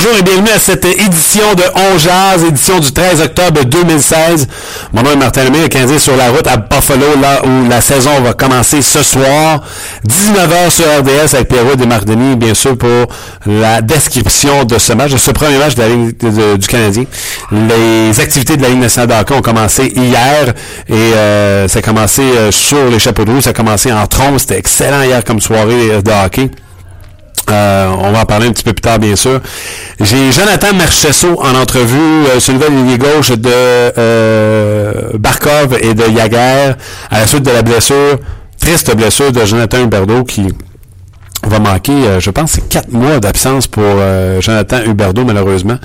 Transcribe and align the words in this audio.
Bonjour 0.00 0.16
et 0.16 0.22
bienvenue 0.22 0.50
à 0.54 0.60
cette 0.60 0.84
édition 0.84 1.54
de 1.56 1.64
On 1.74 1.98
Jazz, 1.98 2.44
édition 2.46 2.78
du 2.78 2.92
13 2.92 3.20
octobre 3.20 3.64
2016. 3.64 4.46
Mon 4.92 5.02
nom 5.02 5.10
est 5.10 5.16
Martin 5.16 5.42
Lemay, 5.42 5.62
le 5.62 5.66
Canadien 5.66 5.98
sur 5.98 6.16
la 6.16 6.30
route 6.30 6.46
à 6.46 6.56
Buffalo, 6.56 7.20
là 7.20 7.42
où 7.44 7.68
la 7.68 7.80
saison 7.80 8.20
va 8.20 8.32
commencer 8.32 8.80
ce 8.80 9.02
soir. 9.02 9.60
19h 10.06 10.70
sur 10.70 10.84
RDS 10.84 11.34
avec 11.34 11.48
Pierrot 11.48 11.74
Desmardini, 11.74 12.36
bien 12.36 12.54
sûr, 12.54 12.78
pour 12.78 13.08
la 13.44 13.80
description 13.80 14.62
de 14.62 14.78
ce 14.78 14.92
match, 14.92 15.10
de 15.10 15.16
ce 15.16 15.32
premier 15.32 15.58
match 15.58 15.74
de 15.74 15.82
la 15.82 16.56
du 16.56 16.66
Canadien. 16.68 17.04
Les 17.50 18.20
activités 18.20 18.56
de 18.56 18.62
la 18.62 18.68
Ligue 18.68 18.78
nationale 18.78 19.08
de 19.08 19.14
hockey 19.14 19.34
ont 19.34 19.42
commencé 19.42 19.92
hier 19.96 20.54
et 20.88 20.92
euh, 20.92 21.66
ça 21.66 21.80
a 21.80 21.82
commencé 21.82 22.22
euh, 22.22 22.52
sur 22.52 22.84
les 22.88 23.00
chapeaux 23.00 23.24
de 23.24 23.32
roue, 23.32 23.40
ça 23.40 23.50
a 23.50 23.52
commencé 23.52 23.92
en 23.92 24.06
trompe. 24.06 24.38
C'était 24.38 24.58
excellent 24.58 25.02
hier 25.02 25.24
comme 25.24 25.40
soirée 25.40 26.00
de 26.04 26.24
hockey. 26.24 26.50
Euh, 27.50 27.88
on 28.00 28.12
va 28.12 28.20
en 28.20 28.24
parler 28.26 28.46
un 28.46 28.52
petit 28.52 28.64
peu 28.64 28.72
plus 28.72 28.82
tard, 28.82 28.98
bien 28.98 29.16
sûr. 29.16 29.40
J'ai 30.00 30.32
Jonathan 30.32 30.74
Marchesso 30.74 31.40
en 31.40 31.54
entrevue 31.54 32.26
euh, 32.28 32.40
sur 32.40 32.54
le 32.54 32.66
ligne 32.68 32.96
gauche 32.98 33.30
de 33.30 33.50
euh, 33.50 35.10
Barkov 35.14 35.78
et 35.80 35.94
de 35.94 36.04
Yaguer 36.08 36.74
à 37.10 37.20
la 37.20 37.26
suite 37.26 37.44
de 37.44 37.50
la 37.50 37.62
blessure, 37.62 38.18
triste 38.60 38.94
blessure 38.94 39.32
de 39.32 39.44
Jonathan 39.44 39.82
Huberdeau 39.82 40.24
qui 40.24 40.48
va 41.44 41.58
manquer, 41.58 41.92
euh, 41.92 42.20
je 42.20 42.30
pense, 42.30 42.58
quatre 42.68 42.92
mois 42.92 43.20
d'absence 43.20 43.66
pour 43.66 43.84
euh, 43.84 44.40
Jonathan 44.40 44.82
Huberdeau, 44.84 45.24
malheureusement. 45.24 45.78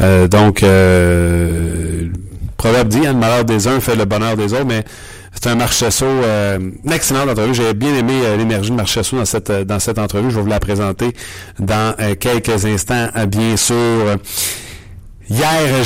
Euh, 0.00 0.28
donc, 0.28 0.62
euh, 0.62 2.06
proverbe 2.56 2.88
dit, 2.88 3.06
hein, 3.06 3.12
le 3.14 3.18
malheur 3.18 3.44
des 3.44 3.66
uns 3.66 3.80
fait 3.80 3.96
le 3.96 4.04
bonheur 4.04 4.36
des 4.36 4.52
autres, 4.52 4.66
mais 4.66 4.84
c'est 5.32 5.46
un 5.48 5.54
Marchesso, 5.54 6.04
euh, 6.04 6.58
une 6.84 6.92
excellente 6.92 7.28
entrevue. 7.28 7.54
J'ai 7.54 7.72
bien 7.72 7.94
aimé 7.94 8.14
euh, 8.24 8.36
l'énergie 8.36 8.70
de 8.70 8.76
Marchesso 8.76 9.16
dans 9.16 9.24
cette, 9.24 9.50
euh, 9.50 9.64
dans 9.64 9.78
cette 9.78 9.98
entrevue. 9.98 10.30
Je 10.30 10.36
vais 10.36 10.42
vous 10.42 10.48
la 10.48 10.60
présenter 10.60 11.14
dans 11.58 11.94
euh, 12.00 12.14
quelques 12.14 12.66
instants, 12.66 13.08
bien 13.28 13.56
sûr. 13.56 14.16
Hier, 15.28 15.84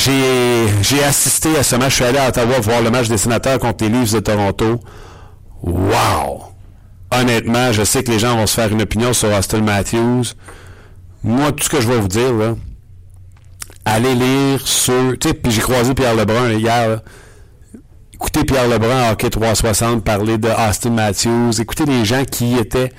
j'ai 0.81 1.05
assisté 1.05 1.56
à 1.59 1.62
ce 1.62 1.77
match. 1.77 1.91
Je 1.91 1.95
suis 1.97 2.05
allé 2.05 2.19
à 2.19 2.28
Ottawa 2.28 2.59
voir 2.61 2.81
le 2.81 2.91
match 2.91 3.09
des 3.09 3.19
sénateurs 3.19 3.59
contre 3.59 3.84
les 3.84 3.91
Leafs 3.91 4.12
de 4.12 4.20
Toronto. 4.20 4.81
Wow! 5.62 6.45
Honnêtement, 7.11 7.70
je 7.70 7.84
sais 7.84 8.03
que 8.03 8.11
les 8.11 8.19
gens 8.19 8.36
vont 8.36 8.47
se 8.47 8.55
faire 8.55 8.73
une 8.73 8.83
opinion 8.83 9.12
sur 9.12 9.31
Austin 9.31 9.61
Matthews. 9.61 10.33
Moi, 11.23 11.53
tout 11.53 11.62
ce 11.64 11.69
que 11.69 11.81
je 11.81 11.86
vais 11.89 11.98
vous 11.98 12.08
dire, 12.08 12.33
là, 12.33 12.55
allez 13.84 14.14
lire 14.14 14.67
sur... 14.67 15.17
Tu 15.20 15.29
sais, 15.29 15.34
puis 15.34 15.53
j'ai 15.53 15.61
croisé 15.61 15.95
Pierre 15.95 16.14
Lebrun 16.14 16.51
hier, 16.53 16.89
là. 16.89 17.03
Écoutez 18.27 18.44
Pierre 18.44 18.69
Lebrun, 18.69 19.11
Hockey 19.12 19.28
360, 19.28 20.03
parler 20.03 20.39
de 20.39 20.48
Austin 20.48 20.92
Matthews. 20.92 21.61
Écoutez 21.61 21.84
les 21.84 22.06
gens 22.06 22.25
qui 22.25 22.56
étaient 22.56 22.91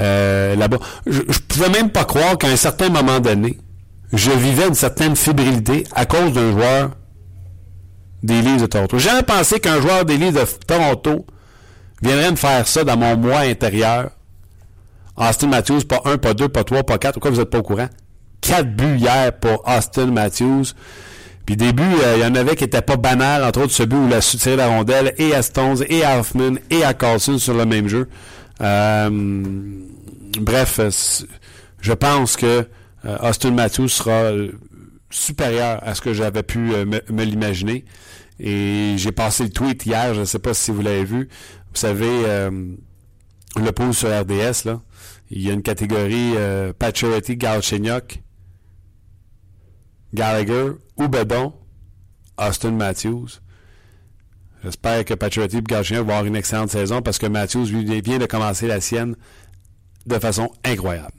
euh, 0.00 0.56
là-bas. 0.56 0.78
Je, 1.06 1.20
je 1.28 1.38
pouvais 1.40 1.68
même 1.68 1.90
pas 1.90 2.06
croire 2.06 2.38
qu'à 2.38 2.46
un 2.46 2.56
certain 2.56 2.88
moment 2.88 3.20
donné, 3.20 3.58
je 4.14 4.30
vivais 4.30 4.68
une 4.68 4.74
certaine 4.74 5.16
fébrilité 5.16 5.84
à 5.94 6.06
cause 6.06 6.32
d'un 6.32 6.52
joueur 6.52 6.92
des 8.22 8.40
Leafs 8.40 8.62
de 8.62 8.66
Toronto. 8.66 8.98
J'ai 8.98 9.22
pensé 9.22 9.60
qu'un 9.60 9.82
joueur 9.82 10.06
des 10.06 10.16
Leafs 10.16 10.32
de 10.32 10.64
Toronto 10.66 11.26
viendrait 12.00 12.30
me 12.30 12.36
faire 12.36 12.66
ça 12.66 12.82
dans 12.82 12.96
mon 12.96 13.18
moi 13.18 13.40
intérieur. 13.40 14.08
Austin 15.14 15.48
Matthews, 15.48 15.82
pas 15.82 16.00
un, 16.06 16.16
pas 16.16 16.32
deux, 16.32 16.48
pas 16.48 16.64
trois, 16.64 16.84
pas 16.84 16.96
quatre. 16.96 17.14
Pourquoi 17.14 17.32
vous 17.32 17.36
n'êtes 17.36 17.50
pas 17.50 17.58
au 17.58 17.62
courant? 17.62 17.90
Quatre 18.40 18.74
buts 18.74 18.96
hier 18.96 19.38
pour 19.38 19.62
Austin 19.68 20.06
Matthews. 20.06 20.72
Puis 21.50 21.56
début, 21.56 21.82
euh, 21.82 22.14
il 22.16 22.22
y 22.22 22.24
en 22.24 22.36
avait 22.36 22.54
qui 22.54 22.62
n'étaient 22.62 22.80
pas 22.80 22.96
banals, 22.96 23.42
entre 23.42 23.62
autres 23.62 23.72
ce 23.72 23.82
but 23.82 23.96
où 23.96 24.06
il 24.06 24.14
a 24.14 24.20
tirer 24.20 24.54
la 24.54 24.68
rondelle 24.68 25.14
et 25.18 25.34
à 25.34 25.42
Stones, 25.42 25.84
et 25.88 26.04
à 26.04 26.20
Hoffman, 26.20 26.54
et 26.70 26.84
à 26.84 26.94
Carlson 26.94 27.38
sur 27.38 27.54
le 27.54 27.66
même 27.66 27.88
jeu. 27.88 28.08
Euh, 28.60 29.10
bref, 30.40 30.78
euh, 30.78 30.90
je 31.80 31.92
pense 31.92 32.36
que 32.36 32.68
Austin 33.20 33.50
Matthews 33.50 33.88
sera 33.88 34.30
supérieur 35.10 35.80
à 35.82 35.96
ce 35.96 36.00
que 36.00 36.14
j'avais 36.14 36.44
pu 36.44 36.58
me, 36.58 37.24
l'imaginer. 37.24 37.84
Et 38.38 38.94
j'ai 38.96 39.10
passé 39.10 39.42
le 39.42 39.50
tweet 39.50 39.84
hier, 39.86 40.14
je 40.14 40.20
ne 40.20 40.26
sais 40.26 40.38
pas 40.38 40.54
si 40.54 40.70
vous 40.70 40.82
l'avez 40.82 41.04
vu. 41.04 41.28
Vous 41.72 41.80
savez, 41.80 42.48
le 43.56 43.72
pool 43.72 43.92
sur 43.92 44.08
RDS, 44.08 44.66
là, 44.66 44.80
il 45.30 45.42
y 45.42 45.50
a 45.50 45.52
une 45.52 45.62
catégorie 45.62 46.34
euh, 46.36 46.72
Paturity, 46.78 47.38
Gallagher, 50.14 50.72
Oubedon, 50.96 51.52
Austin 52.38 52.72
Matthews. 52.72 53.28
J'espère 54.62 55.04
que 55.04 55.14
Paturity 55.14 55.58
et 55.58 55.62
Galchenyuk 55.62 56.04
vont 56.04 56.10
avoir 56.10 56.26
une 56.26 56.36
excellente 56.36 56.70
saison 56.70 57.00
parce 57.00 57.18
que 57.18 57.26
Matthews 57.26 57.66
lui, 57.66 58.00
vient 58.02 58.18
de 58.18 58.26
commencer 58.26 58.66
la 58.66 58.80
sienne 58.80 59.16
de 60.06 60.18
façon 60.18 60.50
incroyable. 60.64 61.12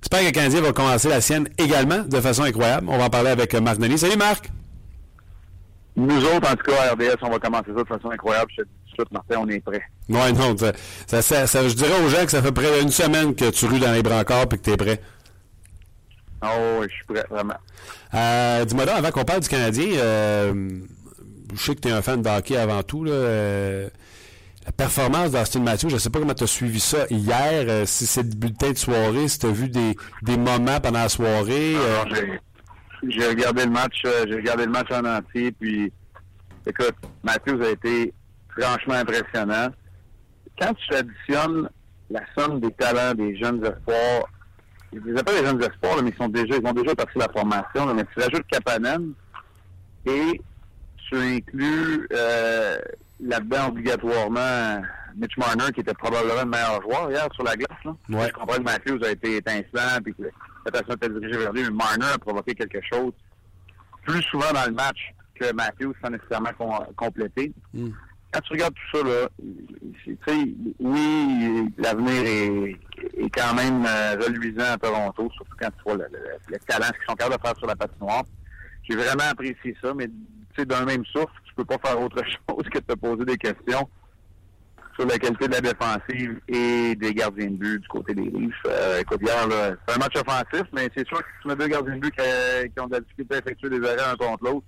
J'espère 0.00 0.20
que 0.20 0.24
le 0.26 0.30
Canadien 0.30 0.60
va 0.62 0.72
commencer 0.72 1.08
la 1.08 1.20
sienne 1.20 1.48
également 1.58 1.98
de 2.04 2.20
façon 2.20 2.42
incroyable. 2.44 2.86
On 2.88 2.96
va 2.96 3.04
en 3.04 3.10
parler 3.10 3.30
avec 3.30 3.52
euh, 3.54 3.60
Marc 3.60 3.78
Denis. 3.78 3.98
Salut 3.98 4.16
Marc! 4.16 4.50
Nous 5.96 6.24
autres, 6.24 6.50
en 6.50 6.56
tout 6.56 6.70
cas, 6.70 6.88
à 6.90 6.92
RDS, 6.94 7.16
on 7.22 7.30
va 7.30 7.38
commencer 7.38 7.66
ça 7.76 7.82
de 7.82 7.86
façon 7.88 8.10
incroyable. 8.10 8.50
Je 8.56 8.62
te 8.62 8.66
dis 8.66 8.74
tout 8.84 8.90
de 8.90 8.94
suite, 9.02 9.12
Martin, 9.12 9.36
on 9.40 9.48
est 9.48 9.60
prêts. 9.60 9.82
Ouais, 10.08 10.32
non, 10.32 10.56
ça, 10.56 10.72
ça, 11.06 11.20
ça- 11.20 11.46
ça- 11.46 11.68
je 11.68 11.74
dirais 11.74 12.00
aux 12.02 12.08
gens 12.08 12.24
que 12.24 12.30
ça 12.30 12.40
fait 12.40 12.52
près 12.52 12.80
d'une 12.80 12.90
semaine 12.90 13.34
que 13.34 13.50
tu 13.50 13.66
rues 13.66 13.80
dans 13.80 13.92
les 13.92 14.02
brancards 14.02 14.44
et 14.44 14.56
que 14.56 14.62
tu 14.62 14.70
es 14.70 14.76
prêt. 14.78 15.02
Oh, 16.42 16.82
je 16.82 16.88
suis 16.88 17.04
prêt, 17.04 17.24
vraiment. 17.30 17.54
Euh, 18.14 18.64
Dis-moi 18.64 18.86
donc, 18.86 18.96
avant 18.96 19.10
qu'on 19.10 19.24
parle 19.24 19.40
du 19.40 19.48
Canadien, 19.48 19.88
euh, 19.96 20.80
je 21.54 21.60
sais 21.62 21.74
que 21.74 21.80
tu 21.80 21.88
es 21.88 21.92
un 21.92 22.02
fan 22.02 22.22
de 22.22 22.28
hockey 22.28 22.56
avant 22.56 22.82
tout. 22.82 23.04
Là, 23.04 23.12
euh, 23.12 23.88
la 24.64 24.72
performance 24.72 25.32
d'Austin 25.32 25.60
Matthews, 25.60 25.90
je 25.90 25.94
ne 25.94 26.00
sais 26.00 26.10
pas 26.10 26.18
comment 26.18 26.34
tu 26.34 26.44
as 26.44 26.48
suivi 26.48 26.80
ça 26.80 27.06
hier, 27.10 27.64
euh, 27.68 27.84
si 27.86 28.06
c'est 28.06 28.22
le 28.22 28.30
bulletin 28.34 28.70
de 28.70 28.76
soirée, 28.78 29.28
si 29.28 29.38
tu 29.38 29.46
as 29.46 29.50
vu 29.50 29.68
des, 29.68 29.96
des 30.22 30.36
moments 30.36 30.80
pendant 30.80 31.00
la 31.00 31.08
soirée. 31.08 31.74
euh, 31.76 32.00
Alors, 32.02 32.14
j'ai- 32.14 32.40
J'ai 33.08 33.26
regardé 33.28 33.64
le 33.64 33.70
match, 33.70 34.02
euh, 34.04 34.26
j'ai 34.28 34.34
regardé 34.36 34.66
le 34.66 34.72
match 34.72 34.90
en 34.92 35.04
entier, 35.06 35.52
puis 35.52 35.90
écoute, 36.66 36.94
Matthews 37.24 37.62
a 37.62 37.70
été 37.70 38.12
franchement 38.58 38.94
impressionnant. 38.94 39.68
Quand 40.60 40.74
tu 40.74 40.94
additionnes 40.94 41.68
la 42.10 42.20
somme 42.36 42.60
des 42.60 42.70
talents 42.72 43.14
des 43.14 43.38
jeunes 43.38 43.64
espoirs, 43.64 44.24
je 44.92 44.98
ne 44.98 45.04
disais 45.04 45.22
pas 45.22 45.32
les 45.32 45.44
jeunes 45.46 45.62
espoirs, 45.62 45.96
là, 45.96 46.02
mais 46.02 46.10
ils 46.10 46.16
sont 46.16 46.28
déjà, 46.28 46.56
ils 46.56 46.66
ont 46.66 46.72
déjà 46.72 46.94
parti 46.94 47.18
la 47.18 47.28
formation, 47.28 47.86
là, 47.86 47.94
mais 47.94 48.04
tu 48.04 48.18
rajoutes 48.20 48.46
Kapanen 48.50 49.12
et 50.06 50.40
tu 51.08 51.16
inclus 51.16 52.08
euh, 52.12 52.78
là-dedans 53.20 53.68
obligatoirement 53.68 54.82
Mitch 55.16 55.36
Marner, 55.36 55.72
qui 55.74 55.80
était 55.80 55.94
probablement 55.94 56.40
le 56.42 56.46
meilleur 56.48 56.80
joueur 56.82 57.10
hier 57.10 57.26
sur 57.34 57.44
la 57.44 57.56
glace. 57.56 57.78
Là. 57.84 57.94
Ouais. 58.10 58.28
Je 58.28 58.32
comprends 58.32 58.56
que 58.56 58.62
Matthews 58.62 59.04
a 59.04 59.10
été 59.10 59.36
étincelant, 59.36 60.00
puis 60.04 60.14
que 60.14 60.22
l'attention 60.64 60.94
était 60.94 61.08
dirigée 61.08 61.38
vers 61.38 61.52
lui, 61.52 61.62
mais 61.64 61.70
Marner 61.70 62.06
a 62.14 62.18
provoqué 62.18 62.54
quelque 62.54 62.80
chose 62.92 63.12
plus 64.04 64.22
souvent 64.22 64.50
dans 64.54 64.64
le 64.66 64.72
match 64.72 64.98
que 65.34 65.52
Matthews 65.52 65.94
sans 66.02 66.10
nécessairement 66.10 66.50
com- 66.56 66.86
compléter. 66.96 67.52
Mm. 67.74 67.88
Quand 68.32 68.40
tu 68.42 68.52
regardes 68.52 68.74
tout 68.74 68.98
ça, 68.98 69.04
là, 69.04 69.28
oui, 70.78 71.72
l'avenir 71.78 72.22
est, 72.24 72.76
est 73.24 73.30
quand 73.30 73.54
même 73.54 73.84
euh, 73.84 74.16
reluisant 74.24 74.72
à 74.72 74.78
Toronto, 74.78 75.28
surtout 75.34 75.56
quand 75.60 75.70
tu 75.70 75.82
vois 75.84 75.94
le, 75.94 76.04
le, 76.12 76.18
le 76.48 76.58
talent 76.58 76.86
qu'ils 76.90 77.06
sont 77.08 77.16
capables 77.16 77.36
de 77.36 77.46
faire 77.46 77.56
sur 77.56 77.66
la 77.66 77.76
patinoire. 77.76 78.24
J'ai 78.88 78.96
vraiment 78.96 79.30
apprécié 79.30 79.76
ça, 79.82 79.92
mais 79.94 80.08
d'un 80.64 80.84
même 80.84 81.04
souffle, 81.06 81.32
tu 81.44 81.54
peux 81.54 81.64
pas 81.64 81.78
faire 81.84 82.00
autre 82.00 82.22
chose 82.48 82.64
que 82.70 82.78
de 82.78 82.84
te 82.84 82.94
poser 82.94 83.24
des 83.24 83.36
questions 83.36 83.88
sur 84.98 85.06
la 85.06 85.18
qualité 85.18 85.48
de 85.48 85.52
la 85.52 85.60
défensive 85.60 86.40
et 86.48 86.94
des 86.96 87.14
gardiens 87.14 87.50
de 87.50 87.56
but 87.56 87.80
du 87.80 87.88
côté 87.88 88.14
des 88.14 88.24
Leafs. 88.24 88.54
Euh, 88.66 89.00
écoute, 89.00 89.20
hier, 89.22 89.46
c'est 89.86 89.94
un 89.94 89.98
match 89.98 90.16
offensif, 90.16 90.64
mais 90.72 90.88
c'est 90.94 91.06
sûr 91.06 91.18
que 91.18 91.24
si 91.24 91.42
tu 91.42 91.48
mets 91.48 91.56
deux 91.56 91.68
gardiens 91.68 91.94
de 91.94 92.00
but 92.00 92.14
qui, 92.14 92.70
qui 92.70 92.80
ont 92.80 92.86
de 92.86 92.94
la 92.94 93.00
difficulté 93.00 93.36
à 93.36 93.38
effectuer 93.38 93.70
des 93.70 93.86
arrêts 93.86 94.12
un 94.12 94.16
contre 94.16 94.44
l'autre, 94.44 94.66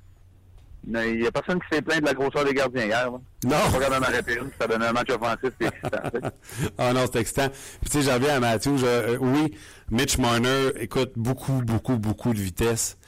il 0.86 1.20
n'y 1.20 1.26
a 1.26 1.30
personne 1.30 1.60
qui 1.60 1.66
s'est 1.74 1.82
plaint 1.82 2.00
de 2.00 2.06
la 2.06 2.14
grosseur 2.14 2.44
des 2.44 2.54
gardiens 2.54 2.84
hier. 2.84 3.10
Là. 3.10 3.18
Non. 3.44 3.78
Même 3.90 4.02
arrêté 4.02 4.38
une, 4.38 4.50
ça 4.60 4.66
donnait 4.66 4.86
un 4.86 4.92
match 4.92 5.10
offensif 5.10 5.52
et 5.60 5.66
excitant. 5.66 6.30
ah 6.78 6.92
non, 6.92 7.04
c'est 7.12 7.20
excitant. 7.20 7.48
Puis 7.80 7.90
tu 7.90 7.98
sais, 7.98 8.02
j'en 8.02 8.14
reviens 8.14 8.36
à 8.36 8.40
Matthews. 8.40 8.84
euh, 8.84 9.14
euh, 9.14 9.18
oui, 9.20 9.54
Mitch 9.90 10.18
Marner, 10.18 10.70
écoute, 10.80 11.12
beaucoup, 11.16 11.62
beaucoup, 11.62 11.96
beaucoup 11.98 12.34
de 12.34 12.40
vitesse. 12.40 12.98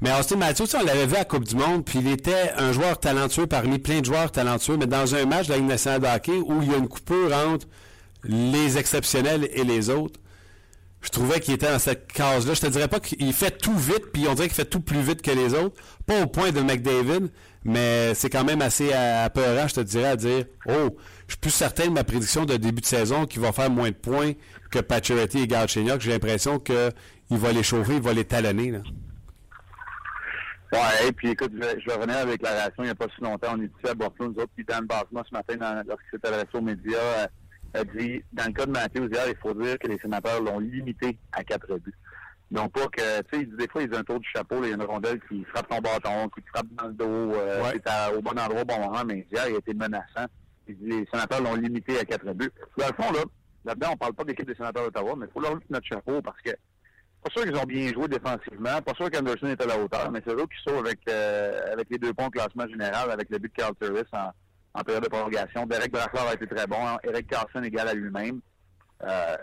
Mais 0.00 0.10
Austin 0.18 0.40
ça, 0.54 0.78
on 0.80 0.84
l'avait 0.84 1.06
vu 1.06 1.14
à 1.14 1.18
la 1.18 1.24
Coupe 1.24 1.44
du 1.44 1.54
Monde, 1.54 1.84
puis 1.84 2.00
il 2.00 2.08
était 2.08 2.50
un 2.56 2.72
joueur 2.72 2.98
talentueux 2.98 3.46
parmi 3.46 3.78
plein 3.78 4.00
de 4.00 4.04
joueurs 4.04 4.32
talentueux, 4.32 4.76
mais 4.76 4.86
dans 4.86 5.14
un 5.14 5.26
match 5.26 5.46
de 5.46 5.52
la 5.52 5.58
Ligue 5.58 5.68
nationale 5.68 6.00
de 6.00 6.06
hockey 6.06 6.38
où 6.44 6.60
il 6.60 6.72
y 6.72 6.74
a 6.74 6.78
une 6.78 6.88
coupure 6.88 7.32
entre 7.32 7.68
les 8.24 8.78
exceptionnels 8.78 9.48
et 9.52 9.62
les 9.62 9.90
autres, 9.90 10.18
je 11.02 11.08
trouvais 11.08 11.40
qu'il 11.40 11.54
était 11.54 11.70
dans 11.70 11.78
cette 11.78 12.10
case-là. 12.12 12.54
Je 12.54 12.60
te 12.60 12.66
dirais 12.66 12.88
pas 12.88 13.00
qu'il 13.00 13.32
fait 13.32 13.50
tout 13.58 13.76
vite, 13.76 14.12
puis 14.12 14.26
on 14.28 14.34
dirait 14.34 14.46
qu'il 14.46 14.56
fait 14.56 14.64
tout 14.64 14.80
plus 14.80 15.00
vite 15.00 15.20
que 15.20 15.32
les 15.32 15.52
autres. 15.54 15.76
Pas 16.06 16.22
au 16.22 16.26
point 16.26 16.52
de 16.52 16.60
McDavid, 16.60 17.30
mais 17.64 18.14
c'est 18.14 18.30
quand 18.30 18.44
même 18.44 18.62
assez 18.62 18.92
apeurant, 18.92 19.66
je 19.66 19.74
te 19.74 19.80
dirais, 19.80 20.10
à 20.10 20.16
dire 20.16 20.44
Oh, 20.68 20.96
je 21.26 21.32
suis 21.32 21.40
plus 21.40 21.50
certain 21.50 21.86
de 21.86 21.92
ma 21.92 22.04
prédiction 22.04 22.44
de 22.44 22.56
début 22.56 22.80
de 22.80 22.86
saison 22.86 23.26
qu'il 23.26 23.40
va 23.40 23.52
faire 23.52 23.70
moins 23.70 23.90
de 23.90 23.96
points 23.96 24.32
que 24.70 24.78
Pacioretty 24.78 25.40
et 25.40 25.46
Galchenyuk. 25.48 26.00
J'ai 26.00 26.12
l'impression 26.12 26.60
qu'il 26.60 26.92
va 27.30 27.52
les 27.52 27.62
chauffer, 27.64 27.96
il 27.96 28.02
va 28.02 28.12
les 28.12 28.24
talonner. 28.24 28.72
Ouais, 30.72 31.08
et 31.08 31.12
puis 31.12 31.30
écoute, 31.30 31.52
je 31.52 31.58
vais, 31.58 31.94
revenir 31.94 32.16
avec 32.16 32.40
la 32.42 32.50
réaction 32.50 32.82
il 32.82 32.86
n'y 32.86 32.90
a 32.90 32.94
pas 32.94 33.06
si 33.14 33.22
longtemps. 33.22 33.54
On 33.54 33.60
est 33.60 33.66
ici 33.66 33.90
à 33.90 33.94
Buffalo, 33.94 34.30
nous 34.30 34.42
autres, 34.42 34.52
puis 34.54 34.64
Dan 34.64 34.86
Basma 34.86 35.22
ce 35.28 35.34
matin, 35.34 35.82
lorsqu'il 35.86 36.18
s'est 36.18 36.26
adressé 36.26 36.48
aux 36.54 36.62
médias, 36.62 36.98
euh, 36.98 37.26
a 37.74 37.84
dit 37.84 38.22
dans 38.32 38.46
le 38.46 38.52
cas 38.52 38.66
de 38.66 38.70
Matthews 38.70 39.08
hier, 39.08 39.28
il 39.28 39.36
faut 39.36 39.54
dire 39.54 39.78
que 39.78 39.88
les 39.88 39.98
sénateurs 39.98 40.40
l'ont 40.42 40.58
limité 40.58 41.18
à 41.32 41.42
quatre 41.44 41.78
buts. 41.78 41.94
Non 42.50 42.68
pas 42.68 42.86
que, 42.88 43.22
tu 43.22 43.40
sais, 43.40 43.46
des 43.46 43.66
fois, 43.68 43.82
il 43.82 43.90
y 43.90 43.94
a 43.94 43.98
un 43.98 44.04
tour 44.04 44.20
du 44.20 44.28
chapeau, 44.28 44.62
il 44.62 44.68
y 44.68 44.72
a 44.72 44.74
une 44.74 44.82
rondelle 44.82 45.18
qui 45.26 45.42
frappe 45.44 45.68
ton 45.68 45.78
bâton, 45.78 46.28
qui 46.28 46.42
te 46.42 46.48
frappe 46.50 46.66
dans 46.72 46.86
le 46.88 46.92
dos, 46.92 47.34
euh, 47.34 47.72
au 48.14 48.20
bon 48.20 48.38
endroit 48.38 48.60
au 48.60 48.64
bon 48.64 48.78
moment, 48.78 49.02
mais 49.06 49.26
hier, 49.32 49.48
il 49.48 49.54
a 49.54 49.58
été 49.58 49.72
menaçant. 49.72 50.26
les 50.68 51.06
sénateurs 51.10 51.40
l'ont 51.40 51.54
limité 51.54 51.98
à 51.98 52.04
quatre 52.04 52.30
buts. 52.34 52.52
Dans 52.76 52.88
le 52.88 53.02
fond, 53.02 53.10
là, 53.10 53.20
là-dedans, 53.64 53.92
on 53.92 53.96
parle 53.96 54.12
pas 54.12 54.24
d'équipe 54.24 54.46
des 54.46 54.54
sénateurs 54.54 54.84
d'Ottawa, 54.84 55.14
mais 55.16 55.26
il 55.26 55.32
faut 55.32 55.40
leur 55.40 55.54
mettre 55.54 55.66
notre 55.70 55.86
chapeau 55.86 56.20
parce 56.20 56.40
que 56.42 56.50
pas 56.50 57.30
sûr 57.30 57.44
qu'ils 57.44 57.56
ont 57.56 57.64
bien 57.64 57.90
joué 57.92 58.08
défensivement, 58.08 58.82
pas 58.82 58.94
sûr 58.94 59.10
qu'Anderson 59.10 59.46
est 59.46 59.62
à 59.62 59.66
la 59.66 59.78
hauteur, 59.78 60.10
mais 60.10 60.20
c'est 60.26 60.34
eux 60.34 60.46
qui 60.46 60.70
sont 60.70 60.78
avec 60.78 60.98
euh, 61.08 61.72
avec 61.72 61.88
les 61.88 61.98
deux 61.98 62.12
points 62.12 62.26
au 62.26 62.30
classement 62.30 62.66
général, 62.66 63.10
avec 63.10 63.30
le 63.30 63.38
but 63.38 63.48
de 63.48 63.54
Carl 63.56 63.74
Turris 63.80 64.08
en, 64.12 64.30
en 64.74 64.82
période 64.82 65.04
de 65.04 65.08
prolongation. 65.08 65.66
Derek 65.66 65.92
Brassard 65.92 66.28
a 66.28 66.34
été 66.34 66.46
très 66.46 66.66
bon. 66.66 66.76
Eric 67.04 67.26
Carlson 67.28 67.62
égal 67.62 67.88
à 67.88 67.94
lui-même. 67.94 68.40
Euh, 69.02 69.36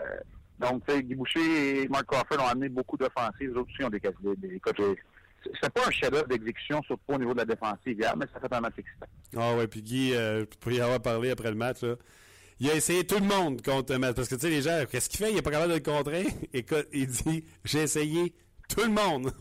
donc, 0.58 0.82
Guy 0.88 1.14
Boucher 1.14 1.82
et 1.82 1.88
Mark 1.88 2.06
Crawford 2.06 2.44
ont 2.44 2.48
amené 2.48 2.68
beaucoup 2.68 2.96
d'offensives. 2.96 3.50
Les 3.50 3.56
autres 3.56 3.70
aussi 3.72 3.84
ont 3.84 3.88
des, 3.88 4.00
des, 4.00 4.60
pas 4.60 5.86
un 5.86 5.90
chef-d'œuvre 5.90 6.28
d'exécution, 6.28 6.82
surtout 6.82 7.14
au 7.14 7.18
niveau 7.18 7.32
de 7.32 7.38
la 7.38 7.44
défensive 7.46 7.96
mais 8.16 8.26
ça 8.32 8.40
fait 8.40 8.52
un 8.52 8.60
match 8.60 8.74
excitant. 8.76 9.06
Ah 9.36 9.54
ouais, 9.54 9.66
puis 9.66 9.82
Guy, 9.82 10.14
euh, 10.14 10.44
pour 10.60 10.72
y 10.72 10.80
avoir 10.80 11.00
parlé 11.00 11.30
après 11.30 11.50
le 11.50 11.56
match, 11.56 11.78
il 12.58 12.68
a 12.68 12.74
essayé 12.74 13.06
tout 13.06 13.18
le 13.18 13.26
monde 13.26 13.62
contre 13.62 13.96
Match. 13.96 14.14
Parce 14.14 14.28
que 14.28 14.34
tu 14.34 14.42
sais, 14.42 14.50
les 14.50 14.60
gens, 14.60 14.84
qu'est-ce 14.90 15.08
qu'il 15.08 15.18
fait? 15.18 15.32
Il 15.32 15.38
est 15.38 15.42
pas 15.42 15.50
capable 15.50 15.72
de 15.72 15.78
le 15.78 15.82
contrer? 15.82 16.26
Écoute, 16.52 16.86
il 16.92 17.06
dit 17.06 17.44
J'ai 17.64 17.80
essayé 17.80 18.34
tout 18.68 18.82
le 18.82 18.90
monde 18.90 19.32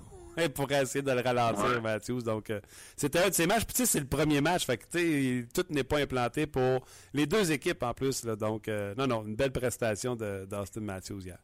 pour 0.55 0.71
essayer 0.71 1.01
de 1.01 1.11
le 1.11 1.21
ralentir, 1.21 1.81
Matthews. 1.81 2.21
Donc, 2.21 2.49
euh, 2.49 2.59
c'était 2.95 3.19
un 3.19 3.29
de 3.29 3.33
ces 3.33 3.47
matchs. 3.47 3.65
Puis, 3.65 3.73
tu 3.73 3.85
sais, 3.85 3.85
c'est 3.85 3.99
le 3.99 4.07
premier 4.07 4.41
match. 4.41 4.65
Fait 4.65 4.77
que, 4.77 4.85
tu 4.85 4.99
sais, 4.99 5.47
tout 5.53 5.65
n'est 5.73 5.83
pas 5.83 5.99
implanté 5.99 6.47
pour 6.47 6.85
les 7.13 7.25
deux 7.25 7.51
équipes 7.51 7.83
en 7.83 7.93
plus. 7.93 8.23
Là, 8.23 8.35
donc, 8.35 8.67
euh, 8.67 8.93
non, 8.97 9.07
non, 9.07 9.25
une 9.25 9.35
belle 9.35 9.51
prestation 9.51 10.15
d'Austin 10.15 10.81
Matthews 10.81 11.21
hier. 11.25 11.39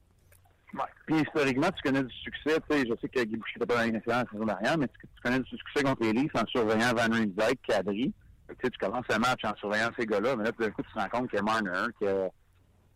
Ouais. 0.73 0.81
Puis 1.05 1.21
historiquement, 1.21 1.69
tu 1.71 1.81
connais 1.83 2.03
du 2.03 2.13
succès. 2.15 2.59
Tu 2.69 2.77
sais, 2.77 2.85
je 2.87 2.93
sais 2.99 3.07
que 3.07 3.23
Guy 3.23 3.37
Boucher 3.37 3.53
n'était 3.55 3.73
pas 3.73 3.85
dans 3.85 3.91
nationale 3.91 4.25
la 4.25 4.31
saison 4.31 4.45
dernière, 4.45 4.77
mais 4.77 4.87
tu, 4.87 5.21
connais 5.23 5.39
du 5.39 5.49
succès 5.49 5.83
contre 5.83 6.03
les 6.03 6.13
Leafs 6.13 6.35
en 6.35 6.45
surveillant 6.47 6.93
Van 6.93 7.13
Riemsdyk, 7.13 7.61
Kadri. 7.67 8.13
Tu, 8.49 8.55
sais, 8.61 8.69
tu 8.69 8.77
commences 8.77 9.05
le 9.09 9.19
match 9.19 9.41
en 9.43 9.55
surveillant 9.55 9.89
ces 9.97 10.05
gars-là, 10.05 10.35
mais 10.35 10.43
là, 10.43 10.51
tout 10.51 10.63
d'un 10.63 10.71
coup, 10.71 10.83
tu 10.83 10.93
te 10.93 10.99
rends 10.99 11.09
compte 11.09 11.29
qu'il 11.29 11.37
y 11.37 11.39
a 11.39 11.43
Marner, 11.43 11.87
qu'il 11.97 12.07
y 12.07 12.11
a, 12.11 12.29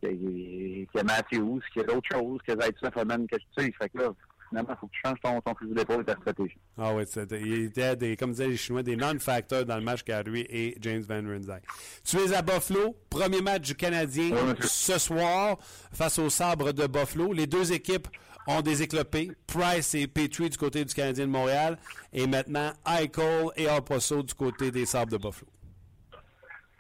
qu'il 0.02 0.88
y 0.94 1.00
a, 1.00 1.04
Matthews, 1.04 1.62
qu'il 1.72 1.82
y 1.82 1.86
a 1.86 1.88
d'autres 1.88 2.10
choses, 2.12 2.42
qu'il 2.44 2.54
y 2.54 2.58
a 2.58 2.66
Zaitsev, 2.66 2.92
que 2.92 3.36
tu 3.36 3.46
sais, 3.58 3.72
fait 3.72 3.90
que 3.90 3.98
là, 3.98 4.10
finalement, 4.50 4.70
il 4.72 4.78
faut 4.78 4.88
que 4.88 4.92
tu 4.92 5.00
changes 5.06 5.20
ton, 5.24 5.40
ton 5.42 5.56
fusil 5.56 5.74
d'épaule 5.74 6.02
et 6.02 6.06
ta 6.06 6.16
stratégie. 6.16 6.58
Ah 6.78 6.94
oui, 6.94 7.04
il 7.32 7.64
était, 7.66 7.96
des, 7.96 8.18
comme 8.18 8.32
disaient 8.32 8.48
les 8.48 8.58
Chinois, 8.58 8.84
des 8.84 8.96
non-factors 8.96 9.66
dans 9.66 9.78
le 9.78 9.84
match 9.84 10.04
Kadri 10.04 10.46
et 10.50 10.76
James 10.82 11.02
Van 11.02 11.22
Rinzai. 11.26 11.62
Tu 12.04 12.18
es 12.18 12.34
à 12.34 12.42
Buffalo, 12.42 12.96
premier 13.10 13.42
match 13.42 13.62
du 13.62 13.76
Canadien 13.76 14.32
ce 14.62 14.98
soir 14.98 15.58
face 15.94 16.20
au 16.20 16.30
sabre 16.30 16.72
de 16.72 16.88
Buffalo. 16.88 17.32
Les 17.32 17.48
deux 17.48 17.72
équipes 17.72 18.08
ont 18.48 18.62
des 18.62 18.82
éclopés, 18.82 19.32
Price 19.48 19.94
et 19.94 20.08
Petrie 20.08 20.50
du 20.50 20.58
côté 20.58 20.84
du 20.84 20.94
Canadien 20.94 21.28
de 21.28 21.32
Montréal, 21.32 21.78
et 22.12 22.26
maintenant 22.26 22.72
Eichel 22.88 23.50
et 23.56 23.70
Oposso 23.70 24.24
du 24.24 24.34
côté 24.34 24.72
des 24.72 24.86
sabres 24.86 25.12
de 25.12 25.18
Buffalo. 25.18 25.52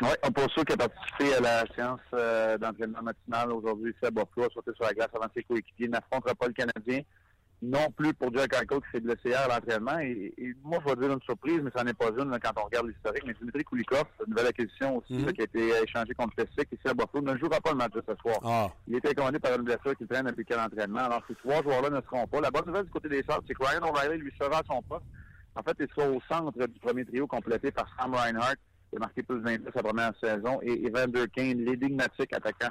Oui, 0.01 0.09
Oposso 0.25 0.63
qui 0.63 0.73
a 0.73 0.77
participé 0.77 1.35
à 1.35 1.41
la 1.41 1.65
séance 1.75 1.99
euh, 2.13 2.57
d'entraînement 2.57 3.01
matinal 3.03 3.51
aujourd'hui 3.51 3.91
ici 3.91 4.05
à 4.05 4.09
Buffalo, 4.09 4.47
a 4.47 4.53
sauté 4.53 4.71
sur 4.73 4.85
la 4.85 4.93
glace 4.93 5.09
avant 5.13 5.27
ses 5.35 5.43
coéquipiers, 5.43 5.89
n'affrontera 5.89 6.33
pas 6.33 6.47
le 6.47 6.53
Canadien 6.53 7.01
non 7.61 7.91
plus 7.95 8.13
pour 8.13 8.33
Jack 8.33 8.53
Eichel 8.53 8.79
qui 8.79 8.91
s'est 8.93 8.99
blessé 9.01 9.21
hier 9.25 9.41
à 9.41 9.47
l'entraînement. 9.47 9.99
Et, 9.99 10.33
moi, 10.63 10.79
je 10.85 10.93
vais 10.93 11.01
dire 11.01 11.13
une 11.13 11.21
surprise, 11.21 11.59
mais 11.61 11.71
ça 11.75 11.83
n'est 11.83 11.93
pas 11.93 12.07
une 12.07 12.37
quand 12.39 12.51
on 12.57 12.65
regarde 12.65 12.87
l'historique. 12.87 13.23
Mais 13.25 13.33
Dimitri 13.33 13.63
Koulikov, 13.63 14.05
une 14.25 14.31
nouvelle 14.31 14.47
acquisition 14.47 14.97
aussi, 14.97 15.13
mhm. 15.13 15.33
qui 15.33 15.41
a 15.41 15.43
été 15.43 15.69
échangé 15.83 16.13
contre 16.13 16.35
Pessic 16.35 16.71
ici 16.71 16.87
à 16.87 16.93
Buffalo, 16.93 17.21
ne 17.21 17.37
jouera 17.37 17.59
pas 17.59 17.71
le 17.71 17.77
match 17.77 17.93
de 17.93 18.03
ce 18.07 18.15
soir. 18.15 18.39
Ah. 18.43 18.67
Il 18.87 18.95
était 18.95 19.13
commandé 19.13 19.39
par 19.39 19.55
une 19.55 19.63
blessure 19.63 19.95
qui 19.97 20.07
traîne 20.07 20.25
depuis 20.25 20.45
quel 20.45 20.59
entraînement. 20.59 20.99
Alors, 21.01 21.21
ces 21.27 21.35
trois 21.35 21.61
joueurs-là 21.61 21.89
ne 21.89 22.01
seront 22.01 22.27
pas. 22.27 22.39
La 22.39 22.51
bonne 22.51 22.65
nouvelle 22.65 22.85
du 22.85 22.91
côté 22.91 23.09
des 23.09 23.23
Sabres, 23.23 23.43
c'est 23.47 23.53
que 23.53 23.65
Ryan 23.65 23.89
O'Reilly 23.89 24.21
lui 24.21 24.33
sera 24.39 24.59
à 24.59 24.63
son 24.65 24.81
poste. 24.83 25.05
En 25.55 25.63
fait, 25.63 25.75
il 25.79 25.87
sera 25.93 26.09
au 26.09 26.21
centre 26.31 26.65
du 26.65 26.79
premier 26.79 27.03
trio 27.03 27.27
complété 27.27 27.71
par 27.71 27.87
Sam 27.99 28.13
Reinhardt, 28.13 28.55
qui 28.89 28.95
a 28.95 28.99
marqué 28.99 29.21
plus 29.21 29.37
de 29.39 29.43
20 29.43 29.57
sa 29.75 29.83
première 29.83 30.13
saison, 30.23 30.59
et 30.61 30.87
Evander 30.87 31.25
Kane, 31.35 31.57
l'énigmatique 31.65 32.31
attaquant 32.31 32.69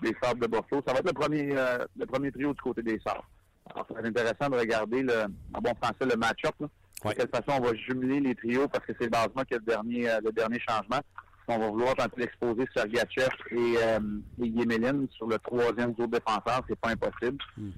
des 0.00 0.14
Sabres 0.22 0.40
de 0.42 0.46
Buffalo. 0.46 0.82
Ça 0.86 0.92
va 0.92 1.00
être 1.00 1.06
le 1.06 1.12
premier, 1.12 1.56
euh, 1.56 1.84
le 1.96 2.06
premier 2.06 2.30
trio 2.30 2.54
du 2.54 2.60
côté 2.60 2.82
des 2.82 3.00
Sabres. 3.04 3.26
Alors, 3.74 3.86
ça 3.88 3.94
va 3.94 4.00
être 4.00 4.06
intéressant 4.06 4.48
de 4.50 4.56
regarder, 4.56 5.02
le, 5.02 5.24
en 5.54 5.60
bon 5.60 5.74
français, 5.74 6.06
le 6.08 6.16
match-up. 6.16 6.54
De 6.60 7.12
quelle 7.12 7.28
façon 7.28 7.60
on 7.60 7.60
va 7.60 7.74
jumeler 7.74 8.20
les 8.20 8.34
trios 8.34 8.66
parce 8.66 8.84
que 8.84 8.92
c'est 9.00 9.08
basement 9.08 9.44
qui 9.44 9.54
est 9.54 9.58
le 9.58 9.64
dernier, 9.64 10.10
euh, 10.10 10.20
le 10.24 10.32
dernier 10.32 10.58
changement. 10.68 10.98
On 11.46 11.58
va 11.58 11.68
vouloir 11.68 11.94
tenter 11.94 12.22
d'exposer 12.22 12.66
Sergachev 12.74 13.30
et, 13.52 13.74
euh, 13.78 13.98
et 14.42 14.48
Yemelin 14.48 15.06
sur 15.16 15.28
le 15.28 15.38
troisième 15.38 15.94
tour 15.94 16.08
défenseur. 16.08 16.62
C'est 16.68 16.78
pas 16.78 16.90
impossible. 16.90 17.38
Hmm. 17.56 17.70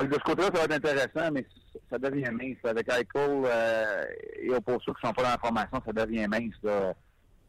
De 0.00 0.12
ce 0.12 0.18
côté-là, 0.18 0.50
ça 0.52 0.58
va 0.58 0.64
être 0.64 0.84
intéressant, 0.84 1.30
mais 1.32 1.46
ça 1.88 1.98
devient 1.98 2.30
mince. 2.32 2.58
Avec 2.64 2.88
Eichel 2.88 3.06
euh, 3.44 4.04
et 4.42 4.50
Oposso 4.50 4.92
qui 4.92 5.06
sont 5.06 5.12
pas 5.12 5.22
dans 5.22 5.28
la 5.30 5.38
formation, 5.38 5.80
ça 5.86 5.92
devient 5.92 6.26
mince. 6.26 6.54
Là 6.64 6.94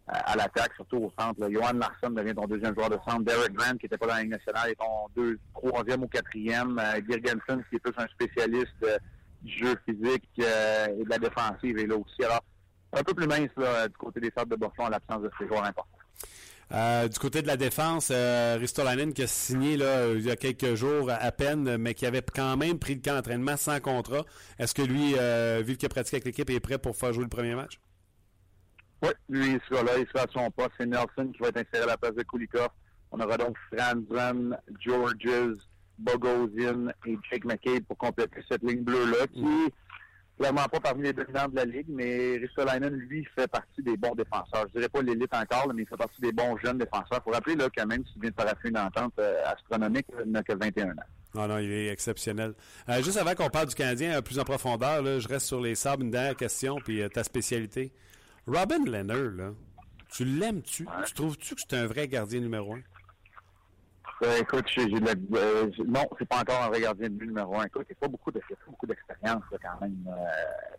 à 0.08 0.36
l'attaque, 0.36 0.74
surtout 0.76 0.98
au 0.98 1.12
centre. 1.20 1.50
Johan 1.50 1.74
Larson 1.74 2.12
devient 2.12 2.36
ton 2.36 2.46
deuxième 2.46 2.76
joueur 2.76 2.90
de 2.90 2.98
centre. 3.08 3.24
Derek 3.24 3.54
Grant, 3.54 3.76
qui 3.78 3.88
était 3.88 3.98
pas 3.98 4.08
dans 4.08 4.14
la 4.14 4.22
Ligue 4.22 4.32
nationale, 4.32 4.70
est 4.70 4.76
ton 4.76 5.08
deux, 5.16 5.40
troisième 5.54 6.04
ou 6.04 6.08
quatrième. 6.08 6.80
Euh, 6.80 7.02
Girgensen, 7.10 7.64
qui 7.70 7.76
est 7.76 7.80
plus 7.80 7.94
un 7.98 8.08
spécialiste 8.08 8.70
euh, 8.84 8.98
du 9.42 9.58
jeu 9.58 9.76
physique 9.86 10.30
euh, 10.40 10.88
et 11.00 11.04
de 11.04 11.10
la 11.10 11.18
défensive, 11.18 11.78
est 11.78 11.88
là 11.88 11.96
aussi. 11.96 12.24
Alors, 12.24 12.44
un 12.94 13.04
peu 13.04 13.14
plus 13.14 13.28
mince 13.28 13.50
du 13.56 13.98
côté 13.98 14.20
des 14.20 14.32
Sables 14.36 14.52
de 14.52 14.56
Boston 14.58 14.86
en 14.86 14.90
l'absence 14.90 15.22
de 15.22 15.32
ces 15.40 15.48
joueurs 15.48 15.66
importants. 15.66 15.92
Euh, 16.72 17.08
du 17.08 17.20
côté 17.20 17.42
de 17.42 17.48
la 17.48 17.58
défense, 17.58 18.10
euh, 18.12 18.58
Ristolainen 18.60 19.14
qui 19.14 19.22
a 19.22 19.28
signé 19.28 19.74
il 19.74 20.22
y 20.22 20.32
a 20.32 20.36
quelques 20.36 20.76
jours 20.76 21.12
à 21.12 21.32
peine, 21.32 21.78
mais 21.78 21.94
qui 21.94 22.06
avait 22.06 22.24
quand 22.24 22.58
même 22.58 22.80
pris 22.80 22.96
le 22.96 23.02
camp 23.02 23.14
d'entraînement 23.14 23.58
sans 23.58 23.80
contrat. 23.80 24.24
Est-ce 24.58 24.74
que 24.74 24.82
lui, 24.82 25.14
vu 25.64 25.78
qu'il 25.78 25.86
a 25.88 25.90
pratiqué 25.90 26.18
avec 26.18 26.26
l'équipe, 26.26 26.50
est 26.50 26.60
prêt 26.60 26.78
pour 26.78 26.96
faire 26.96 27.12
jouer 27.12 27.24
le 27.24 27.30
premier 27.30 27.56
match? 27.56 27.80
Oui, 29.06 29.12
lui, 29.30 29.52
il 29.54 29.62
sera 29.70 29.84
là, 29.84 29.92
il 29.98 30.08
sera 30.08 30.24
à 30.24 30.28
son 30.32 30.50
poste. 30.52 30.72
C'est 30.80 30.86
Nelson 30.86 31.32
qui 31.34 31.40
va 31.40 31.50
être 31.50 31.58
inséré 31.58 31.84
à 31.84 31.88
la 31.88 31.98
place 31.98 32.16
de 32.16 32.24
Kulikov. 32.24 32.70
On 33.12 33.20
aura 33.20 33.38
donc 33.38 33.56
Franzen, 33.72 34.58
Georges, 34.80 35.58
Bogosian 35.98 36.88
et 37.06 37.18
Jake 37.30 37.46
McCabe 37.46 37.84
pour 37.88 37.98
compléter 37.98 38.42
cette 38.50 38.64
ligne 38.64 38.84
bleue-là, 38.84 39.28
qui 39.28 39.46
est 39.46 39.74
clairement 40.38 40.66
pas 40.66 40.80
parmi 40.80 41.04
les 41.04 41.14
dominants 41.14 41.48
de 41.48 41.56
la 41.56 41.66
Ligue, 41.66 41.88
mais 41.88 42.38
Ristolainen, 42.38 42.94
lui, 42.94 43.26
fait 43.36 43.48
partie 43.48 43.82
des 43.82 43.96
bons 43.96 44.16
défenseurs. 44.16 44.66
Je 44.68 44.80
dirais 44.80 44.90
pas 44.90 45.02
l'élite 45.02 45.34
encore, 45.34 45.74
mais 45.74 45.84
il 45.84 45.88
fait 45.88 45.98
partie 45.98 46.20
des 46.22 46.32
bons 46.32 46.58
jeunes 46.58 46.78
défenseurs. 46.78 47.22
Faut 47.24 47.32
rappeler 47.32 47.56
là, 47.56 47.70
quand 47.76 47.86
même 47.86 48.04
s'il 48.06 48.22
vient 48.22 48.32
de 48.32 48.36
paraître 48.36 48.66
une 48.66 48.78
entente 48.78 49.14
euh, 49.20 49.44
astronomique, 49.46 50.08
il 50.26 50.32
n'a 50.32 50.44
que 50.44 50.54
21 50.54 50.90
ans. 50.90 50.94
Non, 51.36 51.48
non, 51.48 51.58
il 51.60 51.72
est 51.72 51.88
exceptionnel. 51.88 52.54
Euh, 52.90 53.02
juste 53.02 53.18
avant 53.18 53.36
qu'on 53.36 53.50
parle 53.50 53.68
du 53.68 53.76
Canadien 53.76 54.18
euh, 54.18 54.22
plus 54.22 54.40
en 54.40 54.44
profondeur, 54.44 55.02
là, 55.02 55.20
je 55.20 55.28
reste 55.28 55.48
sur 55.48 55.62
les 55.62 55.76
sables. 55.76 56.04
Une 56.04 56.12
dernière 56.12 56.36
question, 56.36 56.78
puis 56.84 57.02
ta 57.10 57.24
spécialité. 57.24 57.92
Robin 58.48 58.86
Leonard, 58.86 59.32
là, 59.36 59.52
tu 60.10 60.24
l'aimes-tu? 60.24 60.88
Tu 61.06 61.14
trouves-tu 61.14 61.56
que 61.56 61.62
c'est 61.62 61.76
un 61.76 61.88
vrai 61.88 62.08
gardien 62.08 62.40
numéro 62.40 62.76
un? 62.76 62.82
Euh, 64.24 64.38
écoute, 64.40 64.66
j'ai 64.74 64.84
euh, 64.84 65.70
non, 65.86 66.08
c'est 66.18 66.28
pas 66.28 66.40
encore 66.40 66.64
un 66.64 66.70
vrai 66.70 66.82
gardien 66.82 67.10
de 67.10 67.26
numéro 67.26 67.60
un. 67.60 67.66
Écoute, 67.66 67.86
il 67.90 67.94
n'y 67.94 67.98
a 67.98 68.02
pas 68.02 68.08
beaucoup 68.08 68.32
de, 68.32 68.40
beaucoup 68.68 68.86
d'expérience 68.86 69.44
quand 69.52 69.82
même 69.82 69.98
euh, 70.08 70.14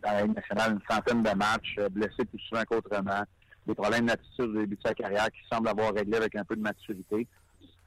dans 0.03 0.11
la 0.11 0.21
Ligue 0.23 0.35
nationale, 0.35 0.71
une 0.73 0.95
centaine 0.95 1.21
de 1.21 1.29
matchs, 1.31 1.75
blessé 1.91 2.25
plus 2.25 2.39
souvent 2.39 2.63
qu'autrement, 2.63 3.23
des 3.67 3.75
problèmes 3.75 4.07
d'attitude 4.07 4.45
au 4.45 4.59
début 4.59 4.77
de 4.77 4.81
sa 4.83 4.95
carrière 4.95 5.27
qui 5.27 5.41
semble 5.51 5.67
avoir 5.67 5.93
réglé 5.93 6.17
avec 6.17 6.35
un 6.35 6.45
peu 6.45 6.55
de 6.55 6.61
maturité, 6.61 7.27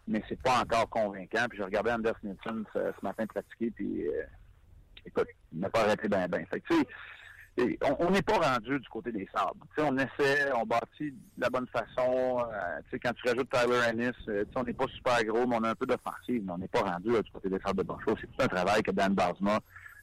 mais 0.06 0.22
c'est 0.28 0.40
pas 0.40 0.60
encore 0.60 0.88
convaincant. 0.88 1.46
Puis 1.49 1.58
j'ai 1.58 1.64
regardé 1.64 1.90
Anders 1.90 2.16
Nielsen 2.22 2.64
ce, 2.72 2.92
matin 3.02 3.26
pratiquer, 3.26 3.72
puis 3.72 4.04
écoute, 5.04 5.28
il 5.52 5.58
n'a 5.58 5.70
pas 5.70 5.80
arrêté 5.80 6.06
bien, 6.06 6.28
bien. 6.28 6.44
Fait 6.46 6.60
que, 6.60 6.75
tu 6.75 6.80
sais, 6.80 6.87
on 7.59 8.11
n'est 8.11 8.23
pas 8.23 8.38
rendu 8.38 8.78
du 8.78 8.88
côté 8.88 9.12
des 9.12 9.28
sabres. 9.35 9.66
on 9.78 9.97
essaie, 9.99 10.52
on 10.54 10.64
bâtit 10.64 11.11
de 11.11 11.16
la 11.38 11.50
bonne 11.50 11.66
façon. 11.66 12.40
Euh, 12.40 12.99
quand 13.02 13.12
tu 13.14 13.28
rajoutes 13.28 13.50
Tyler 13.50 13.80
Ennis, 13.88 14.14
euh, 14.28 14.45
on 14.57 14.62
n'est 14.62 14.73
pas 14.73 14.87
super 14.88 15.23
gros, 15.25 15.47
mais 15.47 15.57
on 15.57 15.64
a 15.64 15.71
un 15.71 15.75
peu 15.75 15.87
d'offensive, 15.87 16.42
mais 16.45 16.52
on 16.52 16.59
n'est 16.59 16.69
pas 16.69 16.83
rendu 16.83 17.11
du 17.11 17.30
côté 17.33 17.49
des 17.49 17.59
sabres 17.61 17.83
de 17.83 17.88
Buffalo. 17.88 18.16
C'est 18.21 18.26
tout 18.26 18.42
un 18.42 18.49
travail 18.49 18.83
que 18.83 18.90
Dan 18.90 19.14
Basma 19.14 19.59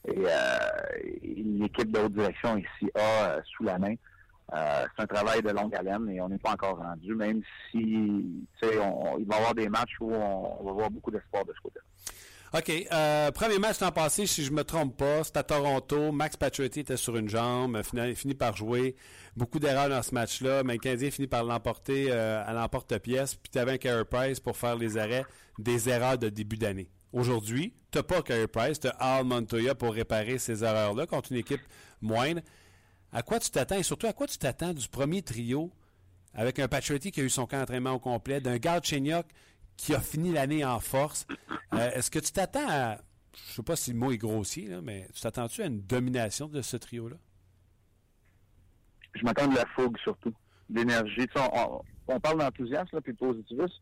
et, 0.06 0.13
euh, 0.18 0.58
l'équipe 1.24 1.92
de 1.92 2.00
haute 2.00 2.13
direction 2.13 2.58
ici 2.58 2.92
a 2.96 3.39
sous 3.44 3.63
la 3.63 3.77
main. 3.77 3.96
c'est 4.51 5.04
un 5.04 5.08
travail 5.08 5.42
de 5.42 5.50
longue 5.50 5.75
haleine 5.75 6.10
et 6.10 6.22
on 6.22 6.30
n'est 6.30 6.38
pas 6.38 6.51
encore 6.51 6.77
rendu, 6.77 7.16
même 7.16 7.42
si 7.72 8.48
on, 8.63 9.18
il 9.20 9.25
va 9.25 9.36
y 9.36 9.38
avoir 9.38 9.56
des 9.56 9.70
matchs 9.70 9.96
où 10.00 10.13
on, 10.13 10.62
on 10.62 10.63
va 10.63 10.72
avoir 10.72 10.89
beaucoup 10.89 11.12
d'espoir 11.12 11.44
de 11.46 11.54
ce 11.54 11.62
côté-là. 11.62 11.84
OK. 12.54 12.72
Euh, 12.72 13.32
premier 13.32 13.60
match 13.60 13.82
l'an 13.82 13.92
passé, 13.92 14.25
si 14.25 14.44
je 14.46 14.51
me 14.51 14.63
trompe 14.63 14.96
pas, 14.96 15.24
c'était 15.25 15.39
à 15.39 15.44
Toronto. 15.44 16.13
Max 16.13 16.38
Pacioretty 16.38 16.80
était 16.80 16.96
sur 16.96 17.18
une 17.18 17.27
jambe, 17.27 17.82
finit, 17.84 18.16
finit 18.16 18.36
par 18.36 18.56
jouer. 18.56 18.96
Beaucoup 19.36 19.60
d'erreurs 19.60 19.89
dans 19.89 20.01
ce 20.01 20.13
match-là, 20.13 20.63
mais 20.63 20.74
le 20.74 20.80
Canadien 20.80 21.12
finit 21.12 21.27
par 21.27 21.44
l'emporter 21.44 22.08
euh, 22.10 22.42
à 22.46 22.54
l'emporte-pièce. 22.54 23.36
Puis 23.36 23.51
tu 23.51 23.60
avais 23.60 23.74
un 23.74 23.77
Carey 23.77 24.06
Price 24.06 24.39
pour 24.39 24.56
faire 24.56 24.77
les 24.77 24.98
arrêts 24.98 25.25
des 25.60 25.89
erreurs 25.89 26.18
de 26.18 26.30
début 26.30 26.56
d'année. 26.56 26.89
Aujourd'hui, 27.12 27.74
t'as 27.92 28.04
pas 28.04 28.22
Carey 28.22 28.48
Price, 28.48 28.80
t'as 28.80 28.92
Al 28.92 29.25
Montoya 29.25 29.75
pour 29.75 29.94
réparer 29.94 30.38
ces 30.38 30.63
erreurs-là 30.63 31.06
contre 31.06 31.34
une 31.34 31.39
équipe 31.39 31.62
moindre. 32.01 32.42
À 33.12 33.24
quoi 33.24 33.39
tu 33.39 33.50
t'attends 33.50 33.77
et 33.77 33.84
surtout 33.84 34.08
à 34.08 34.13
quoi 34.13 34.27
tu 34.27 34.38
t'attends 34.38 34.74
du 34.74 34.88
premier 34.88 35.22
trio 35.22 35.70
avec 36.34 36.60
un 36.60 36.68
Pacioretty 36.70 37.12
qui 37.12 37.20
a 37.20 37.24
eu 37.24 37.30
son 37.30 37.46
camp 37.46 37.60
d'entraînement 37.60 37.92
au 37.92 38.00
complet, 38.00 38.39
d'un 38.39 38.58
Galchenyuk 38.58 39.25
qui 39.77 39.93
a 39.93 40.00
fini 40.00 40.34
l'année 40.34 40.65
en 40.65 40.79
force. 40.79 41.25
Euh, 41.74 41.91
est-ce 41.91 42.12
que 42.12 42.19
tu 42.19 42.31
t'attends 42.31 42.67
à 42.67 42.98
je 43.46 43.53
sais 43.53 43.63
pas 43.63 43.75
si 43.75 43.91
le 43.91 43.98
mot 43.98 44.12
est 44.12 44.17
grossier, 44.17 44.69
mais 44.84 45.07
tu 45.13 45.22
t'attends-tu 45.22 45.62
à 45.62 45.67
une 45.67 45.81
domination 45.81 46.48
de 46.48 46.62
ce 46.62 46.77
trio-là? 46.77 47.17
Je 49.13 49.24
m'attends 49.24 49.48
de 49.48 49.55
la 49.55 49.65
fougue 49.75 49.98
surtout, 50.00 50.34
d'énergie. 50.69 51.27
On, 52.07 52.19
parle 52.19 52.39
d'enthousiasme 52.39 53.01
puis 53.01 53.13
de 53.13 53.17
positivisme. 53.17 53.81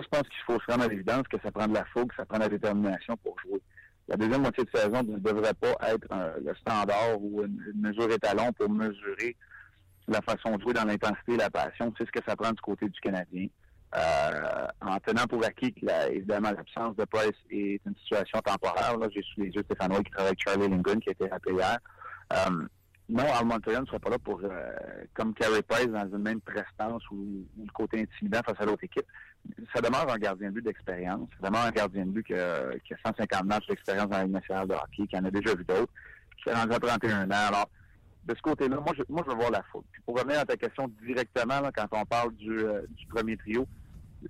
Je 0.00 0.06
pense 0.08 0.22
qu'il 0.22 0.42
faut 0.46 0.60
se 0.60 0.70
rendre 0.70 0.84
à 0.84 0.88
l'évidence 0.88 1.26
que 1.28 1.36
ça 1.42 1.50
prend 1.50 1.66
de 1.66 1.74
la 1.74 1.84
fougue, 1.86 2.12
ça 2.16 2.24
prend 2.24 2.38
de 2.38 2.44
la 2.44 2.48
détermination 2.48 3.16
pour 3.18 3.38
jouer. 3.40 3.60
La 4.06 4.16
deuxième 4.16 4.42
moitié 4.42 4.64
de 4.64 4.70
saison 4.70 5.02
ne 5.02 5.18
devrait 5.18 5.54
pas 5.54 5.76
être 5.88 6.06
le 6.40 6.54
standard 6.54 7.20
ou 7.20 7.42
une, 7.44 7.60
mesure 7.74 8.10
étalon 8.10 8.52
pour 8.52 8.70
mesurer 8.70 9.36
la 10.06 10.22
façon 10.22 10.56
de 10.56 10.62
jouer 10.62 10.72
dans 10.72 10.84
l'intensité 10.84 11.34
et 11.34 11.36
la 11.36 11.50
passion. 11.50 11.92
C'est 11.98 12.06
ce 12.06 12.12
que 12.12 12.24
ça 12.26 12.36
prend 12.36 12.50
du 12.50 12.60
côté 12.60 12.88
du 12.88 13.00
Canadien. 13.00 13.48
Euh, 13.96 14.66
en 14.82 14.98
tenant 15.00 15.26
pour 15.26 15.42
acquis 15.44 15.72
que, 15.72 16.12
évidemment, 16.12 16.50
l'absence 16.50 16.94
de 16.96 17.04
Price 17.04 17.32
est 17.50 17.80
une 17.86 17.96
situation 17.96 18.38
temporaire. 18.40 18.96
J'ai 19.14 19.22
sous 19.22 19.40
les 19.40 19.48
yeux 19.48 19.62
Stéphane 19.64 20.02
qui 20.02 20.10
travaille 20.10 20.28
avec 20.28 20.40
Charlie 20.46 20.68
Lincoln, 20.68 21.00
qui 21.00 21.08
a 21.08 21.12
été 21.12 21.26
rappelé 21.26 21.54
hier. 21.54 21.78
Euh, 22.34 22.66
non, 23.08 23.24
Al 23.32 23.46
Montreal 23.46 23.80
ne 23.80 23.86
sera 23.86 23.98
pas 23.98 24.10
là 24.10 24.18
pour, 24.18 24.38
euh, 24.44 24.70
comme 25.14 25.32
Carey 25.32 25.62
Price, 25.62 25.86
dans 25.86 26.06
une 26.06 26.22
même 26.22 26.42
prestance 26.42 27.02
ou, 27.10 27.46
le 27.58 27.72
côté 27.72 28.02
intimidant 28.02 28.40
face 28.44 28.60
à 28.60 28.66
l'autre 28.66 28.84
équipe. 28.84 29.06
Ça 29.74 29.80
demeure 29.80 30.12
un 30.12 30.18
gardien 30.18 30.48
de 30.48 30.54
but 30.54 30.64
d'expérience. 30.64 31.26
Ça 31.40 31.48
demeure 31.48 31.64
un 31.64 31.70
gardien 31.70 32.04
de 32.04 32.10
but 32.10 32.26
qui 32.26 32.34
a, 32.34 32.70
150 33.06 33.44
matchs 33.44 33.66
d'expérience 33.68 34.08
dans 34.10 34.18
la 34.18 34.24
Ligue 34.24 34.34
nationale 34.34 34.68
de 34.68 34.74
hockey, 34.74 35.06
qui 35.06 35.16
en 35.16 35.24
a 35.24 35.30
déjà 35.30 35.54
vu 35.54 35.64
d'autres, 35.64 35.92
qui 36.36 36.50
s'est 36.50 36.54
rendu 36.54 36.74
à 36.74 36.78
31 36.78 37.30
ans. 37.30 37.48
Alors, 37.48 37.70
de 38.28 38.34
ce 38.34 38.42
côté-là, 38.42 38.76
moi 38.76 38.92
je, 38.96 39.02
moi, 39.08 39.22
je 39.24 39.30
veux 39.30 39.38
voir 39.38 39.50
la 39.50 39.62
faute. 39.72 39.84
Puis 39.90 40.02
pour 40.04 40.18
revenir 40.18 40.40
à 40.40 40.44
ta 40.44 40.56
question 40.56 40.88
directement, 41.02 41.60
quand 41.74 41.86
on 41.92 42.04
parle 42.04 42.34
du, 42.34 42.50
euh, 42.50 42.82
du 42.90 43.06
premier 43.06 43.36
trio, 43.38 43.66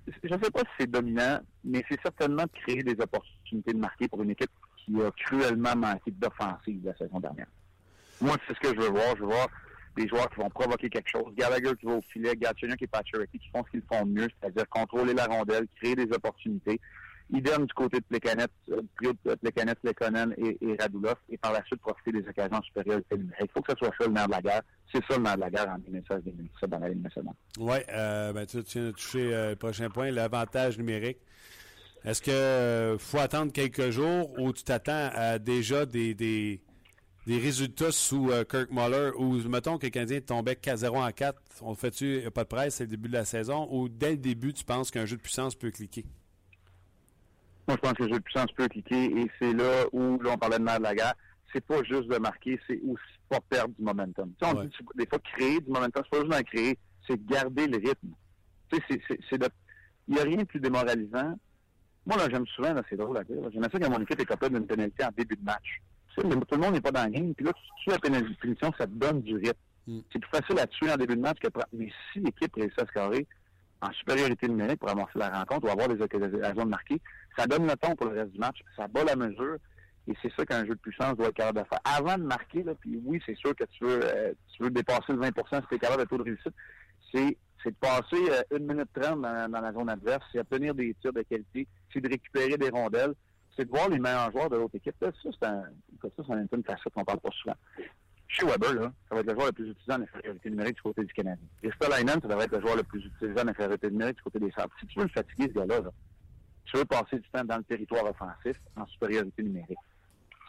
je 0.07 0.33
ne 0.33 0.41
sais 0.41 0.51
pas 0.51 0.61
si 0.61 0.67
c'est 0.79 0.89
dominant, 0.89 1.39
mais 1.65 1.83
c'est 1.89 1.99
certainement 2.01 2.43
de 2.43 2.51
créer 2.61 2.81
des 2.83 2.95
opportunités 3.01 3.73
de 3.73 3.77
marquer 3.77 4.07
pour 4.07 4.23
une 4.23 4.29
équipe 4.29 4.51
qui 4.77 4.95
a 5.01 5.11
cruellement 5.11 5.75
manqué 5.75 6.11
d'offensive 6.11 6.81
la 6.85 6.95
saison 6.95 7.19
dernière. 7.19 7.47
Moi, 8.21 8.35
c'est 8.47 8.53
ce 8.53 8.59
que 8.59 8.69
je 8.69 8.79
veux 8.81 8.89
voir. 8.89 9.15
Je 9.15 9.21
veux 9.21 9.27
voir 9.27 9.47
des 9.97 10.07
joueurs 10.07 10.29
qui 10.29 10.39
vont 10.39 10.49
provoquer 10.49 10.89
quelque 10.89 11.09
chose. 11.09 11.33
Gallagher 11.35 11.71
qui 11.77 11.85
va 11.85 11.93
au 11.93 12.01
filet, 12.01 12.35
Gatchenyuk 12.35 12.81
et 12.81 12.87
Pacioretty 12.87 13.39
qui 13.39 13.49
font 13.49 13.63
ce 13.65 13.71
qu'ils 13.71 13.83
font 13.91 14.05
mieux, 14.05 14.27
c'est-à-dire 14.39 14.69
contrôler 14.69 15.13
la 15.13 15.25
rondelle, 15.25 15.67
créer 15.81 15.95
des 15.95 16.13
opportunités. 16.13 16.79
Idem 17.31 17.65
du 17.65 17.73
côté 17.73 17.99
de 17.99 18.05
Plekanec, 18.05 18.49
euh, 18.71 18.81
de 19.03 19.35
Plekanec, 19.35 19.77
Lekonen 19.83 20.33
et, 20.37 20.57
et 20.61 20.75
Radulov, 20.79 21.15
et 21.29 21.37
par 21.37 21.53
la 21.53 21.63
suite 21.65 21.79
profiter 21.79 22.11
des 22.11 22.27
occasions 22.27 22.61
supérieures. 22.63 23.01
Il 23.11 23.47
faut 23.53 23.61
que 23.61 23.71
ce 23.71 23.77
soit 23.77 23.93
ça 23.99 24.07
le 24.07 24.13
nerf 24.13 24.27
de 24.27 24.31
la 24.31 24.41
guerre. 24.41 24.61
C'est 24.91 25.03
ça 25.05 25.17
le 25.17 25.23
nerf 25.23 25.35
de 25.35 25.41
la 25.41 25.49
guerre 25.51 25.69
en 25.69 25.77
2016-2017 25.77 26.67
dans 26.67 26.79
la 26.79 26.89
Ligue 26.89 27.03
nationale. 27.03 27.35
Oui, 27.59 27.77
euh, 27.89 28.33
ben, 28.33 28.45
tu, 28.47 28.63
tu 28.63 28.79
viens 28.79 28.87
de 28.87 28.91
toucher 28.91 29.33
euh, 29.33 29.49
le 29.51 29.55
prochain 29.55 29.89
point, 29.89 30.09
l'avantage 30.09 30.77
numérique. 30.77 31.19
Est-ce 32.03 32.21
que 32.21 32.31
euh, 32.31 32.97
faut 32.97 33.19
attendre 33.19 33.51
quelques 33.51 33.91
jours 33.91 34.31
ou 34.39 34.51
tu 34.51 34.63
t'attends 34.63 35.09
à 35.13 35.37
déjà 35.37 35.85
des, 35.85 36.15
des, 36.15 36.61
résultats 37.27 37.91
sous 37.91 38.31
Kirk 38.49 38.71
Muller 38.71 39.11
où, 39.17 39.35
mettons 39.47 39.77
que 39.77 39.85
le 39.85 39.91
Canadien 39.91 40.19
tombait 40.21 40.57
0 40.65 40.97
en 40.97 41.11
4, 41.11 41.39
on 41.61 41.75
fait-tu 41.75 42.21
pas 42.31 42.43
de 42.43 42.47
presse, 42.47 42.75
c'est 42.75 42.85
le 42.85 42.89
début 42.89 43.07
de 43.07 43.13
la 43.13 43.25
saison, 43.25 43.67
ou 43.69 43.87
dès 43.87 44.11
le 44.11 44.17
début, 44.17 44.51
tu 44.51 44.63
penses 44.63 44.89
qu'un 44.89 45.05
jeu 45.05 45.15
de 45.15 45.21
puissance 45.21 45.53
peut 45.53 45.69
cliquer? 45.69 46.05
Moi, 47.69 47.77
je 47.77 47.87
pense 47.87 47.93
que 47.93 48.03
le 48.03 48.09
jeu 48.09 48.19
de 48.19 48.23
puissance 48.23 48.51
peut 48.57 48.67
cliquer 48.67 49.05
et 49.05 49.31
c'est 49.39 49.53
là 49.53 49.85
où, 49.93 50.19
là, 50.21 50.31
on 50.33 50.37
parlait 50.37 50.57
de 50.57 50.63
mal 50.63 50.79
de 50.79 50.83
la 50.83 50.95
guerre, 50.95 51.13
c'est 51.53 51.63
pas 51.63 51.83
juste 51.83 52.07
de 52.07 52.17
marquer, 52.17 52.59
c'est 52.67 52.79
aussi 52.81 53.03
pas 53.29 53.39
perdre 53.47 53.75
du 53.77 53.83
momentum. 53.83 54.33
Tu 54.41 54.47
sais, 54.47 54.55
on 54.55 54.63
dit 54.63 54.75
des 54.95 55.05
fois 55.05 55.19
créer 55.19 55.59
du 55.59 55.69
momentum, 55.69 56.03
c'est 56.03 56.09
pas 56.09 56.25
juste 56.25 56.31
d'en 56.31 56.43
créer, 56.43 56.77
c'est 57.07 57.25
garder 57.25 57.67
le 57.67 57.77
rythme. 57.77 58.09
Tu 58.71 58.79
sais, 58.89 58.99
c'est 59.29 59.37
de... 59.37 59.47
Il 60.07 60.15
n'y 60.15 60.19
a 60.19 60.23
rien 60.23 60.37
de 60.37 60.43
plus 60.45 60.59
démoralisant. 60.59 61.37
Moi, 62.05 62.17
là, 62.17 62.27
j'aime 62.31 62.47
souvent, 62.47 62.73
là, 62.73 62.81
c'est 62.89 62.97
drôle 62.97 63.17
à 63.17 63.23
dire, 63.23 63.37
j'aime 63.53 63.63
ça 63.63 63.79
quand 63.79 63.89
mon 63.89 64.01
équipe 64.01 64.19
est 64.19 64.25
capable 64.25 64.57
d'une 64.57 64.67
pénalité 64.67 65.05
en 65.05 65.11
début 65.15 65.35
de 65.35 65.43
match 65.43 65.79
tout 66.21 66.27
le 66.27 66.57
monde 66.57 66.73
n'est 66.73 66.81
pas 66.81 66.91
dans 66.91 67.05
le 67.05 67.11
game. 67.11 67.33
Puis 67.33 67.45
là, 67.45 67.51
tu 67.53 67.83
tues 67.83 67.89
la 67.89 67.99
pénalité, 67.99 68.57
ça 68.61 68.71
te 68.71 68.91
donne 68.91 69.21
du 69.21 69.35
rythme. 69.35 69.53
Mm. 69.87 69.99
C'est 70.11 70.19
plus 70.19 70.29
facile 70.29 70.59
à 70.59 70.67
tuer 70.67 70.91
en 70.91 70.97
début 70.97 71.15
de 71.15 71.21
match 71.21 71.39
que 71.39 71.47
Mais 71.73 71.91
si 72.11 72.19
l'équipe 72.19 72.53
réussit 72.55 72.79
à 72.79 72.85
scorer 72.85 73.27
en 73.81 73.91
supériorité 73.93 74.47
numérique 74.47 74.79
pour 74.79 74.89
amorcer 74.89 75.17
la 75.17 75.29
rencontre 75.29 75.67
ou 75.67 75.69
avoir 75.69 75.87
des 75.87 76.01
occasions 76.01 76.29
de 76.29 76.69
marquer, 76.69 76.99
ça 77.39 77.47
donne 77.47 77.65
le 77.65 77.75
ton 77.75 77.95
pour 77.95 78.07
le 78.07 78.19
reste 78.19 78.31
du 78.31 78.39
match. 78.39 78.59
Ça 78.75 78.87
bat 78.87 79.03
la 79.03 79.15
mesure. 79.15 79.57
Et 80.07 80.13
c'est 80.21 80.31
ça 80.35 80.45
qu'un 80.45 80.65
jeu 80.65 80.73
de 80.73 80.79
puissance 80.79 81.15
doit 81.15 81.27
être 81.27 81.35
capable 81.35 81.59
de 81.59 81.65
faire. 81.65 81.79
Avant 81.83 82.17
de 82.17 82.23
marquer, 82.23 82.63
puis 82.81 82.99
oui, 83.05 83.21
c'est 83.25 83.37
sûr 83.37 83.55
que 83.55 83.63
tu 83.65 83.85
veux, 83.85 83.99
euh, 84.03 84.69
dépasser 84.71 85.13
le 85.13 85.19
20 85.19 85.27
si 85.27 85.67
tu 85.69 85.75
es 85.75 85.79
capable 85.79 86.03
de 86.03 86.07
taux 86.07 86.17
de 86.17 86.23
réussite, 86.23 86.53
c'est 87.11 87.37
de 87.65 87.75
passer 87.79 88.15
euh, 88.15 88.57
une 88.57 88.65
minute 88.65 88.89
trente 88.93 89.21
dans, 89.21 89.51
dans, 89.51 89.61
la 89.61 89.71
zone 89.71 89.89
adverse, 89.89 90.23
c'est 90.31 90.39
obtenir 90.39 90.73
des 90.73 90.95
tirs 90.95 91.13
de 91.13 91.21
qualité, 91.21 91.67
c'est 91.93 92.01
de 92.01 92.09
récupérer 92.09 92.57
des 92.57 92.69
rondelles, 92.69 93.13
c'est 93.55 93.65
de 93.65 93.69
voir 93.69 93.89
les 93.89 93.99
meilleurs 93.99 94.31
joueurs 94.31 94.49
de 94.49 94.55
l'autre 94.55 94.75
équipe. 94.75 94.95
ça, 94.99 95.11
c'est 95.21 95.45
un, 95.45 95.63
ça, 96.01 96.09
c'est 96.17 96.57
une 96.57 96.63
facette 96.63 96.93
qu'on 96.93 97.05
parle 97.05 97.19
pas 97.19 97.31
souvent. 97.31 97.55
Chez 98.27 98.45
Weber, 98.45 98.73
là, 98.73 98.91
ça 99.09 99.15
va 99.15 99.21
être 99.21 99.27
le 99.27 99.33
joueur 99.33 99.47
le 99.47 99.51
plus 99.51 99.69
utilisé 99.69 99.91
en 99.91 100.01
infériorité 100.01 100.49
numérique 100.49 100.75
du 100.75 100.81
côté 100.81 101.03
du 101.03 101.13
Canadien. 101.13 101.47
Et 101.63 101.71
Stalainen, 101.71 102.21
ça 102.21 102.27
devrait 102.27 102.45
être 102.45 102.55
le 102.55 102.61
joueur 102.61 102.75
le 102.75 102.83
plus 102.83 103.05
utilisé 103.05 103.41
en 103.41 103.47
infériorité 103.47 103.89
numérique 103.89 104.17
du 104.17 104.23
côté 104.23 104.39
des 104.39 104.51
Sables. 104.51 104.71
Si 104.79 104.87
tu 104.87 104.99
veux 104.99 105.05
le 105.05 105.11
fatiguer, 105.11 105.47
ce 105.47 105.59
gars-là, 105.59 105.81
là, 105.81 105.91
tu 106.71 106.77
veux 106.77 106.85
passer 106.85 107.17
du 107.17 107.29
temps 107.29 107.43
dans 107.43 107.57
le 107.57 107.63
territoire 107.63 108.05
offensif 108.05 108.57
en 108.75 108.85
supériorité 108.87 109.43
numérique 109.43 109.79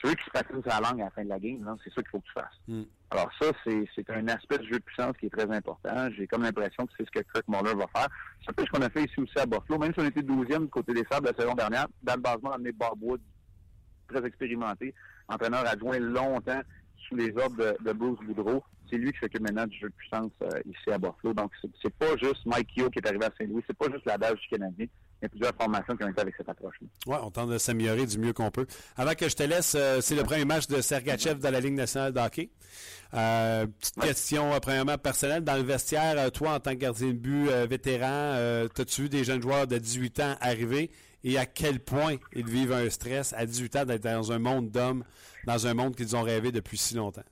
tu 0.00 0.08
veux 0.08 0.14
qu'il 0.14 0.24
se 0.24 0.30
patine 0.30 0.62
sa 0.66 0.80
langue 0.80 1.00
à 1.02 1.04
la 1.04 1.10
fin 1.10 1.24
de 1.24 1.28
la 1.28 1.38
game, 1.38 1.76
c'est 1.84 1.92
ça 1.92 2.00
qu'il 2.00 2.10
faut 2.10 2.20
que 2.20 2.26
tu 2.26 2.32
fasses. 2.32 2.58
Hmm. 2.66 2.84
Alors 3.10 3.30
ça, 3.38 3.46
c'est 3.64 4.10
un 4.10 4.28
aspect 4.28 4.58
du 4.58 4.68
jeu 4.68 4.78
de 4.78 4.84
puissance 4.84 5.14
qui 5.18 5.26
est 5.26 5.30
très 5.30 5.50
important. 5.50 6.08
J'ai 6.16 6.26
comme 6.26 6.42
l'impression 6.42 6.86
que 6.86 6.92
c'est 6.96 7.04
ce 7.04 7.10
que 7.10 7.20
Kirk 7.32 7.46
Muller 7.48 7.74
va 7.74 7.86
faire. 7.88 8.08
C'est 8.40 8.50
un 8.50 8.52
peu 8.54 8.64
ce 8.64 8.70
qu'on 8.70 8.82
a 8.82 8.88
fait 8.88 9.04
ici 9.04 9.20
aussi 9.20 9.38
à 9.38 9.44
Buffalo. 9.44 9.78
Même 9.78 9.92
si 9.92 10.00
on 10.00 10.06
était 10.06 10.22
12e 10.22 10.62
du 10.62 10.68
côté 10.68 10.94
des 10.94 11.04
Sables 11.10 11.26
la 11.26 11.38
saison 11.38 11.54
dernière, 11.54 11.86
dans 12.02 12.14
le 12.14 12.20
basement, 12.20 12.50
on 12.50 12.52
a 12.52 12.54
amené 12.54 12.72
Wood, 13.00 13.20
très 14.08 14.24
expérimenté, 14.24 14.94
entraîneur 15.28 15.66
adjoint 15.66 15.98
longtemps 15.98 16.62
sous 17.08 17.16
les 17.16 17.36
ordres 17.36 17.76
de, 17.80 17.92
Bruce 17.92 18.20
Boudreau. 18.20 18.62
C'est 18.90 18.96
lui 18.96 19.12
qui 19.12 19.18
s'occupe 19.20 19.40
maintenant 19.40 19.66
du 19.66 19.78
jeu 19.78 19.88
de 19.88 19.94
puissance 19.94 20.32
euh, 20.42 20.60
ici 20.66 20.90
à 20.90 20.98
Buffalo. 20.98 21.32
Donc, 21.34 21.52
c'est 21.82 21.94
pas 21.94 22.16
juste 22.16 22.44
Mike 22.46 22.76
Yo 22.76 22.90
qui 22.90 22.98
est 22.98 23.06
arrivé 23.06 23.24
à 23.24 23.30
Saint-Louis, 23.38 23.62
c'est 23.66 23.76
pas 23.76 23.90
juste 23.90 24.04
la 24.04 24.18
base 24.18 24.34
du 24.34 24.48
Canadien 24.48 24.86
il 25.20 25.24
y 25.24 25.26
a 25.26 25.28
plusieurs 25.28 25.54
formations 25.54 25.96
qui 25.96 26.04
ont 26.04 26.08
été 26.08 26.20
avec 26.20 26.34
cette 26.34 26.48
approche-là. 26.48 26.86
Oui, 27.06 27.16
on 27.22 27.30
tente 27.30 27.50
de 27.50 27.58
s'améliorer 27.58 28.06
du 28.06 28.18
mieux 28.18 28.32
qu'on 28.32 28.50
peut. 28.50 28.66
Avant 28.96 29.12
que 29.14 29.28
je 29.28 29.36
te 29.36 29.42
laisse, 29.42 29.74
euh, 29.76 30.00
c'est 30.00 30.14
le 30.14 30.22
premier 30.22 30.46
match 30.46 30.66
de 30.66 30.80
Sergachev 30.80 31.38
dans 31.40 31.50
la 31.50 31.60
Ligue 31.60 31.74
nationale 31.74 32.12
de 32.12 32.20
hockey. 32.20 32.50
Euh, 33.12 33.66
petite 33.66 34.00
question, 34.00 34.54
euh, 34.54 34.60
premièrement, 34.60 34.96
personnelle. 34.96 35.44
Dans 35.44 35.56
le 35.56 35.62
vestiaire, 35.62 36.32
toi, 36.32 36.54
en 36.54 36.60
tant 36.60 36.70
que 36.70 36.76
gardien 36.76 37.08
de 37.08 37.12
but 37.12 37.50
vétéran, 37.68 38.68
as-tu 38.78 39.02
vu 39.02 39.08
des 39.10 39.24
jeunes 39.24 39.42
joueurs 39.42 39.66
de 39.66 39.76
18 39.76 40.20
ans 40.20 40.34
arriver? 40.40 40.90
Et 41.22 41.36
à 41.36 41.44
quel 41.44 41.80
point 41.80 42.16
ils 42.34 42.48
vivent 42.48 42.72
un 42.72 42.88
stress 42.88 43.34
à 43.34 43.44
18 43.44 43.76
ans 43.76 43.84
d'être 43.84 44.04
dans 44.04 44.32
un 44.32 44.38
monde 44.38 44.70
d'hommes, 44.70 45.04
dans 45.44 45.66
un 45.66 45.74
monde 45.74 45.94
qu'ils 45.94 46.16
ont 46.16 46.22
rêvé 46.22 46.50
depuis 46.50 46.78
si 46.78 46.94
longtemps? 46.94 47.24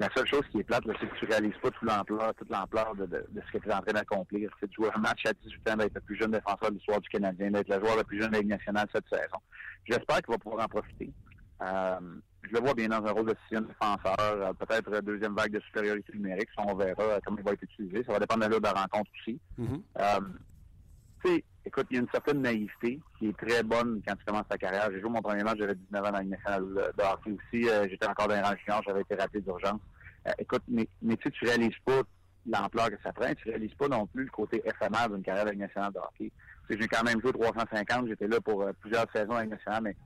La 0.00 0.08
seule 0.16 0.26
chose 0.26 0.42
qui 0.50 0.58
est 0.58 0.64
plate, 0.64 0.82
c'est 0.98 1.06
que 1.06 1.16
tu 1.18 1.26
réalises 1.26 1.56
pas 1.62 1.70
toute 1.70 1.86
l'ampleur, 1.86 2.34
toute 2.34 2.48
l'ampleur 2.48 2.94
de, 2.94 3.04
de, 3.04 3.42
ce 3.46 3.52
que 3.52 3.58
tu 3.62 3.68
es 3.68 3.74
en 3.74 3.82
train 3.82 3.92
d'accomplir. 3.92 4.50
C'est 4.58 4.66
de 4.66 4.72
jouer 4.72 4.88
un 4.94 4.98
match 4.98 5.26
à 5.26 5.34
18 5.34 5.68
ans, 5.68 5.76
d'être 5.76 5.94
le 5.94 6.00
plus 6.00 6.16
jeune 6.16 6.30
défenseur 6.30 6.70
de 6.70 6.76
l'histoire 6.76 7.02
du 7.02 7.08
Canadien, 7.10 7.50
d'être 7.50 7.68
le 7.68 7.78
joueur 7.80 7.98
le 7.98 8.04
plus 8.04 8.18
jeune 8.18 8.30
de 8.30 8.36
la 8.36 8.40
Ligue 8.40 8.48
nationale 8.48 8.88
cette 8.94 9.06
saison. 9.10 9.36
J'espère 9.84 10.22
qu'il 10.22 10.32
va 10.32 10.38
pouvoir 10.38 10.64
en 10.64 10.68
profiter. 10.68 11.12
Euh, 11.60 12.00
je 12.44 12.52
le 12.54 12.60
vois 12.60 12.72
bien 12.72 12.88
dans 12.88 13.04
un 13.04 13.12
rôle 13.12 13.26
de 13.26 13.36
sixième 13.42 13.66
défenseur, 13.66 14.16
euh, 14.18 14.52
peut-être 14.54 15.02
deuxième 15.02 15.34
vague 15.34 15.52
de 15.52 15.60
supériorité 15.60 16.14
numérique, 16.14 16.48
on 16.56 16.74
verra 16.74 17.02
euh, 17.02 17.18
comment 17.22 17.36
il 17.36 17.44
va 17.44 17.52
être 17.52 17.62
utilisé. 17.62 18.02
Ça 18.04 18.12
va 18.14 18.20
dépendre 18.20 18.48
de 18.48 18.62
la 18.62 18.72
rencontre 18.72 19.10
aussi. 19.20 19.38
Mm-hmm. 19.58 21.42
Écoute, 21.64 21.86
il 21.90 21.94
y 21.94 21.98
a 21.98 22.02
une 22.02 22.10
certaine 22.10 22.40
naïveté 22.40 23.00
qui 23.18 23.28
est 23.28 23.36
très 23.36 23.62
bonne 23.62 24.02
quand 24.06 24.16
tu 24.16 24.24
commences 24.24 24.48
ta 24.48 24.58
carrière. 24.58 24.88
J'ai 24.92 25.00
joué 25.00 25.10
mon 25.10 25.22
premier 25.22 25.42
match, 25.42 25.58
j'avais 25.58 25.74
19 25.74 26.04
ans 26.04 26.12
dans 26.12 26.18
Ligue 26.18 26.30
nationale 26.30 26.64
de 26.64 27.02
hockey 27.02 27.32
aussi. 27.32 27.68
J'étais 27.90 28.06
encore 28.06 28.28
dans 28.28 28.34
les 28.34 28.42
rangs 28.42 28.82
j'avais 28.86 29.02
été 29.02 29.14
rappelé 29.14 29.40
d'urgence. 29.40 29.80
Euh, 30.28 30.32
écoute, 30.38 30.62
mais, 30.68 30.86
tu 31.02 31.28
ne 31.42 31.46
réalises 31.48 31.78
pas 31.84 32.02
l'ampleur 32.46 32.90
que 32.90 33.00
ça 33.02 33.12
prend. 33.12 33.32
Tu 33.34 33.48
réalises 33.48 33.74
pas 33.74 33.88
non 33.88 34.06
plus 34.06 34.24
le 34.24 34.30
côté 34.30 34.62
éphémère 34.64 35.08
d'une 35.08 35.22
carrière 35.22 35.46
de 35.46 35.52
nationale 35.52 35.92
de 35.92 35.98
hockey. 35.98 36.32
J'ai 36.68 36.88
quand 36.88 37.02
même 37.02 37.20
joué 37.20 37.32
350, 37.32 38.08
j'étais 38.08 38.28
là 38.28 38.40
pour 38.40 38.62
euh, 38.62 38.72
plusieurs 38.80 39.10
saisons 39.12 39.34
avec 39.34 39.50
nationale, 39.50 39.82
mais 39.82 39.96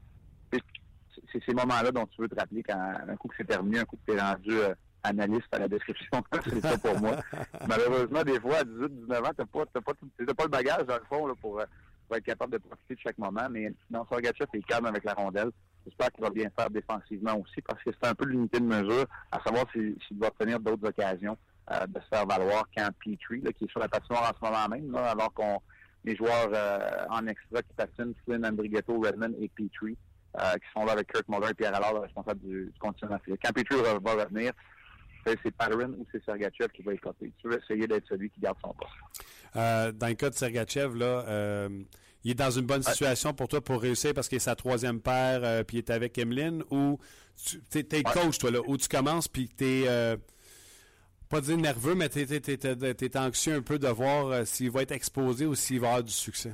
c'est 1.32 1.44
ces 1.44 1.52
moments-là 1.52 1.90
dont 1.90 2.06
tu 2.06 2.23
veux 2.23 2.28
te 2.28 2.34
rappeler 2.34 2.62
quand 2.62 2.78
un 3.08 3.16
coup 3.16 3.28
que 3.28 3.34
c'est 3.37 3.46
terminé, 3.46 3.80
un 3.80 3.84
coup 3.84 3.96
que 3.96 4.12
tu 4.12 4.16
es 4.16 4.20
rendu 4.20 4.50
euh, 4.50 4.75
analyste 5.04 5.49
à 5.52 5.61
la 5.61 5.68
description. 5.68 6.23
c'est 6.44 6.61
ça 6.61 6.78
pour 6.78 7.00
moi. 7.00 7.16
Malheureusement, 7.68 8.23
des 8.23 8.40
fois, 8.40 8.56
à 8.56 8.64
18, 8.64 9.00
19 9.02 9.25
ans, 9.25 9.30
t'as 9.37 9.44
pas, 9.44 9.64
t'as 9.73 9.80
pas, 9.80 9.92
pas 9.92 10.44
le 10.44 10.49
bagage, 10.49 10.87
dans 10.87 10.96
le 10.96 11.04
fond, 11.08 11.26
là, 11.26 11.34
pour, 11.40 11.61
être 11.61 12.25
capable 12.25 12.52
de 12.52 12.58
profiter 12.58 12.94
de 12.94 13.00
chaque 13.00 13.18
moment. 13.18 13.46
Mais 13.50 13.73
non, 13.90 14.04
Sorgatchev 14.08 14.49
est 14.52 14.66
calme 14.66 14.87
avec 14.87 15.04
la 15.04 15.14
rondelle. 15.14 15.50
J'espère 15.87 16.11
qu'il 16.12 16.25
va 16.25 16.30
bien 16.30 16.49
faire 16.58 16.70
défensivement 16.70 17.38
aussi, 17.38 17.61
parce 17.62 17.82
que 17.82 17.90
c'est 17.92 18.08
un 18.08 18.14
peu 18.14 18.25
l'unité 18.25 18.58
de 18.61 18.64
mesure, 18.64 19.06
à 19.30 19.40
savoir 19.40 19.64
s'il 19.73 19.96
doit 20.12 20.28
obtenir 20.28 20.61
d'autres 20.61 20.88
occasions 20.88 21.37
euh, 21.73 21.87
de 21.87 22.00
se 22.00 22.06
faire 22.08 22.26
valoir 22.26 22.68
quand 22.76 22.88
Petrie, 22.99 23.42
qui 23.54 23.64
est 23.64 23.70
sur 23.70 23.80
la 23.80 23.88
patinoire 23.88 24.30
en 24.30 24.37
ce 24.38 24.50
moment 24.50 24.68
même, 24.68 24.94
alors 24.94 25.32
qu'on 25.32 25.61
les 26.04 26.16
joueurs 26.16 26.50
euh, 26.52 27.06
en 27.11 27.26
extra 27.26 27.62
qui 27.62 27.73
patinent, 27.76 28.14
Flynn, 28.25 28.44
Andrighetto, 28.44 29.00
Redmond 29.00 29.34
et 29.40 29.49
Petrie, 29.49 29.96
euh, 30.38 30.52
qui 30.54 30.66
sont 30.75 30.84
là 30.84 30.92
avec 30.92 31.11
Kirk 31.12 31.28
Muller 31.28 31.50
et 31.50 31.54
Pierre 31.54 31.75
Allard, 31.75 31.94
le 31.94 32.00
responsable 32.00 32.40
du, 32.40 32.73
continent 32.78 33.18
Quand 33.42 33.52
Petrie 33.52 33.80
va, 33.80 34.12
revenir, 34.12 34.52
c'est 35.42 35.50
Patterin 35.50 35.90
ou 35.90 36.06
c'est 36.12 36.22
Sergachev 36.24 36.68
qui 36.68 36.82
va 36.82 36.94
écoper. 36.94 37.32
Tu 37.38 37.48
veux 37.48 37.58
essayer 37.62 37.86
d'être 37.86 38.06
celui 38.08 38.30
qui 38.30 38.40
garde 38.40 38.58
son 38.62 38.72
poste. 38.74 38.92
Euh, 39.56 39.92
dans 39.92 40.08
le 40.08 40.14
cas 40.14 40.30
de 40.30 40.34
Sergachev, 40.34 40.96
là, 40.96 41.24
euh, 41.26 41.68
il 42.24 42.32
est 42.32 42.34
dans 42.34 42.50
une 42.50 42.66
bonne 42.66 42.82
situation 42.82 43.32
pour 43.32 43.48
toi 43.48 43.60
pour 43.60 43.80
réussir 43.80 44.14
parce 44.14 44.28
qu'il 44.28 44.36
est 44.36 44.40
sa 44.40 44.56
troisième 44.56 45.00
paire, 45.00 45.40
euh, 45.44 45.62
puis 45.62 45.78
il 45.78 45.80
est 45.80 45.90
avec 45.90 46.18
Emeline, 46.18 46.64
ou 46.70 46.98
tu 47.70 47.78
es, 47.78 48.02
coach, 48.02 48.38
toi, 48.38 48.50
là, 48.50 48.60
où 48.66 48.76
tu 48.76 48.88
commences, 48.88 49.28
puis 49.28 49.48
tu 49.48 49.64
es, 49.64 49.88
euh, 49.88 50.16
pas 51.28 51.40
dire 51.40 51.56
nerveux, 51.56 51.94
mais 51.94 52.08
tu 52.08 52.20
es, 52.20 53.16
anxieux 53.16 53.54
un 53.54 53.62
peu 53.62 53.78
de 53.78 53.88
voir 53.88 54.46
s'il 54.46 54.70
va 54.70 54.82
être 54.82 54.92
exposé 54.92 55.46
ou 55.46 55.54
s'il 55.54 55.80
va 55.80 55.88
avoir 55.88 56.04
du 56.04 56.12
succès? 56.12 56.52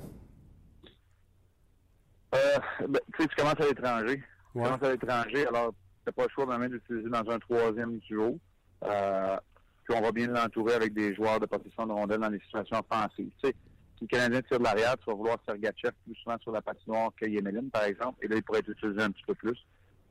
Ben, 2.32 3.00
tu 3.18 3.26
commences 3.36 3.60
à 3.60 3.66
l'étranger. 3.66 4.22
Tu 4.52 4.62
commences 4.62 4.82
à 4.82 4.90
l'étranger, 4.90 5.46
alors 5.46 5.74
tu 6.06 6.12
pas 6.12 6.24
le 6.24 6.28
choix 6.30 6.58
même 6.58 6.70
d'utiliser 6.70 7.08
dans 7.08 7.30
un 7.30 7.38
troisième 7.38 7.98
duo. 7.98 8.38
Puis 8.80 9.96
on 9.96 10.00
va 10.00 10.12
bien 10.12 10.28
l'entourer 10.28 10.74
avec 10.74 10.94
des 10.94 11.14
joueurs 11.14 11.40
de 11.40 11.46
position 11.46 11.86
de 11.86 11.92
rondelle 11.92 12.20
dans 12.20 12.28
les 12.28 12.40
situations 12.40 12.78
offensives. 12.78 13.30
Tu 13.42 13.48
sais, 13.48 13.54
si 14.00 14.04
le 14.04 14.06
Canadien 14.06 14.42
tire 14.42 14.58
de 14.58 14.64
l'arrière, 14.64 14.96
tu 14.98 15.10
vas 15.10 15.14
vouloir 15.14 15.38
Sergachev 15.46 15.92
plus 16.04 16.14
souvent 16.16 16.38
sur 16.38 16.52
la 16.52 16.62
patinoire 16.62 17.10
que 17.20 17.26
Yemelin, 17.26 17.68
par 17.70 17.84
exemple, 17.84 18.24
et 18.24 18.28
là, 18.28 18.36
il 18.36 18.42
pourrait 18.42 18.60
être 18.60 18.70
utilisé 18.70 19.02
un 19.02 19.10
petit 19.10 19.24
peu 19.26 19.34
plus. 19.34 19.58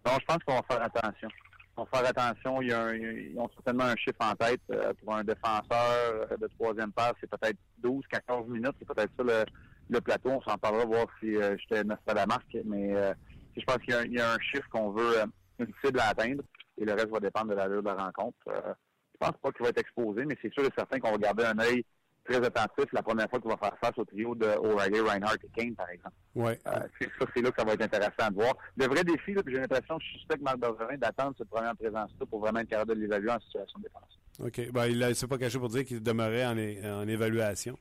Donc, 0.06 0.20
je 0.22 0.26
pense 0.26 0.38
qu'on 0.46 0.56
va 0.56 0.64
faire 0.70 0.84
attention. 0.84 1.30
On 1.76 1.84
va 1.84 2.00
faire 2.00 2.10
attention. 2.10 2.62
Il 2.62 2.70
y 2.70 2.74
a 2.74 2.94
ils 2.94 3.38
ont 3.38 3.50
certainement 3.56 3.86
un 3.86 3.96
chiffre 3.96 4.20
en 4.20 4.36
tête 4.36 4.62
euh, 4.72 4.94
pour 5.04 5.16
un 5.16 5.24
défenseur 5.24 6.28
de 6.40 6.48
troisième 6.60 6.92
passe. 6.92 7.14
C'est 7.20 7.30
peut-être 7.30 7.58
12, 7.80 8.04
14 8.12 8.48
minutes. 8.48 8.76
C'est 8.80 8.88
peut-être 8.88 9.12
ça 9.18 9.46
le, 9.90 10.02
plateau. 10.02 10.30
On 10.30 10.42
s'en 10.42 10.58
parlera, 10.58 10.86
voir 10.86 11.08
si 11.20 11.36
euh, 11.36 11.58
j'étais 11.58 11.84
neuf 11.84 12.00
à 12.08 12.14
la 12.14 12.26
marque. 12.26 12.58
Mais 12.66 12.96
euh, 12.96 13.14
je 13.58 13.64
pense 13.64 13.78
qu'il 13.78 14.14
y, 14.14 14.20
a 14.20 14.34
un 14.34 14.40
chiffre 14.40 14.68
qu'on 14.70 14.92
veut, 14.92 15.16
une 15.60 15.74
cible 15.84 16.00
à 16.00 16.10
atteindre. 16.10 16.44
Et 16.80 16.86
le 16.86 16.94
reste 16.94 17.10
va 17.10 17.20
dépendre 17.20 17.52
de 17.52 17.56
l'allure 17.56 17.84
de 17.84 17.88
la 17.88 17.96
rencontre. 17.96 18.38
je 18.48 19.18
pense 19.20 19.38
pas 19.42 19.52
qu'il 19.52 19.64
va 19.64 19.70
être 19.70 19.80
exposé, 19.80 20.26
mais 20.26 20.38
c'est 20.42 20.52
sûr 20.54 20.64
et 20.64 20.70
certain 20.78 21.00
qu'on 21.00 21.12
va 21.12 21.18
garder 21.18 21.44
un 21.44 21.60
œil 21.60 21.84
très 22.30 22.46
attentif 22.46 22.86
la 22.92 23.02
première 23.02 23.30
fois 23.30 23.40
qu'il 23.40 23.50
va 23.50 23.58
faire 23.58 23.78
face 23.82 23.98
au 23.98 24.06
trio 24.06 24.36
de 24.36 24.46
O'Reilly, 24.46 25.00
Reinhardt 25.00 25.38
et 25.44 25.50
Kane, 25.60 25.76
par 25.76 25.90
exemple. 25.90 26.16
Ouais. 26.36 26.60
Euh, 26.68 26.80
c'est 27.00 27.10
ça, 27.20 27.26
c'est 27.36 27.42
là 27.42 27.52
que 27.52 27.60
ça 27.60 27.66
va 27.66 27.74
être 27.74 27.82
intéressant 27.82 28.30
de 28.30 28.36
voir. 28.36 28.56
Le 28.78 28.86
vrai 28.86 29.04
défi, 29.04 29.34
là, 29.34 29.44
puis 29.44 29.56
j'ai 29.56 29.62
l'impression 29.62 29.98
que 29.98 30.04
je 30.04 30.18
suspecte 30.20 30.42
Marc 30.42 30.58
Bergerin 30.58 30.98
d'attendre 30.98 31.34
cette 31.38 31.50
première 31.50 31.76
présence-là 31.76 32.26
pour 32.30 32.40
vraiment 32.40 32.60
être 32.60 32.70
capable 32.70 32.96
de 32.96 33.00
l'évaluer 33.00 33.32
en 33.32 33.40
situation 33.40 33.80
de 33.80 33.84
défense. 33.84 34.20
OK. 34.40 34.72
Ben, 34.72 34.86
il 34.88 35.16
s'est 35.16 35.28
pas 35.28 35.38
caché 35.38 35.60
pour 35.60 35.70
dire 35.70 35.86
qu'il 35.86 36.02
demeurait 36.02 36.46
en, 36.46 36.58
en, 37.02 37.08
évaluation. 37.08 37.78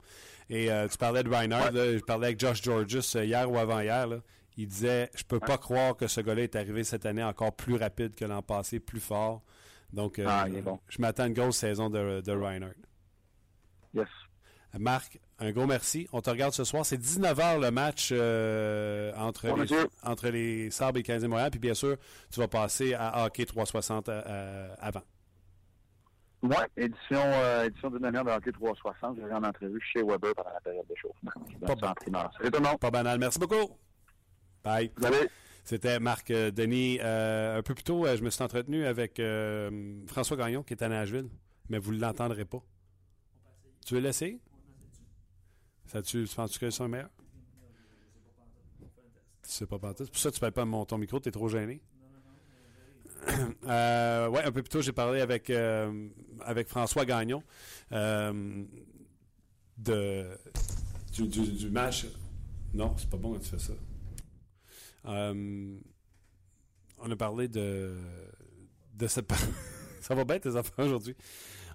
Et 0.51 0.73
euh, 0.73 0.89
tu 0.89 0.97
parlais 0.97 1.23
de 1.23 1.29
Reinhardt, 1.29 1.75
je 1.75 2.05
parlais 2.05 2.29
avec 2.29 2.41
Josh 2.41 2.63
Georges 2.63 3.17
euh, 3.17 3.25
hier 3.25 3.51
ou 3.51 3.59
avant-hier. 3.59 4.09
Il 4.59 4.67
disait 4.67 5.09
Je 5.15 5.25
peux 5.25 5.41
pas 5.41 5.57
croire 5.57 5.97
que 5.97 6.09
ce 6.09 6.21
gars-là 6.21 6.43
est 6.43 6.57
arrivé 6.57 6.85
cette 6.85 7.07
année 7.07 7.23
encore 7.23 7.55
plus 7.55 7.77
rapide 7.77 8.15
que 8.15 8.25
l'an 8.25 8.43
passé, 8.43 8.81
plus 8.81 9.01
fort. 9.01 9.43
Donc, 9.93 10.19
ah, 10.19 10.47
je 10.89 11.01
m'attends 11.01 11.23
à 11.23 11.27
une 11.29 11.33
grosse 11.33 11.57
saison 11.57 11.89
de, 11.89 12.21
de 12.21 12.33
Reinhardt. 12.33 12.75
Yes. 13.95 14.09
Marc, 14.79 15.19
un 15.39 15.51
gros 15.53 15.67
merci. 15.67 16.09
On 16.13 16.21
te 16.21 16.29
regarde 16.29 16.53
ce 16.53 16.65
soir. 16.65 16.85
C'est 16.85 17.01
19h 17.01 17.61
le 17.61 17.71
match 17.71 18.11
euh, 18.13 19.13
entre, 19.17 19.47
les, 19.47 19.87
entre 20.03 20.29
les 20.29 20.71
Sabres 20.71 20.97
et 20.97 21.01
les 21.01 21.03
15 21.05 21.25
Montréal. 21.25 21.51
Puis 21.51 21.61
bien 21.61 21.75
sûr, 21.75 21.97
tu 22.31 22.41
vas 22.41 22.49
passer 22.49 22.95
à 22.95 23.25
Hockey 23.25 23.47
360 23.47 24.09
euh, 24.09 24.75
avant. 24.79 25.03
Oui, 26.43 26.57
édition, 26.77 27.21
euh, 27.21 27.65
édition 27.65 27.91
d'une 27.91 28.11
de 28.11 28.31
Hockey 28.31 28.53
360. 28.53 29.17
J'ai 29.17 29.33
en 29.33 29.43
entrevue 29.43 29.81
chez 29.93 30.03
Weber 30.03 30.35
pendant 30.35 30.53
la 30.53 30.61
période 30.61 30.87
de 30.87 30.95
chauffement. 30.95 31.31
Pas, 31.67 32.77
Pas 32.77 32.91
banal. 32.91 33.19
Merci 33.19 33.39
beaucoup. 33.39 33.77
Bye. 34.69 34.91
C'était 35.65 35.99
Marc 35.99 36.33
Denis. 36.33 37.01
un 37.01 37.63
peu 37.63 37.75
plus 37.75 37.85
tôt, 37.85 38.07
je 38.07 38.23
me 38.23 38.31
suis 38.31 38.43
entretenu 38.43 38.85
avec 38.85 39.21
François 40.07 40.37
Gagnon 40.37 40.63
qui 40.63 40.75
est 40.75 40.83
à 40.83 40.89
Nashville, 40.89 41.29
mais 41.69 41.79
vous 41.79 41.93
ne 41.93 42.01
l'entendrez 42.01 42.45
pas. 42.45 42.63
Tu 43.87 43.95
veux 43.95 44.01
l'essayer? 44.01 44.41
Ça, 45.87 46.03
tu, 46.03 46.27
penses-tu 46.37 46.59
que 46.59 46.71
c'est 46.71 46.83
un 46.83 46.89
meilleur? 46.89 47.09
Tu 49.43 49.55
sais 49.55 49.67
pas 49.67 49.79
pantoute. 49.79 50.07
C'est 50.07 50.13
pour 50.13 50.21
ça 50.21 50.31
que 50.31 50.37
tu 50.37 50.45
ne 50.45 50.51
pas 50.51 50.65
mon, 50.67 50.85
ton 50.85 50.99
micro, 50.99 51.19
tu 51.19 51.31
es 51.31 51.33
trop 51.33 51.49
gêné. 51.49 51.81
euh, 53.67 54.29
ouais, 54.29 54.45
un 54.45 54.53
peu 54.53 54.63
plus 54.63 54.69
tôt, 54.69 54.83
j'ai 54.83 54.93
parlé 54.93 55.23
avec, 55.23 55.49
euh, 55.49 56.09
avec 56.43 56.69
François 56.69 57.07
Gagnon 57.07 57.43
euh, 57.93 58.65
de, 59.79 60.27
du, 61.15 61.27
du, 61.27 61.71
match. 61.71 62.07
Non, 62.75 62.95
c'est 62.99 63.09
pas 63.09 63.17
bon 63.17 63.33
quand 63.33 63.41
tu 63.41 63.49
fais 63.49 63.59
ça. 63.59 63.73
Euh, 65.09 65.77
on 67.01 67.11
a 67.11 67.17
parlé 67.17 67.49
de, 67.49 67.95
ça 69.09 70.63
aujourd'hui. 70.79 71.17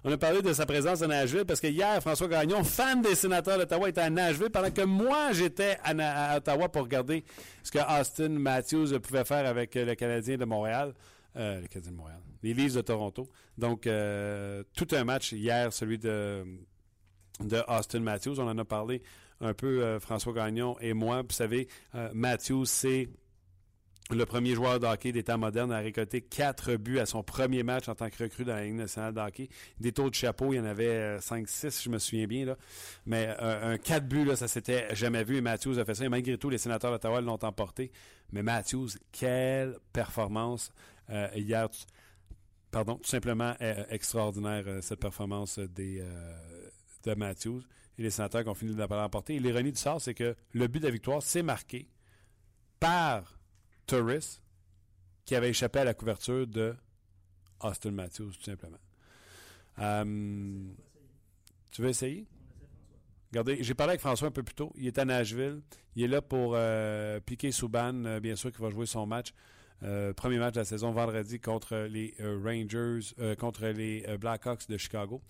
On 0.06 0.12
a 0.12 0.18
parlé 0.18 0.42
de 0.42 0.52
sa 0.52 0.66
présence 0.66 1.00
à 1.00 1.06
Nashville 1.06 1.46
parce 1.46 1.60
que 1.60 1.66
hier, 1.66 1.98
François 2.02 2.28
Gagnon, 2.28 2.62
fan 2.62 3.00
des 3.00 3.14
sénateurs 3.14 3.56
d'Ottawa, 3.56 3.88
était 3.88 4.02
à 4.02 4.10
Nashville 4.10 4.50
pendant 4.50 4.70
que 4.70 4.82
moi, 4.82 5.32
j'étais 5.32 5.78
à, 5.82 6.36
Ottawa 6.36 6.68
pour 6.68 6.82
regarder 6.82 7.24
ce 7.62 7.70
que 7.70 7.78
Austin 7.78 8.28
Matthews 8.28 9.00
pouvait 9.00 9.24
faire 9.24 9.46
avec 9.46 9.74
le 9.74 9.94
Canadien 9.94 10.36
de 10.36 10.44
Montréal. 10.44 10.92
Euh, 11.36 11.62
le 11.62 11.66
Canadien 11.68 11.92
de 11.92 11.96
Montréal. 11.96 12.20
Les 12.42 12.52
de 12.52 12.80
Toronto. 12.82 13.30
Donc, 13.56 13.86
euh, 13.86 14.62
tout 14.76 14.88
un 14.92 15.04
match 15.04 15.32
hier, 15.32 15.72
celui 15.72 15.98
de 15.98 16.44
de 17.40 17.62
Austin 17.66 18.00
Matthews. 18.00 18.38
On 18.38 18.46
en 18.46 18.58
a 18.58 18.64
parlé 18.64 19.02
un 19.40 19.54
peu, 19.54 19.82
euh, 19.82 19.98
François 20.00 20.34
Gagnon 20.34 20.76
et 20.80 20.92
moi. 20.92 21.22
Vous 21.22 21.34
savez, 21.34 21.66
Matthews, 22.12 22.66
c'est 22.66 23.08
le 24.10 24.26
premier 24.26 24.54
joueur 24.54 24.78
de 24.78 24.86
hockey 24.86 25.12
modernes 25.38 25.72
a 25.72 25.78
récolté 25.78 26.20
quatre 26.20 26.76
buts 26.76 26.98
à 26.98 27.06
son 27.06 27.22
premier 27.22 27.62
match 27.62 27.88
en 27.88 27.94
tant 27.94 28.10
que 28.10 28.22
recrue 28.22 28.44
dans 28.44 28.54
la 28.54 28.64
Ligue 28.64 28.74
nationale 28.74 29.14
de. 29.14 29.48
Des 29.80 29.92
taux 29.92 30.10
de 30.10 30.14
chapeau, 30.14 30.52
il 30.52 30.56
y 30.56 30.60
en 30.60 30.66
avait 30.66 31.16
5-6, 31.18 31.66
euh, 31.66 31.70
je 31.84 31.88
me 31.88 31.98
souviens 31.98 32.26
bien. 32.26 32.54
Mais 33.06 33.34
euh, 33.40 33.72
un 33.74 33.78
4 33.78 34.06
buts, 34.06 34.28
ça 34.36 34.46
s'était 34.46 34.94
jamais 34.94 35.24
vu 35.24 35.38
et 35.38 35.40
Matthews 35.40 35.78
a 35.78 35.86
fait 35.86 35.94
ça. 35.94 36.04
Et 36.04 36.10
malgré 36.10 36.36
tout, 36.36 36.50
les 36.50 36.58
sénateurs 36.58 36.90
d'Ottawa 36.90 37.22
l'ont 37.22 37.42
emporté. 37.42 37.92
Mais 38.32 38.42
Matthews, 38.42 38.88
quelle 39.10 39.78
performance 39.92 40.70
euh, 41.10 41.28
hier. 41.34 41.68
Pardon, 42.70 42.96
tout 42.96 43.08
simplement 43.08 43.54
extraordinaire 43.88 44.64
cette 44.80 44.98
performance 44.98 45.60
de 45.60 47.14
Matthews 47.16 47.62
et 47.96 48.02
les 48.02 48.10
sénateurs 48.10 48.42
qui 48.42 48.48
ont 48.48 48.54
fini 48.54 48.74
de 48.74 48.82
l'emporter. 48.82 49.36
Et 49.36 49.38
l'ironie 49.38 49.70
du 49.70 49.78
sort, 49.78 50.00
c'est 50.00 50.14
que 50.14 50.34
le 50.52 50.66
but 50.66 50.80
de 50.80 50.86
la 50.86 50.90
victoire, 50.90 51.22
c'est 51.22 51.44
marqué 51.44 51.88
par 52.80 53.38
Turris 53.86 54.40
qui 55.24 55.34
avait 55.34 55.50
échappé 55.50 55.78
à 55.80 55.84
la 55.84 55.94
couverture 55.94 56.46
de 56.46 56.74
Austin 57.60 57.92
Matthews, 57.92 58.32
tout 58.32 58.42
simplement. 58.42 58.78
Euh, 59.78 60.04
tu 61.70 61.82
veux 61.82 61.88
essayer? 61.88 62.26
Regardez, 63.32 63.62
j'ai 63.62 63.74
parlé 63.74 63.92
avec 63.92 64.00
François 64.00 64.28
un 64.28 64.30
peu 64.30 64.42
plus 64.42 64.54
tôt. 64.54 64.72
Il 64.76 64.86
est 64.86 64.98
à 64.98 65.04
Nashville. 65.04 65.60
Il 65.96 66.04
est 66.04 66.08
là 66.08 66.22
pour 66.22 66.52
euh, 66.54 67.18
piquer 67.20 67.50
Souban, 67.50 68.04
euh, 68.04 68.20
bien 68.20 68.36
sûr, 68.36 68.52
qui 68.52 68.60
va 68.60 68.70
jouer 68.70 68.86
son 68.86 69.06
match. 69.06 69.32
premier 70.16 70.38
match 70.38 70.54
de 70.54 70.60
la 70.60 70.64
saison 70.64 70.92
vendredi 70.92 71.40
contre 71.40 71.88
les 71.90 72.14
Rangers, 72.20 73.14
contre 73.38 73.66
les 73.66 74.06
Blackhawks 74.18 74.68
de 74.68 74.76
Chicago. 74.76 75.20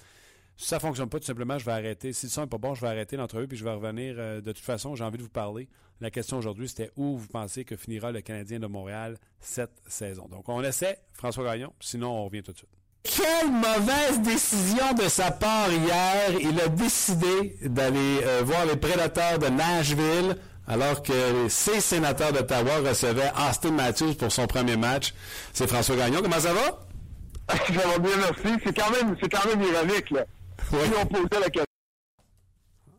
Si 0.56 0.68
ça 0.68 0.78
fonctionne 0.78 1.08
pas, 1.08 1.18
tout 1.18 1.26
simplement, 1.26 1.58
je 1.58 1.64
vais 1.64 1.72
arrêter. 1.72 2.12
Si 2.12 2.26
le 2.26 2.30
son 2.30 2.42
n'est 2.42 2.46
pas 2.46 2.58
bon, 2.58 2.74
je 2.74 2.80
vais 2.80 2.88
arrêter 2.88 3.16
l'entrevue 3.16 3.48
puis 3.48 3.56
je 3.56 3.64
vais 3.64 3.72
revenir. 3.72 4.14
Euh, 4.18 4.40
de 4.40 4.52
toute 4.52 4.64
façon, 4.64 4.94
j'ai 4.94 5.04
envie 5.04 5.18
de 5.18 5.22
vous 5.22 5.28
parler. 5.28 5.68
La 6.00 6.10
question 6.10 6.38
aujourd'hui, 6.38 6.68
c'était 6.68 6.90
où 6.96 7.16
vous 7.16 7.26
pensez 7.26 7.64
que 7.64 7.76
finira 7.76 8.12
le 8.12 8.20
Canadien 8.20 8.60
de 8.60 8.66
Montréal 8.66 9.16
cette 9.40 9.82
saison? 9.86 10.28
Donc, 10.28 10.48
on 10.48 10.62
essaie 10.62 10.98
François 11.12 11.44
Gagnon. 11.44 11.72
Sinon, 11.80 12.10
on 12.10 12.24
revient 12.24 12.42
tout 12.42 12.52
de 12.52 12.58
suite. 12.58 12.70
Quelle 13.02 13.50
mauvaise 13.50 14.20
décision 14.22 14.94
de 14.94 15.08
sa 15.08 15.30
part 15.30 15.70
hier. 15.70 16.40
Il 16.40 16.58
a 16.60 16.68
décidé 16.68 17.56
d'aller 17.62 18.20
euh, 18.24 18.42
voir 18.44 18.64
les 18.64 18.76
prédateurs 18.76 19.38
de 19.38 19.48
Nashville 19.48 20.36
alors 20.66 21.02
que 21.02 21.48
ses 21.48 21.80
sénateurs 21.80 22.32
d'Ottawa 22.32 22.78
recevaient 22.78 23.30
Austin 23.48 23.72
Matthews 23.72 24.14
pour 24.14 24.32
son 24.32 24.46
premier 24.46 24.76
match. 24.76 25.12
C'est 25.52 25.66
François 25.66 25.96
Gagnon. 25.96 26.20
Comment 26.22 26.40
ça 26.40 26.54
va? 26.54 26.86
ça 27.48 27.88
va 27.88 27.98
bien, 27.98 28.16
merci. 28.16 28.62
C'est 28.64 28.74
quand 28.74 28.90
même, 28.90 29.16
c'est 29.22 29.28
quand 29.28 29.46
même 29.46 29.60
ironique, 29.62 30.10
là. 30.10 30.24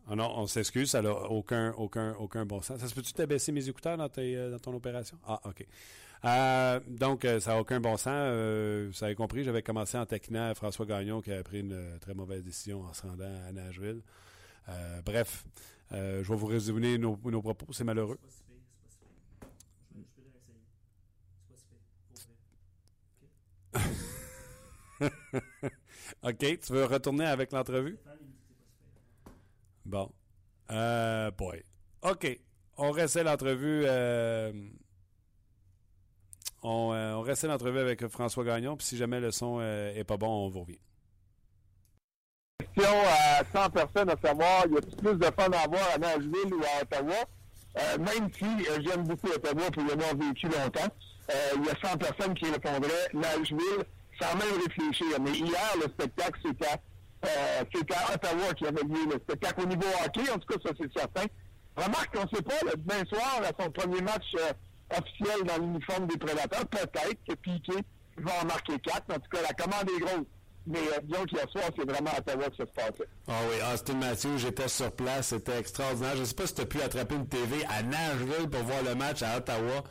Ah 0.08 0.14
non, 0.14 0.32
on 0.36 0.46
s'excuse, 0.46 0.90
ça 0.90 1.02
n'a 1.02 1.10
aucun, 1.10 1.72
aucun, 1.72 2.14
aucun 2.14 2.46
bon 2.46 2.62
sens. 2.62 2.78
Ça 2.78 2.86
se 2.86 2.94
peut-tu 2.94 3.12
t'abaisser 3.12 3.50
mes 3.50 3.68
écouteurs 3.68 3.96
dans, 3.96 4.08
euh, 4.18 4.52
dans 4.52 4.58
ton 4.60 4.72
opération? 4.74 5.18
Ah, 5.26 5.40
OK. 5.44 5.66
Euh, 6.24 6.80
donc, 6.86 7.24
euh, 7.24 7.40
ça 7.40 7.54
n'a 7.54 7.60
aucun 7.60 7.80
bon 7.80 7.96
sens. 7.96 8.06
vous 8.06 9.04
avez 9.04 9.16
compris, 9.16 9.42
j'avais 9.42 9.62
commencé 9.62 9.98
en 9.98 10.06
taquinant 10.06 10.54
François 10.54 10.86
Gagnon 10.86 11.20
qui 11.20 11.32
a 11.32 11.42
pris 11.42 11.60
une 11.60 11.98
très 12.00 12.14
mauvaise 12.14 12.44
décision 12.44 12.82
en 12.82 12.92
se 12.94 13.02
rendant 13.02 13.34
à 13.48 13.52
Nashville. 13.52 14.02
bref, 15.04 15.44
je 15.90 16.22
vais 16.22 16.36
vous 16.36 16.46
résumer 16.46 16.98
nos, 16.98 17.18
nos 17.24 17.42
propos, 17.42 17.66
c'est 17.72 17.84
malheureux. 17.84 18.18
OK, 26.22 26.38
tu 26.38 26.72
veux 26.72 26.84
retourner 26.84 27.26
avec 27.26 27.52
l'entrevue? 27.52 27.98
Bon. 29.84 30.10
Euh, 30.70 31.30
boy. 31.30 31.62
OK. 32.02 32.40
On 32.76 32.90
restait 32.90 33.24
l'entrevue. 33.24 33.84
Euh, 33.86 34.52
on, 36.62 36.92
euh, 36.92 37.14
on 37.14 37.22
restait 37.22 37.46
l'entrevue 37.46 37.78
avec 37.78 38.06
François 38.08 38.44
Gagnon. 38.44 38.76
Puis 38.76 38.86
si 38.86 38.96
jamais 38.96 39.20
le 39.20 39.30
son 39.30 39.58
euh, 39.60 39.94
est 39.94 40.04
pas 40.04 40.16
bon, 40.16 40.46
on 40.46 40.48
vous 40.48 40.60
revient. 40.60 40.78
Question 42.58 42.92
à 42.92 43.44
100 43.64 43.70
personnes 43.70 44.10
à 44.10 44.16
savoir, 44.16 44.66
y 44.66 44.76
a 44.76 44.80
plus 44.80 45.14
de 45.14 45.24
fun 45.24 45.50
à 45.52 45.60
avoir 45.60 45.88
à 45.94 45.98
Nashville 45.98 46.54
ou 46.54 46.62
à 46.62 46.82
Ottawa? 46.82 47.14
même 47.98 48.30
si 48.32 48.46
j'aime 48.82 49.04
beaucoup 49.04 49.28
Ottawa 49.28 49.70
pour 49.70 49.82
y 49.82 49.92
avoir 49.92 50.16
vécu 50.16 50.46
longtemps, 50.48 50.88
il 51.56 51.64
y 51.64 51.68
a 51.68 51.88
100 51.90 51.98
personnes 51.98 52.34
qui 52.34 52.46
répondraient 52.50 53.08
Nashville 53.12 53.84
sans 54.20 54.34
même 54.36 54.60
réfléchir. 54.64 55.18
Mais 55.20 55.32
hier, 55.32 55.72
le 55.76 55.82
spectacle, 55.92 56.38
c'était 56.44 56.66
euh, 57.24 57.64
c'était 57.74 57.94
Ottawa 58.14 58.54
qui 58.54 58.66
avait 58.66 58.82
lieu 58.82 59.06
le 59.06 59.18
spectacle 59.20 59.62
au 59.62 59.66
niveau 59.66 59.86
hockey, 60.04 60.30
en 60.30 60.38
tout 60.38 60.46
cas, 60.48 60.56
ça 60.64 60.74
c'est 60.80 60.98
certain. 60.98 61.24
Remarque 61.76 62.14
qu'on 62.14 62.22
ne 62.24 62.28
sait 62.36 62.42
pas, 62.42 62.54
le 62.64 62.76
demain 62.76 63.04
soir, 63.08 63.40
à 63.42 63.62
son 63.62 63.70
premier 63.70 64.00
match 64.02 64.24
euh, 64.38 64.52
officiel 64.98 65.42
dans 65.44 65.58
l'uniforme 65.58 66.06
des 66.06 66.16
prédateurs, 66.18 66.66
peut-être 66.66 67.18
que 67.28 67.34
Piqué 67.34 67.74
va 68.18 68.32
en 68.42 68.46
marquer 68.46 68.78
quatre. 68.78 69.04
En 69.10 69.14
tout 69.18 69.28
cas, 69.30 69.42
la 69.42 69.52
commande 69.54 69.88
est 69.96 70.00
grosse. 70.00 70.26
Mais 70.68 70.78
euh, 70.78 70.98
disons 71.04 71.24
qu'hier 71.26 71.48
soir, 71.50 71.64
c'est 71.76 71.88
vraiment 71.88 72.10
à 72.10 72.18
Ottawa 72.18 72.50
que 72.50 72.56
ça 72.56 72.64
se 72.66 72.72
passait. 72.72 73.08
Ah 73.28 73.32
oui, 73.48 73.56
Austin 73.72 73.94
Matthews, 73.94 74.38
j'étais 74.38 74.68
sur 74.68 74.90
place, 74.92 75.28
c'était 75.28 75.58
extraordinaire. 75.58 76.14
Je 76.16 76.20
ne 76.20 76.24
sais 76.24 76.34
pas 76.34 76.46
si 76.46 76.54
tu 76.54 76.60
as 76.62 76.66
pu 76.66 76.80
attraper 76.82 77.14
une 77.14 77.28
TV 77.28 77.64
à 77.68 77.82
Nashville 77.82 78.48
pour 78.50 78.62
voir 78.62 78.82
le 78.82 78.94
match 78.94 79.22
à 79.22 79.36
Ottawa. 79.38 79.84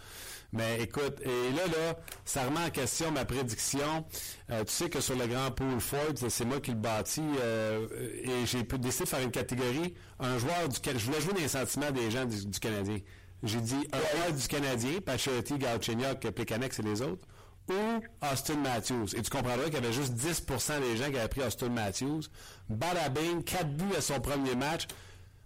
Mais 0.56 0.82
écoute, 0.82 1.20
et 1.22 1.52
là, 1.52 1.68
là, 1.68 1.98
ça 2.24 2.46
remet 2.46 2.62
en 2.66 2.70
question 2.70 3.12
ma 3.12 3.26
prédiction. 3.26 4.06
Euh, 4.50 4.64
tu 4.64 4.72
sais 4.72 4.90
que 4.90 5.02
sur 5.02 5.18
le 5.18 5.28
Grand 5.28 5.52
Pool 5.52 5.82
Ford, 5.82 6.14
c'est 6.30 6.46
moi 6.46 6.62
qui 6.62 6.72
le 6.72 6.78
bâtis, 6.78 7.22
euh, 7.42 7.88
et 8.24 8.46
j'ai 8.46 8.64
décidé 8.64 9.04
de 9.04 9.10
faire 9.10 9.20
une 9.20 9.32
catégorie, 9.32 9.94
un 10.20 10.38
joueur 10.38 10.70
du 10.70 10.80
Je 10.82 11.06
voulais 11.06 11.20
jouer 11.20 11.34
dans 11.34 11.42
les 11.42 11.50
sentiments 11.50 11.92
des 11.92 12.10
gens 12.10 12.24
du, 12.24 12.60
Canadien. 12.60 13.00
J'ai 13.44 13.60
dit 13.60 13.88
un 13.92 14.18
joueur 14.18 14.34
du 14.34 14.48
Canadien, 14.48 15.02
Pacioretty, 15.06 15.58
Galchenyuk, 15.58 16.22
Plekanec 16.32 16.80
et 16.80 16.82
les 16.84 17.02
autres, 17.02 17.28
ou 17.70 18.26
Austin 18.32 18.56
Matthews. 18.56 19.14
Et 19.14 19.22
tu 19.22 19.30
comprendras 19.30 19.66
qu'il 19.66 19.74
y 19.74 19.78
avait 19.78 19.92
juste 19.92 20.14
10% 20.14 20.80
des 20.80 20.96
gens 20.96 21.12
qui 21.12 21.18
avaient 21.18 21.28
pris 21.28 21.42
Austin 21.42 21.70
Matthews. 21.70 22.22
Bada 22.70 23.10
bing, 23.10 23.44
4 23.44 23.76
buts 23.76 23.96
à 23.98 24.02
son 24.02 24.22
premier 24.22 24.56
match. 24.56 24.88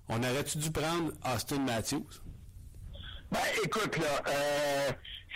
On 0.08 0.17
aurait-tu 0.17 0.60
dû 0.60 0.69
prendre 0.69 1.13
Austin 1.26 1.60
Matthews? 1.60 2.22
Ben, 3.32 3.39
écoute, 3.63 3.98
là, 3.98 4.24
euh, 4.28 4.92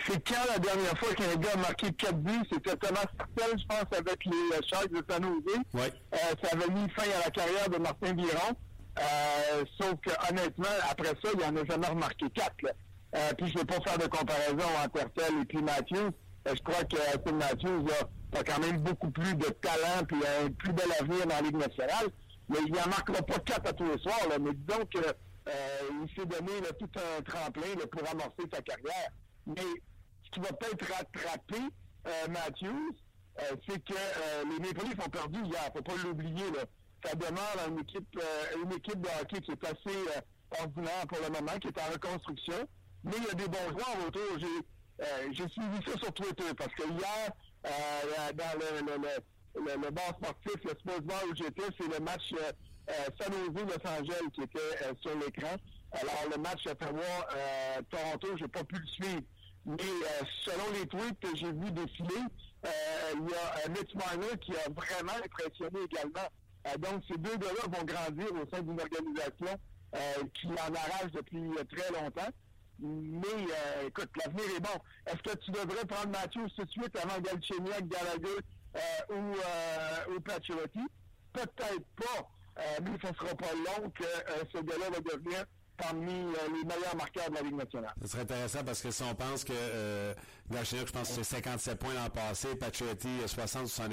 c'est 0.06 0.28
quand 0.28 0.44
la 0.48 0.58
dernière 0.58 0.98
fois 0.98 1.14
qu'un 1.14 1.36
gars 1.36 1.52
a 1.54 1.56
marqué 1.56 1.92
4 1.92 2.16
buts, 2.16 2.32
c'était 2.52 2.76
Thomas 2.76 3.04
Sartel, 3.16 3.58
je 3.58 3.66
pense, 3.66 3.98
avec 3.98 4.24
les 4.24 4.56
euh, 4.56 4.60
Sharks 4.68 4.90
de 4.90 5.02
San 5.08 5.22
Jose. 5.22 5.58
Ouais. 5.72 5.92
Euh, 6.14 6.16
ça 6.42 6.50
avait 6.52 6.72
mis 6.72 6.88
fin 6.90 7.02
à 7.02 7.24
la 7.24 7.30
carrière 7.30 7.68
de 7.70 7.78
Martin 7.78 8.12
Biron. 8.12 8.56
Euh, 8.98 9.64
sauf 9.80 9.94
que, 10.04 10.10
honnêtement, 10.30 10.66
après 10.90 11.14
ça, 11.22 11.30
il 11.32 11.40
n'en 11.40 11.60
a 11.60 11.64
jamais 11.64 11.86
remarqué 11.86 12.26
4. 12.30 12.52
Euh, 13.14 13.32
puis 13.38 13.48
je 13.48 13.54
ne 13.54 13.58
vais 13.60 13.64
pas 13.64 13.80
faire 13.88 13.98
de 13.98 14.06
comparaison 14.06 14.68
entre 14.84 14.98
Sartel 14.98 15.40
et 15.42 15.44
puis 15.44 15.62
Matthews. 15.62 16.10
Euh, 16.46 16.54
je 16.54 16.62
crois 16.62 16.84
que 16.84 17.18
Tim 17.24 17.32
Matthews 17.36 17.86
a, 17.90 18.38
a, 18.38 18.44
quand 18.44 18.60
même 18.60 18.78
beaucoup 18.78 19.10
plus 19.10 19.34
de 19.34 19.46
talent 19.46 20.06
et 20.10 20.44
un 20.46 20.50
plus 20.50 20.72
bel 20.72 20.86
avenir 21.00 21.26
dans 21.26 21.34
la 21.36 21.40
Ligue 21.40 21.56
nationale. 21.56 22.08
Mais 22.48 22.58
il 22.66 22.72
n'en 22.72 22.86
marquera 22.88 23.22
pas 23.22 23.38
4 23.38 23.68
à 23.68 23.72
tous 23.72 23.84
les 23.84 23.98
soirs. 23.98 24.28
Là. 24.28 24.36
Mais 24.40 24.50
disons 24.52 24.84
que 24.92 25.00
il 25.46 26.08
s'est 26.14 26.26
donné 26.26 26.52
tout 26.78 26.90
un 26.96 27.22
tremplin 27.22 27.86
pour 27.90 28.08
amorcer 28.08 28.42
sa 28.52 28.62
carrière. 28.62 29.10
Mais 29.46 29.62
ce 30.24 30.30
qui 30.30 30.40
va 30.40 30.52
peut-être 30.52 30.86
rattraper 30.90 31.62
euh, 32.06 32.28
Matthews, 32.28 32.96
euh, 33.40 33.56
c'est 33.68 33.84
que 33.84 33.94
euh, 33.94 34.44
les 34.44 34.58
Maple 34.58 34.86
Leafs 34.86 35.06
ont 35.06 35.10
perdu 35.10 35.40
hier. 35.44 35.70
faut 35.74 35.82
pas 35.82 35.96
l'oublier. 36.02 36.44
Ça 37.04 37.14
demeure 37.14 37.68
une 37.68 37.80
équipe, 37.80 38.18
une 38.64 38.72
équipe 38.72 39.00
de 39.00 39.08
hockey 39.20 39.40
qui 39.42 39.50
est 39.50 39.64
assez 39.64 39.98
ordinaire 40.58 41.06
pour 41.08 41.18
le 41.18 41.28
moment, 41.28 41.58
qui 41.60 41.68
est 41.68 41.78
en 41.78 41.92
reconstruction. 41.92 42.66
Mais 43.04 43.12
il 43.18 43.24
y 43.24 43.30
a 43.30 43.34
des 43.34 43.48
bons 43.48 43.70
joueurs 43.72 44.06
autour. 44.06 44.38
J'ai, 44.38 45.48
suivi 45.48 45.84
ça 45.84 45.98
sur 45.98 46.12
Twitter 46.14 46.54
parce 46.56 46.72
que 46.72 46.84
hier, 46.84 47.30
dans 48.34 48.58
le, 48.58 48.86
le, 48.86 48.96
le, 49.02 49.82
le, 49.82 49.90
bar 49.90 50.14
sportif, 50.16 50.64
le 50.64 50.70
Sports 50.70 51.02
Bar 51.02 51.22
où 51.30 51.34
j'étais, 51.34 51.62
c'est 51.78 51.88
le 51.88 52.00
match 52.04 52.32
euh, 52.32 52.52
San 53.20 53.32
Jose 53.32 53.64
Los 53.64 53.90
Angeles 53.90 54.30
qui 54.34 54.42
était 54.42 54.58
euh, 54.82 54.92
sur 55.00 55.14
l'écran. 55.18 55.56
Alors 55.92 56.24
le 56.30 56.42
match 56.42 56.66
Ottawa-Toronto, 56.66 58.28
euh, 58.28 58.36
j'ai 58.38 58.48
pas 58.48 58.64
pu 58.64 58.76
le 58.76 58.86
suivre. 58.86 59.22
Mais 59.66 59.76
euh, 59.82 60.24
selon 60.44 60.70
les 60.78 60.86
tweets 60.86 61.20
que 61.20 61.36
j'ai 61.36 61.52
vus 61.52 61.72
défiler, 61.72 62.20
il 63.14 63.30
y 63.30 63.34
a 63.34 63.68
Mitch 63.68 63.94
Marner 63.94 64.38
qui 64.40 64.52
a 64.52 64.70
vraiment 64.70 65.12
impressionné 65.24 65.80
également. 65.84 66.28
donc 66.78 67.04
ces 67.08 67.18
deux 67.18 67.36
gars-là 67.36 67.62
vont 67.66 67.84
grandir 67.84 68.28
au 68.32 68.48
sein 68.50 68.62
d'une 68.62 68.80
organisation 68.80 69.58
qui 70.32 70.46
en 70.48 70.74
arrache 70.74 71.12
depuis 71.12 71.50
très 71.70 71.92
longtemps. 71.92 72.32
Mais 72.78 73.86
écoute, 73.86 74.08
l'avenir 74.18 74.44
est 74.56 74.60
bon. 74.60 74.80
Est-ce 75.06 75.22
que 75.30 75.38
tu 75.44 75.50
devrais 75.50 75.84
prendre 75.84 76.08
Matthews 76.08 76.48
tout 76.56 76.64
de 76.64 76.70
suite 76.70 76.96
avant 76.96 77.20
Galchenyuk, 77.20 77.86
Gallagher 77.86 78.40
ou, 79.10 79.14
euh, 79.14 80.18
Peut-être 81.32 81.84
pas. 81.96 82.28
Euh, 82.58 82.62
mais 82.82 82.98
ce 83.02 83.08
ne 83.08 83.14
sera 83.14 83.34
pas 83.34 83.52
long 83.52 83.90
que 83.90 84.04
euh, 84.04 84.44
ce 84.52 84.58
gars-là 84.58 84.90
va 84.90 85.00
devenir 85.00 85.44
parmi 85.76 86.12
euh, 86.12 86.36
les 86.56 86.64
meilleurs 86.64 86.96
marqueurs 86.96 87.30
de 87.30 87.34
la 87.34 87.42
Ligue 87.42 87.56
nationale. 87.56 87.94
Ce 88.02 88.08
serait 88.08 88.22
intéressant 88.22 88.64
parce 88.64 88.80
que 88.80 88.90
si 88.90 89.02
on 89.02 89.14
pense 89.14 89.44
que 89.44 89.52
euh, 89.52 90.14
je 90.50 90.92
pense 90.92 91.08
que 91.08 91.14
c'est 91.14 91.24
57 91.24 91.78
points 91.78 91.94
l'an 91.94 92.10
passé, 92.10 92.54
Pacioretty 92.54 93.08
60-61, 93.26 93.90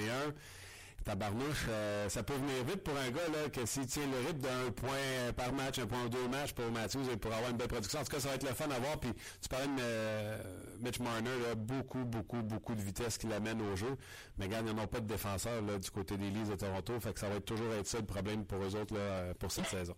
Tabarnouche, 1.04 1.66
euh, 1.70 2.10
ça 2.10 2.24
peut 2.24 2.34
venir 2.34 2.64
vite 2.66 2.84
pour 2.84 2.96
un 2.96 3.10
gars 3.10 3.28
là, 3.34 3.50
que 3.50 3.66
s'il 3.66 3.88
tient 3.88 4.06
le 4.06 4.28
rythme 4.28 4.40
d'un 4.40 4.72
point 4.72 5.34
par 5.36 5.52
match, 5.54 5.80
un 5.80 5.88
point 5.88 6.08
deux 6.08 6.28
matchs 6.28 6.54
pour 6.54 6.72
Matthews 6.72 7.10
et 7.12 7.18
pour 7.18 7.34
avoir 7.34 7.50
une 7.52 7.58
belle 7.58 7.68
production. 7.68 8.00
En 8.00 8.04
tout 8.04 8.12
cas, 8.12 8.20
ça 8.20 8.30
va 8.30 8.36
être 8.36 8.48
le 8.48 8.54
fun 8.54 8.70
à 8.70 8.80
voir. 8.80 9.00
Puis 9.00 9.14
tu 9.42 9.50
parlais 9.50 9.68
de 9.68 9.80
euh, 9.80 10.38
Mitch 10.80 11.00
Marner, 11.00 11.30
là, 11.48 11.56
beaucoup, 11.56 12.06
beaucoup, 12.06 12.42
beaucoup 12.42 12.76
de 12.76 12.82
vitesse 12.82 13.18
qu'il 13.18 13.34
amène 13.34 13.62
au 13.62 13.76
jeu. 13.76 13.98
Mais 14.38 14.46
regarde, 14.46 14.68
ils 14.68 14.76
n'en 14.76 14.84
ont 14.84 14.88
pas 14.88 15.00
de 15.00 15.08
défenseur 15.08 15.62
là, 15.62 15.78
du 15.78 15.90
côté 15.92 16.18
des 16.18 16.30
Leafs 16.30 16.50
de 16.50 16.56
Toronto. 16.56 17.00
Fait 17.00 17.14
que 17.14 17.20
ça 17.20 17.30
va 17.30 17.36
être 17.36 17.46
toujours 17.46 17.74
être 17.74 17.88
ça 17.88 18.00
le 18.00 18.06
problème 18.06 18.46
pour 18.46 18.62
eux 18.64 18.76
autres 18.76 18.96
là, 18.96 19.34
pour 19.36 19.52
cette 19.52 19.68
saison. 19.68 19.96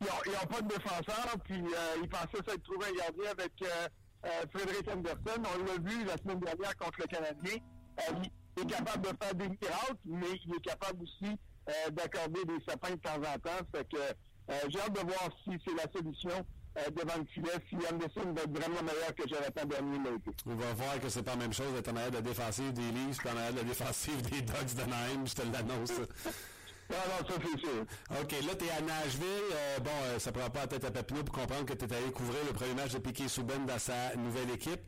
Ils 0.00 0.32
n'ont 0.32 0.46
pas 0.46 0.60
de 0.60 0.68
défenseur, 0.68 1.36
puis 1.44 1.62
euh, 1.62 1.96
ils 2.02 2.08
pensaient 2.08 2.42
s'être 2.44 2.62
trouvé 2.62 2.86
un 2.86 3.04
gardien 3.04 3.30
avec 3.30 3.52
euh, 3.62 3.88
euh, 4.26 4.28
Frédéric 4.52 4.88
Anderson. 4.88 5.42
On 5.54 5.64
l'a 5.64 5.90
vu 5.90 6.04
la 6.04 6.16
semaine 6.16 6.40
dernière 6.40 6.76
contre 6.76 7.00
le 7.00 7.06
Canadien 7.06 7.56
est 8.62 8.66
capable 8.66 9.02
de 9.02 9.16
faire 9.22 9.34
des 9.34 9.48
miracles, 9.48 9.96
mais 10.04 10.26
il 10.44 10.54
est 10.54 10.64
capable 10.64 11.02
aussi 11.02 11.36
euh, 11.68 11.90
d'accorder 11.90 12.44
des 12.44 12.64
sapins 12.68 12.90
de 12.90 12.96
temps 12.96 13.16
en 13.16 13.38
temps. 13.38 13.64
Fait 13.74 13.88
que 13.88 13.96
euh, 13.96 14.54
j'ai 14.68 14.80
hâte 14.80 14.92
de 14.92 15.00
voir 15.00 15.28
si 15.44 15.50
c'est 15.64 15.74
la 15.74 15.90
solution 15.92 16.46
euh, 16.76 16.90
devant 16.90 17.18
le 17.18 17.24
filet, 17.26 17.52
si 17.68 17.76
Anderson 17.76 18.32
va 18.34 18.42
être 18.42 18.58
vraiment 18.58 18.82
meilleur 18.82 19.14
que 19.14 19.28
Jonathan 19.28 19.66
Bernier 19.66 19.98
l'a 20.04 20.16
été. 20.16 20.30
On 20.46 20.54
va 20.54 20.72
voir 20.74 21.00
que 21.00 21.08
c'est 21.08 21.22
pas 21.22 21.32
la 21.32 21.38
même 21.38 21.52
chose 21.52 21.72
d'être 21.72 21.88
en 21.92 21.96
arrière 21.96 22.10
de 22.10 22.16
la 22.16 22.22
défensive 22.22 22.72
des 22.72 22.90
Leafs 22.90 23.24
en 23.24 23.36
arrière 23.36 23.52
de 23.52 23.58
la 23.58 23.64
défensive 23.64 24.22
des 24.22 24.42
Ducks 24.42 24.74
de 24.74 24.90
Naheim, 24.90 25.26
je 25.26 25.34
te 25.34 25.42
l'annonce. 25.42 25.92
Non, 26.90 26.96
non, 27.08 27.26
ça 27.28 27.34
c'est 27.42 27.60
sûr. 27.60 27.80
OK, 28.10 28.32
là, 28.46 28.54
tu 28.58 28.64
es 28.66 28.70
à 28.70 28.80
Nashville. 28.82 29.24
Euh, 29.52 29.78
bon, 29.78 29.90
euh, 30.02 30.18
ça 30.18 30.32
prend 30.32 30.50
pas 30.50 30.60
la 30.60 30.66
tête 30.66 30.84
à 30.84 30.90
Papineau 30.90 31.24
pour 31.24 31.34
comprendre 31.34 31.64
que 31.64 31.72
tu 31.72 31.84
es 31.86 31.96
allé 31.96 32.10
couvrir 32.12 32.44
le 32.46 32.52
premier 32.52 32.74
match 32.74 32.92
de 32.92 32.98
Piquet 32.98 33.28
Souben 33.28 33.64
dans 33.64 33.78
sa 33.78 34.14
nouvelle 34.16 34.50
équipe. 34.50 34.80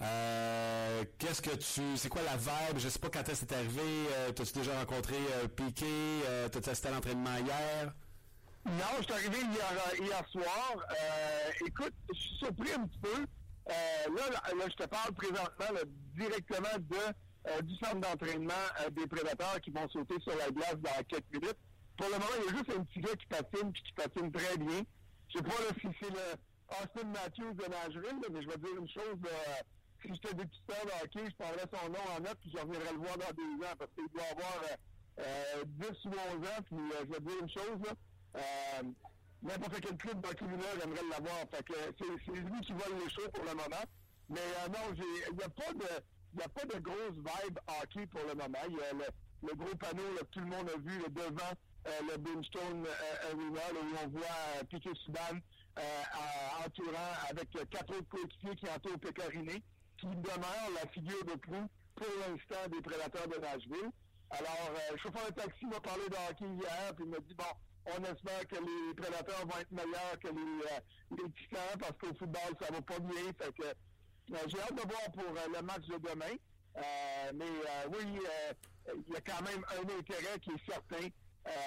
Euh, 0.00 1.04
qu'est-ce 1.18 1.42
que 1.42 1.54
tu... 1.56 1.96
C'est 1.96 2.08
quoi 2.08 2.22
la 2.22 2.36
vibe? 2.36 2.78
Je 2.78 2.88
sais 2.88 2.98
pas 2.98 3.10
quand 3.10 3.28
est-ce 3.28 3.42
que 3.42 3.46
c'est 3.50 3.54
arrivé. 3.54 3.82
Euh, 4.12 4.32
T'as-tu 4.32 4.52
déjà 4.54 4.78
rencontré 4.78 5.16
Piquet? 5.54 5.84
Euh, 5.86 6.48
T'as-tu 6.48 6.70
assisté 6.70 6.88
à 6.88 6.92
l'entraînement 6.92 7.36
hier? 7.36 7.92
Non, 8.64 8.72
je 8.98 9.02
suis 9.04 9.12
arrivé 9.12 9.38
hier, 9.38 9.94
hier 10.00 10.24
soir. 10.30 10.76
écoute, 11.66 11.92
je 12.14 12.18
suis 12.18 12.36
surpris 12.38 12.72
un 12.72 12.86
petit 12.86 12.98
peu. 13.00 13.26
là, 13.68 14.30
là, 14.30 14.64
je 14.68 14.74
te 14.84 14.88
parle 14.88 15.12
présentement 15.12 15.80
directement 16.14 16.78
de 16.78 16.96
du 17.62 17.74
centre 17.76 18.00
d'entraînement 18.00 18.64
euh, 18.80 18.90
des 18.90 19.06
prédateurs 19.06 19.60
qui 19.60 19.70
vont 19.70 19.88
sauter 19.88 20.14
sur 20.20 20.36
la 20.36 20.50
glace 20.50 20.76
dans 20.76 21.02
quelques 21.08 21.32
minutes. 21.32 21.58
Pour 21.96 22.06
le 22.06 22.14
moment, 22.14 22.32
il 22.38 22.44
y 22.44 22.48
a 22.48 22.58
juste 22.58 22.70
un 22.70 22.84
petit 22.84 23.00
gars 23.00 23.16
qui 23.16 23.26
patine 23.26 23.72
puis 23.72 23.82
qui 23.82 23.92
patine 23.92 24.32
très 24.32 24.56
bien. 24.56 24.82
Je 25.28 25.38
sais 25.38 25.44
pas 25.44 25.52
si 25.80 25.88
c'est 26.00 26.10
le 26.10 26.38
Austin 26.70 27.08
Matthews 27.08 27.54
de 27.54 27.66
Nashville, 27.68 28.20
mais 28.30 28.42
je 28.42 28.48
vais 28.48 28.58
dire 28.58 28.76
une 28.78 28.88
chose. 28.88 29.18
si 30.00 30.08
j'étais 30.08 30.34
dépisteur 30.34 30.86
de 30.86 31.04
hockey, 31.04 31.30
je 31.30 31.36
prendrais 31.36 31.68
son 31.72 31.88
nom 31.90 32.04
en 32.16 32.20
note 32.20 32.38
puis 32.40 32.50
je 32.54 32.58
reviendrais 32.58 32.92
le 32.92 32.98
voir 32.98 33.18
dans 33.18 33.34
deux 33.34 33.66
ans 33.66 33.74
parce 33.78 33.90
qu'il 33.92 34.08
doit 34.08 34.30
avoir 34.30 34.58
euh, 35.18 35.64
10 35.66 35.86
ou 36.06 36.10
11 36.38 36.48
ans. 36.48 36.62
Puis 36.64 36.76
euh, 36.76 37.04
je 37.04 37.12
vais 37.12 37.20
dire 37.20 37.42
une 37.42 37.50
chose. 37.50 38.94
N'importe 39.42 39.80
quel 39.80 39.96
club 39.96 40.20
d'hockey 40.20 40.44
mineur 40.46 40.78
aimerait 40.84 41.08
l'avoir. 41.10 41.44
C'est 41.50 42.40
lui 42.40 42.60
qui 42.60 42.72
vole 42.72 42.98
les 43.02 43.10
choses 43.10 43.30
pour 43.34 43.44
le 43.44 43.50
moment. 43.50 43.84
Mais 44.28 44.40
non, 44.68 44.94
il 44.94 45.36
n'y 45.36 45.42
a 45.42 45.48
pas 45.48 45.72
de 45.74 46.02
il 46.32 46.38
n'y 46.38 46.44
a 46.44 46.48
pas 46.48 46.64
de 46.64 46.80
grosse 46.80 47.16
vibe 47.16 47.58
hockey 47.68 48.06
pour 48.06 48.20
le 48.22 48.34
moment. 48.34 48.58
Il 48.68 48.76
y 48.76 48.82
a 48.82 48.92
le, 48.92 49.54
gros 49.54 49.74
panneau 49.76 50.02
que 50.18 50.24
tout 50.26 50.40
le 50.40 50.46
monde 50.46 50.70
a 50.70 50.78
vu 50.78 50.98
devant 51.10 51.52
euh, 51.88 51.90
le 52.10 52.16
Brimstone 52.16 52.86
euh, 52.86 53.30
Arena, 53.30 53.60
où 53.74 53.96
on 54.04 54.08
voit 54.08 54.36
euh, 54.56 54.64
Piquet 54.64 54.94
Subban 55.04 55.40
entourant 56.64 57.12
avec 57.30 57.50
quatre 57.70 57.96
autres 57.96 58.08
coéquipiers 58.10 58.56
qui 58.56 58.68
entourent 58.68 58.98
Pécariné, 58.98 59.62
qui 59.98 60.06
demeure 60.06 60.68
la 60.74 60.86
figure 60.90 61.24
de 61.24 61.34
proue 61.40 61.68
pour 61.94 62.06
l'instant 62.20 62.68
des 62.70 62.82
prédateurs 62.82 63.26
de 63.28 63.38
Nashville. 63.40 63.90
Alors, 64.30 64.70
le 64.92 64.98
chauffeur 64.98 65.26
de 65.28 65.34
taxi 65.34 65.64
m'a 65.66 65.80
parlé 65.80 66.08
de 66.08 66.14
hockey 66.14 66.44
hier, 66.44 66.94
puis 66.94 67.04
il 67.04 67.10
m'a 67.10 67.18
dit, 67.20 67.34
bon, 67.34 67.44
on 67.86 68.04
espère 68.04 68.46
que 68.48 68.56
les 68.56 68.94
prédateurs 68.94 69.46
vont 69.46 69.58
être 69.60 69.72
meilleurs 69.72 70.18
que 70.20 70.28
les, 70.28 71.16
les 71.16 71.30
Titans, 71.32 71.78
parce 71.80 71.96
qu'au 71.98 72.14
football, 72.18 72.52
ça 72.60 72.72
va 72.72 72.80
pas 72.82 72.98
bien. 73.00 73.32
Fait 73.38 73.52
que 73.54 73.62
euh, 73.64 73.72
j'ai 74.48 74.60
hâte 74.60 74.74
de 74.74 74.88
voir 74.88 75.10
pour 75.12 75.24
euh, 75.24 75.46
le 75.54 75.62
match 75.62 75.86
de 75.86 75.98
demain. 75.98 76.34
Euh, 76.76 77.32
mais 77.34 77.44
oui, 77.92 78.18
il 79.06 79.12
y 79.12 79.16
a 79.16 79.20
quand 79.20 79.42
même 79.42 79.64
un 79.78 79.98
intérêt 79.98 80.38
qui 80.40 80.50
est 80.50 80.70
certain 80.72 81.06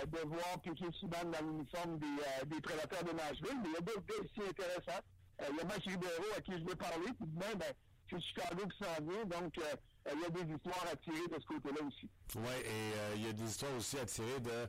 de 0.07 0.19
voir 0.27 0.59
Piquet 0.63 0.91
Souban 0.99 1.25
dans 1.25 1.45
l'uniforme 1.45 1.99
des, 1.99 2.45
des 2.47 2.61
prédateurs 2.61 3.03
de 3.03 3.11
Nashville. 3.11 3.59
Mais 3.61 3.69
il 3.69 3.73
y 3.73 3.77
a 3.77 3.81
d'autres 3.81 4.21
aussi 4.21 4.49
intéressants. 4.49 5.03
il 5.41 5.55
y 5.55 5.89
Ribeiro 5.89 6.23
à 6.37 6.41
qui 6.41 6.53
je 6.53 6.65
vais 6.65 6.75
parler, 6.75 7.05
puis 7.05 7.27
demain, 7.27 7.53
ben, 7.55 7.73
c'est 8.09 8.19
Chicago 8.21 8.63
qui 8.67 8.77
s'en 8.83 9.03
vient, 9.05 9.25
donc 9.25 9.53
il 9.57 10.19
y 10.21 10.25
a 10.25 10.29
des 10.29 10.53
histoires 10.53 10.85
à 10.91 10.95
tirer 10.95 11.27
de 11.27 11.39
ce 11.41 11.45
côté-là 11.45 11.85
aussi. 11.85 12.09
Oui, 12.35 12.55
et 12.65 13.15
il 13.17 13.25
y 13.25 13.29
a 13.29 13.33
des 13.33 13.43
histoires 13.43 13.75
aussi 13.77 13.99
à 13.99 14.05
tirer 14.05 14.39
de 14.39 14.67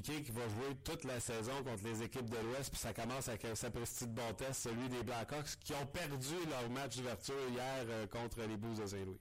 Qui 0.00 0.32
va 0.32 0.48
jouer 0.48 0.74
toute 0.84 1.04
la 1.04 1.20
saison 1.20 1.52
contre 1.62 1.84
les 1.84 2.02
équipes 2.02 2.30
de 2.30 2.38
l'Ouest, 2.38 2.70
puis 2.70 2.80
ça 2.80 2.94
commence 2.94 3.28
avec 3.28 3.44
un 3.44 3.54
sapristi 3.54 4.06
de 4.06 4.12
bon 4.12 4.22
celui 4.52 4.88
des 4.88 5.02
Blackhawks, 5.02 5.58
qui 5.62 5.74
ont 5.74 5.84
perdu 5.84 6.34
leur 6.48 6.70
match 6.70 6.96
d'ouverture 6.96 7.34
hier 7.50 7.84
euh, 7.88 8.06
contre 8.06 8.40
les 8.40 8.56
Blues 8.56 8.78
de 8.78 8.86
Saint-Louis. 8.86 9.20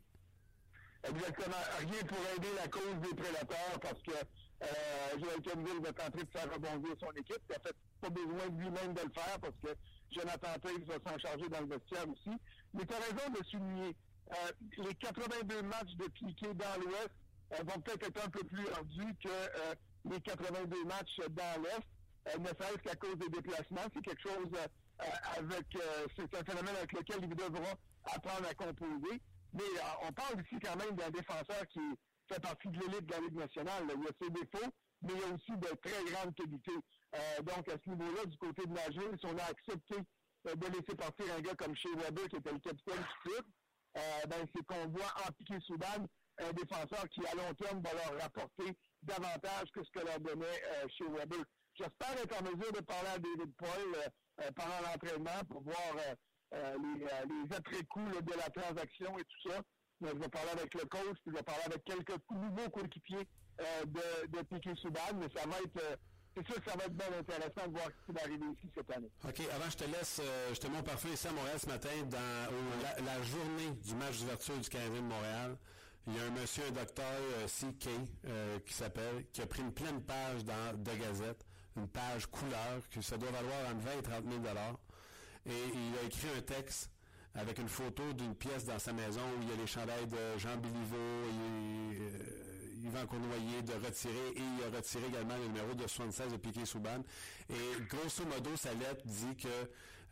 Exactement. 1.04 1.58
Rien 1.78 2.04
pour 2.08 2.18
aider 2.38 2.48
la 2.56 2.68
cause 2.70 3.00
des 3.02 3.16
prédateurs 3.16 3.80
parce 3.82 4.02
que 4.02 4.12
euh, 4.12 5.20
Joël 5.20 5.42
Kenville 5.42 5.82
va 5.84 5.92
tenter 5.92 6.24
de 6.24 6.30
faire 6.30 6.54
rebondir 6.54 6.96
son 7.00 7.12
équipe. 7.12 7.42
Il 7.50 7.56
a 7.56 7.60
fait 7.60 7.76
pas 8.00 8.10
besoin 8.10 8.50
de 8.50 8.60
lui-même 8.62 8.94
de 8.94 9.02
le 9.02 9.12
faire 9.12 9.40
parce 9.42 9.56
que 9.62 9.76
Jonathan 10.12 10.58
Taves 10.62 10.86
va 10.86 11.12
s'en 11.12 11.20
charger 11.20 11.50
dans 11.50 11.60
le 11.60 11.68
vestiaire 11.68 12.08
aussi. 12.08 12.38
Mais 12.74 12.86
tu 12.86 12.94
as 12.94 13.00
raison 13.00 13.30
de 13.38 13.46
souligner, 13.46 13.96
euh, 14.32 14.52
les 14.78 14.96
82 14.96 15.62
matchs 15.64 15.96
de 15.98 16.08
Piquet 16.08 16.54
dans 16.54 16.80
l'Ouest 16.80 17.12
euh, 17.54 17.64
vont 17.66 17.82
peut-être 17.82 18.08
être 18.08 18.26
un 18.26 18.30
peu 18.30 18.44
plus 18.46 18.68
ardus 18.70 19.16
que 19.22 19.30
les 20.06 20.22
82 20.22 20.86
matchs 20.86 21.20
dans 21.30 21.62
l'Est, 21.62 21.88
euh, 22.28 22.38
ne 22.38 22.48
serait-ce 22.48 22.82
qu'à 22.84 22.96
cause 22.96 23.16
des 23.18 23.30
déplacements. 23.30 23.82
C'est 23.94 24.02
quelque 24.02 24.22
chose 24.22 24.50
euh, 24.54 25.06
avec, 25.38 25.76
euh, 25.76 26.08
c'est 26.16 26.36
un 26.36 26.44
phénomène 26.44 26.76
avec 26.76 26.92
lequel 26.94 27.20
ils 27.24 27.36
devront 27.36 27.76
apprendre 28.06 28.48
à 28.50 28.54
composer. 28.54 29.22
Mais 29.54 29.64
on 30.04 30.14
parle 30.14 30.42
ici 30.46 30.56
quand 30.64 30.78
même 30.78 30.96
d'un 30.96 31.10
défenseur 31.10 31.68
qui 31.68 31.82
fait 32.32 32.40
partie 32.40 32.70
de 32.70 32.80
l'élite 32.80 33.06
de 33.06 33.38
nationale. 33.38 33.84
Il 33.94 34.04
y 34.04 34.08
a 34.08 34.12
ses 34.22 34.30
défauts, 34.30 34.72
mais 35.02 35.14
il 35.14 35.20
y 35.20 35.24
a 35.24 35.36
aussi 35.36 35.52
de 35.52 35.76
très 35.82 36.04
grandes 36.10 36.34
qualités. 36.36 36.80
donc, 37.44 37.68
à 37.68 37.76
ce 37.84 37.90
niveau-là, 37.90 38.26
du 38.28 38.38
côté 38.38 38.66
de 38.66 38.72
Nashville, 38.72 39.18
si 39.20 39.26
on 39.26 39.38
a 39.38 39.44
accepté 39.44 39.96
de 40.46 40.66
laisser 40.68 40.96
partir 40.96 41.26
un 41.36 41.42
gars 41.42 41.56
comme 41.56 41.76
Shea 41.76 41.90
Weber, 41.98 42.30
qui 42.30 42.38
était 42.38 42.52
le 42.54 42.60
capitaine 42.60 42.96
du 42.96 43.30
club, 43.30 43.46
ben, 44.30 44.48
c'est 44.56 44.66
qu'on 44.66 44.88
voit 44.88 45.14
en 45.28 45.32
piqué 45.34 45.60
Soudan 45.68 46.08
un 46.38 46.54
défenseur 46.54 47.10
qui, 47.10 47.20
à 47.28 47.36
long 47.36 47.54
terme, 47.56 47.82
va 47.82 47.92
leur 47.94 48.22
rapporter 48.22 48.78
davantage 49.04 49.72
que 49.74 49.84
ce 49.84 49.92
que 49.92 50.06
leur 50.06 50.20
donnait 50.20 50.46
euh, 50.46 50.88
chez 50.98 51.06
Weber. 51.06 51.44
J'espère 51.76 52.12
être 52.12 52.40
en 52.40 52.44
mesure 52.44 52.72
de 52.72 52.82
parler 52.82 53.10
à 53.16 53.20
David 53.20 53.54
Paul 53.58 53.96
euh, 53.96 54.10
euh, 54.42 54.52
pendant 54.56 54.82
l'entraînement 54.82 55.44
pour 55.50 55.62
voir 55.64 55.96
les, 56.54 57.06
les 57.06 57.56
après-coups 57.56 58.24
de 58.24 58.34
la 58.34 58.50
transaction 58.50 59.18
et 59.18 59.24
tout 59.24 59.50
ça. 59.50 59.62
je 60.02 60.08
vais 60.08 60.28
parler 60.28 60.52
avec 60.52 60.74
le 60.74 60.86
coach, 60.86 61.18
puis 61.24 61.32
je 61.32 61.32
vais 61.32 61.44
parler 61.44 61.64
avec 61.66 61.84
quelques 61.86 62.18
nouveaux 62.30 62.70
coéquipiers 62.70 63.28
de, 63.86 64.28
de 64.28 64.44
Piquet 64.44 64.76
Souban, 64.76 65.16
mais 65.16 65.28
ça 65.34 65.48
va 65.48 65.58
être 65.60 66.00
c'est 66.36 66.46
sûr 66.46 66.62
que 66.62 66.70
ça 66.70 66.78
va 66.78 66.86
être 66.86 66.96
bien 66.96 67.12
intéressant 67.20 67.68
de 67.68 67.74
voir 67.74 67.88
ce 67.88 68.06
qui 68.06 68.12
va 68.12 68.22
arriver 68.22 68.46
ici 68.54 68.70
cette 68.76 68.92
année. 68.92 69.12
OK, 69.24 69.40
avant 69.54 69.70
je 69.70 69.78
te 69.78 69.84
laisse, 69.86 70.22
je 70.54 70.60
te 70.60 70.68
montre 70.68 70.84
parfait 70.84 71.10
ici 71.10 71.28
à 71.28 71.32
Montréal 71.32 71.60
ce 71.60 71.68
matin, 71.68 71.90
dans 72.06 73.06
la, 73.06 73.22
journée 73.24 73.72
du 73.84 73.96
match 73.96 74.20
d'ouverture 74.20 74.58
du 74.58 74.70
Canadien 74.70 75.02
de 75.02 75.08
Montréal. 75.08 75.58
Il 76.08 76.16
y 76.16 76.20
a 76.20 76.24
un 76.24 76.32
monsieur, 76.32 76.64
un 76.68 76.72
docteur 76.72 77.06
euh, 77.06 77.48
C.K. 77.48 77.90
Euh, 78.26 78.60
qui 78.66 78.74
s'appelle, 78.74 79.26
qui 79.32 79.42
a 79.42 79.46
pris 79.46 79.62
une 79.62 79.72
pleine 79.72 80.02
page 80.02 80.44
dans 80.44 80.74
De 80.76 80.92
Gazette, 80.98 81.46
une 81.78 81.88
page 81.88 82.26
couleur, 82.26 82.82
que 82.90 83.02
ça 83.02 83.18
doit 83.18 83.30
valoir 83.30 83.68
entre 83.68 83.86
20 83.86 84.00
et 84.00 84.02
30 84.02 84.24
000 84.26 84.42
Et 85.46 85.52
il 85.74 85.98
a 86.00 86.08
écrit 86.08 86.28
un 86.36 86.42
texte 86.42 86.90
avec 87.36 87.60
une 87.60 87.70
photo 87.70 88.14
d'une 88.14 88.36
pièce 88.36 88.66
dans 88.66 88.80
sa 88.80 88.94
maison 88.94 89.22
où 89.22 89.44
il 89.44 89.50
y 89.50 89.54
a 89.54 89.56
les 89.56 89.68
chandails 89.68 90.08
de 90.08 90.38
Jean 90.38 90.58
Béliveau 90.58 90.98
et 90.98 92.00
euh, 92.00 92.42
Yvan 92.84 93.06
Cournoyer 93.06 93.62
de 93.62 93.74
retirer 93.74 94.30
et 94.36 94.42
il 94.42 94.64
a 94.66 94.76
retiré 94.76 95.06
également 95.08 95.38
le 95.38 95.46
numéro 95.48 95.74
de 95.74 95.88
76 95.88 96.32
de 96.32 96.38
Piquet 96.38 96.66
Souban. 96.66 97.04
Et 97.50 97.84
grosso 97.88 98.26
modo, 98.26 98.56
sa 98.58 98.74
lettre 98.74 99.06
dit 99.06 99.36
que 99.38 99.48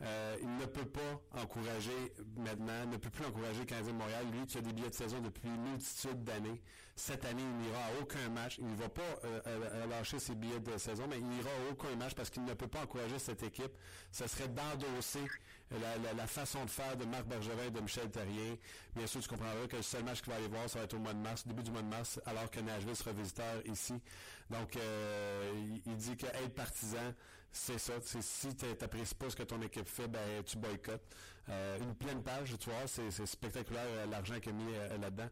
euh, 0.01 0.37
il 0.41 0.55
ne 0.57 0.65
peut 0.65 0.85
pas 0.85 1.41
encourager 1.41 2.13
maintenant, 2.37 2.85
ne 2.89 2.97
peut 2.97 3.09
plus 3.09 3.25
encourager 3.25 3.59
le 3.59 3.65
Canadien 3.65 3.91
de 3.91 3.97
Montréal, 3.97 4.25
lui 4.31 4.45
qui 4.45 4.57
a 4.57 4.61
des 4.61 4.71
billets 4.71 4.89
de 4.89 4.93
saison 4.93 5.19
depuis 5.19 5.47
une 5.47 5.61
multitude 5.61 6.23
d'années. 6.23 6.61
Cette 6.99 7.23
année, 7.23 7.41
il 7.41 7.65
n'ira 7.65 7.79
à 7.79 8.01
aucun 8.01 8.29
match. 8.29 8.57
Il 8.59 8.69
ne 8.69 8.75
va 8.75 8.89
pas 8.89 9.01
euh, 9.23 9.39
euh, 9.47 9.85
lâcher 9.85 10.19
ses 10.19 10.35
billets 10.35 10.59
de 10.59 10.77
saison, 10.77 11.05
mais 11.09 11.17
il 11.17 11.25
n'ira 11.25 11.49
à 11.49 11.71
aucun 11.71 11.95
match 11.95 12.13
parce 12.13 12.29
qu'il 12.29 12.43
ne 12.43 12.53
peut 12.53 12.67
pas 12.67 12.81
encourager 12.81 13.17
cette 13.19 13.41
équipe. 13.41 13.71
Ce 14.11 14.27
serait 14.27 14.49
d'endosser 14.49 15.23
la, 15.71 16.27
façon 16.27 16.65
de 16.65 16.69
faire 16.69 16.97
de 16.97 17.05
Marc 17.05 17.25
Bergevin 17.25 17.67
et 17.67 17.71
de 17.71 17.79
Michel 17.79 18.11
Terrien. 18.11 18.57
Bien 18.97 19.07
sûr, 19.07 19.21
tu 19.21 19.29
comprendras 19.29 19.65
que 19.67 19.77
le 19.77 19.81
seul 19.81 20.03
match 20.03 20.21
qu'il 20.21 20.33
va 20.33 20.39
aller 20.39 20.49
voir, 20.49 20.69
ça 20.69 20.79
va 20.79 20.85
être 20.85 20.93
au 20.93 20.99
mois 20.99 21.13
de 21.13 21.19
mars, 21.19 21.47
début 21.47 21.63
du 21.63 21.71
mois 21.71 21.83
de 21.83 21.87
mars, 21.87 22.19
alors 22.25 22.51
que 22.51 22.59
Nashville 22.59 22.97
sera 22.97 23.13
visiteur 23.13 23.65
ici. 23.65 23.93
Donc, 24.49 24.77
il, 25.85 25.95
dit 25.95 26.17
que 26.17 26.25
être 26.25 26.53
partisan, 26.53 27.13
c'est 27.49 27.79
ça. 27.79 27.93
Si 28.03 28.55
tu 28.55 28.65
n'apprécies 28.65 29.15
pas 29.15 29.29
ce 29.29 29.37
que 29.37 29.43
ton 29.43 29.61
équipe 29.61 29.87
fait, 29.87 30.09
ben, 30.09 30.43
tu 30.45 30.57
boycottes. 30.57 31.15
Euh, 31.49 31.79
une 31.79 31.95
pleine 31.95 32.21
page, 32.21 32.55
tu 32.59 32.69
vois, 32.69 32.87
c'est 32.87 33.25
spectaculaire 33.25 33.81
euh, 33.87 34.05
l'argent 34.05 34.39
qu'il 34.39 34.51
a 34.51 34.53
mis 34.53 34.73
euh, 34.73 34.97
là-dedans. 34.97 35.29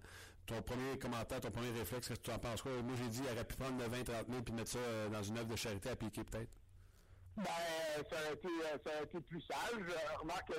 Ton 0.48 0.62
premier 0.62 0.98
commentaire, 0.98 1.42
ton 1.42 1.52
premier 1.52 1.72
réflexe, 1.72 2.08
qu'est-ce 2.08 2.20
que 2.22 2.26
tu 2.26 2.32
en 2.32 2.40
penses? 2.40 2.62
Quoi? 2.62 2.72
Moi, 2.82 2.96
j'ai 2.98 3.10
dit, 3.10 3.22
il 3.22 3.32
aurait 3.34 3.44
pu 3.44 3.56
prendre 3.58 3.78
le 3.78 3.90
20, 3.90 4.04
30 4.06 4.28
000 4.30 4.42
puis 4.44 4.54
mettre 4.54 4.72
ça 4.72 5.10
dans 5.12 5.22
une 5.22 5.38
œuvre 5.38 5.50
de 5.50 5.56
charité 5.58 5.90
à 5.90 5.96
piquer, 5.98 6.24
peut-être. 6.24 6.50
Ben, 7.36 7.44
ça 8.10 8.16
aurait 8.16 8.34
été, 8.34 8.48
ça 8.86 9.04
été 9.04 9.22
plus 9.22 9.42
sage. 9.42 9.84
remarque, 10.22 10.52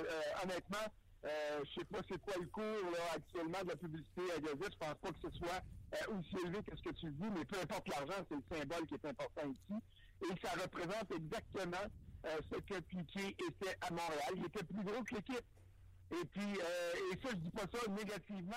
honnêtement, 0.43 0.87
euh, 1.25 1.59
je 1.65 1.79
sais 1.79 1.85
pas 1.85 1.99
c'est 2.07 2.21
quoi 2.21 2.35
le 2.39 2.47
cours 2.47 2.95
actuellement 3.15 3.63
de 3.63 3.69
la 3.69 3.75
publicité 3.75 4.21
à 4.35 4.39
Gazette. 4.39 4.73
Je 4.73 4.77
pense 4.77 4.95
pas 5.01 5.09
que 5.11 5.19
ce 5.23 5.37
soit 5.37 5.61
aussi 6.15 6.37
élevé 6.45 6.63
que 6.63 6.77
ce 6.77 6.83
que 6.83 6.93
tu 6.93 7.11
dis, 7.11 7.27
mais 7.35 7.43
peu 7.45 7.59
importe 7.59 7.87
l'argent, 7.89 8.23
c'est 8.29 8.35
le 8.35 8.57
symbole 8.57 8.87
qui 8.87 8.93
est 8.93 9.05
important 9.05 9.49
ici. 9.49 9.81
Et 10.21 10.39
ça 10.45 10.51
représente 10.51 11.11
exactement 11.11 11.87
euh, 12.25 12.37
ce 12.51 12.57
que 12.59 12.79
Piquet 12.81 13.35
était 13.49 13.75
à 13.81 13.89
Montréal. 13.89 14.33
Il 14.35 14.45
était 14.45 14.63
plus 14.63 14.83
gros 14.83 15.03
que 15.03 15.15
l'équipe. 15.15 15.45
Et 16.11 16.25
puis, 16.25 16.59
euh, 16.61 16.93
et 17.11 17.17
ça, 17.21 17.29
je 17.31 17.35
dis 17.37 17.49
pas 17.51 17.63
ça 17.71 17.91
négativement. 17.91 18.55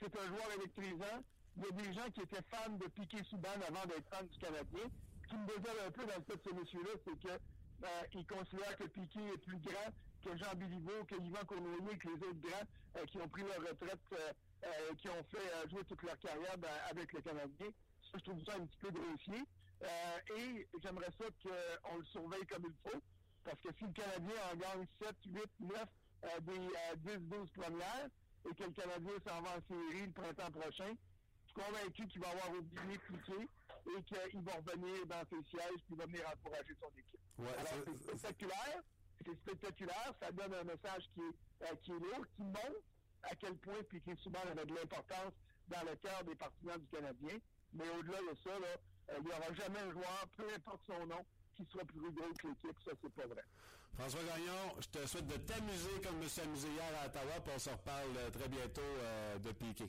C'est 0.00 0.18
un 0.18 0.26
joueur 0.28 0.52
électrisant. 0.56 1.20
Il 1.56 1.62
y 1.62 1.66
a 1.66 1.70
des 1.72 1.92
gens 1.92 2.10
qui 2.14 2.22
étaient 2.22 2.42
fans 2.50 2.70
de 2.70 2.86
Piquet 2.88 3.22
Souban 3.24 3.48
avant 3.68 3.84
d'être 3.86 4.08
fans 4.08 4.24
du 4.24 4.38
Canadien. 4.38 4.88
Ce 5.22 5.28
qui 5.28 5.36
me 5.36 5.46
désole 5.46 5.76
un 5.86 5.90
peu 5.90 6.06
dans 6.06 6.16
le 6.16 6.22
cas 6.22 6.36
de 6.36 6.42
ce 6.42 6.54
monsieur-là, 6.54 6.90
c'est 7.04 7.20
que 7.20 7.28
euh, 7.28 8.02
il 8.14 8.26
considère 8.26 8.76
que 8.76 8.84
Piquet 8.84 9.20
est 9.34 9.38
plus 9.38 9.58
grand 9.58 9.92
que 10.24 10.36
Jean 10.36 10.54
Béliveau, 10.54 11.04
que 11.04 11.16
Yvan 11.16 11.44
Cournoyer, 11.46 11.98
que 11.98 12.08
les 12.08 12.14
autres 12.14 12.40
grands 12.40 13.06
qui 13.06 13.16
ont 13.18 13.28
pris 13.28 13.42
leur 13.42 13.60
retraite, 13.60 14.00
qui 14.98 15.08
ont 15.08 15.24
fait 15.30 15.68
jouer 15.70 15.84
toute 15.84 16.02
leur 16.02 16.18
carrière 16.18 16.56
avec 16.90 17.12
le 17.12 17.20
Canadien. 17.20 17.68
Ça, 18.10 18.18
je 18.18 18.24
trouve 18.24 18.44
ça 18.44 18.54
un 18.56 18.66
petit 18.66 18.78
peu 18.78 18.90
grossier. 18.90 19.44
Euh, 19.82 20.36
et 20.36 20.68
j'aimerais 20.82 21.10
ça 21.18 21.24
qu'on 21.42 21.96
le 21.96 22.04
surveille 22.04 22.46
comme 22.46 22.64
il 22.66 22.90
faut, 22.90 23.00
parce 23.44 23.60
que 23.60 23.68
si 23.78 23.84
le 23.84 23.92
Canadien 23.92 24.34
en 24.52 24.56
gagne 24.56 24.86
7, 25.00 25.16
8, 25.26 25.42
9 25.60 25.86
des 26.42 27.18
10, 27.18 27.28
12 27.28 27.50
premières, 27.50 28.08
et 28.48 28.54
que 28.54 28.64
le 28.64 28.70
Canadien 28.72 29.12
s'en 29.26 29.42
va 29.42 29.56
en 29.56 29.62
série 29.68 30.06
le 30.06 30.12
printemps 30.12 30.50
prochain, 30.50 30.92
je 31.44 31.52
suis 31.52 31.54
convaincu 31.54 32.06
qu'il 32.08 32.20
va 32.20 32.28
avoir 32.30 32.50
oublié 32.54 32.98
cliquer 32.98 33.48
et 33.86 34.02
qu'il 34.04 34.42
va 34.42 34.52
revenir 34.54 35.06
dans 35.06 35.22
ses 35.28 35.42
sièges 35.50 35.80
puis 35.86 35.92
il 35.92 35.96
va 35.96 36.06
venir 36.06 36.22
encourager 36.28 36.74
son 36.80 36.88
équipe. 36.98 37.20
Alors, 37.38 37.84
c'est 37.86 38.02
spectaculaire. 38.02 38.82
C'est 39.24 39.34
spectaculaire. 39.34 40.14
Ça 40.20 40.32
donne 40.32 40.54
un 40.54 40.64
message 40.64 41.04
qui 41.14 41.20
est, 41.20 41.66
euh, 41.66 41.74
qui 41.82 41.90
est 41.92 41.98
lourd, 41.98 42.24
qui 42.36 42.42
montre 42.42 42.82
à 43.24 43.34
quel 43.34 43.56
point 43.58 43.82
Piquet 43.88 44.16
souvent 44.16 44.40
avait 44.50 44.64
de 44.64 44.74
l'importance 44.74 45.32
dans 45.68 45.82
le 45.82 45.96
cœur 45.96 46.24
des 46.24 46.34
partisans 46.34 46.78
du 46.78 46.86
Canadien. 46.86 47.38
Mais 47.72 47.88
au-delà 47.98 48.18
de 48.18 48.36
ça, 48.42 48.58
là, 48.58 48.66
euh, 49.10 49.16
il 49.18 49.24
n'y 49.24 49.30
aura 49.32 49.52
jamais 49.54 49.78
un 49.80 49.90
joueur, 49.92 50.26
peu 50.36 50.44
importe 50.54 50.82
son 50.86 51.06
nom, 51.06 51.24
qui 51.56 51.64
soit 51.70 51.84
plus 51.84 52.00
gros 52.00 52.10
que 52.10 52.48
l'équipe. 52.48 52.76
Ça, 52.84 52.92
c'est 53.00 53.12
pas 53.12 53.26
vrai. 53.26 53.44
François 53.98 54.20
Gagnon, 54.20 54.80
je 54.80 54.98
te 54.98 55.06
souhaite 55.06 55.26
de 55.26 55.36
t'amuser 55.36 56.00
comme 56.02 56.16
je 56.18 56.24
me 56.24 56.28
suis 56.28 56.40
amusé 56.42 56.68
hier 56.68 56.84
à 57.02 57.06
Ottawa, 57.06 57.34
puis 57.44 57.52
on 57.54 57.58
se 57.58 57.70
reparle 57.70 58.16
euh, 58.16 58.30
très 58.30 58.48
bientôt 58.48 58.80
euh, 58.80 59.38
de 59.38 59.52
Piqué. 59.52 59.84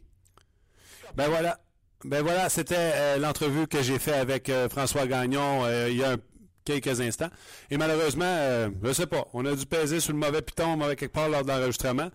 Ben 1.15 1.28
voilà. 1.30 1.60
Ben 2.04 2.24
voilà, 2.24 2.50
c'était 2.50 3.19
l'entrevue 3.19 3.67
que 3.67 3.84
j'ai 3.84 4.00
fait 4.00 4.13
avec 4.13 4.52
François 4.71 5.06
Gagnon 5.06 5.67
il 5.88 5.97
y 5.97 6.04
a 6.04 6.17
quelques 6.65 7.00
instants. 7.00 7.30
Et 7.69 7.78
malheureusement, 7.78 8.26
je 8.26 8.88
ne 8.88 8.93
sais 8.93 9.06
pas, 9.06 9.28
on 9.34 9.45
a 9.45 9.54
dû 9.56 9.67
peser 9.67 10.00
sur 10.00 10.12
le 10.12 10.17
mauvais 10.17 10.41
piton, 10.41 10.78
mauvais 10.78 10.95
quelque 10.95 11.13
part 11.13 11.30
lors 11.30 11.43
de 11.43 11.50
l'enregistrement. 11.50 12.10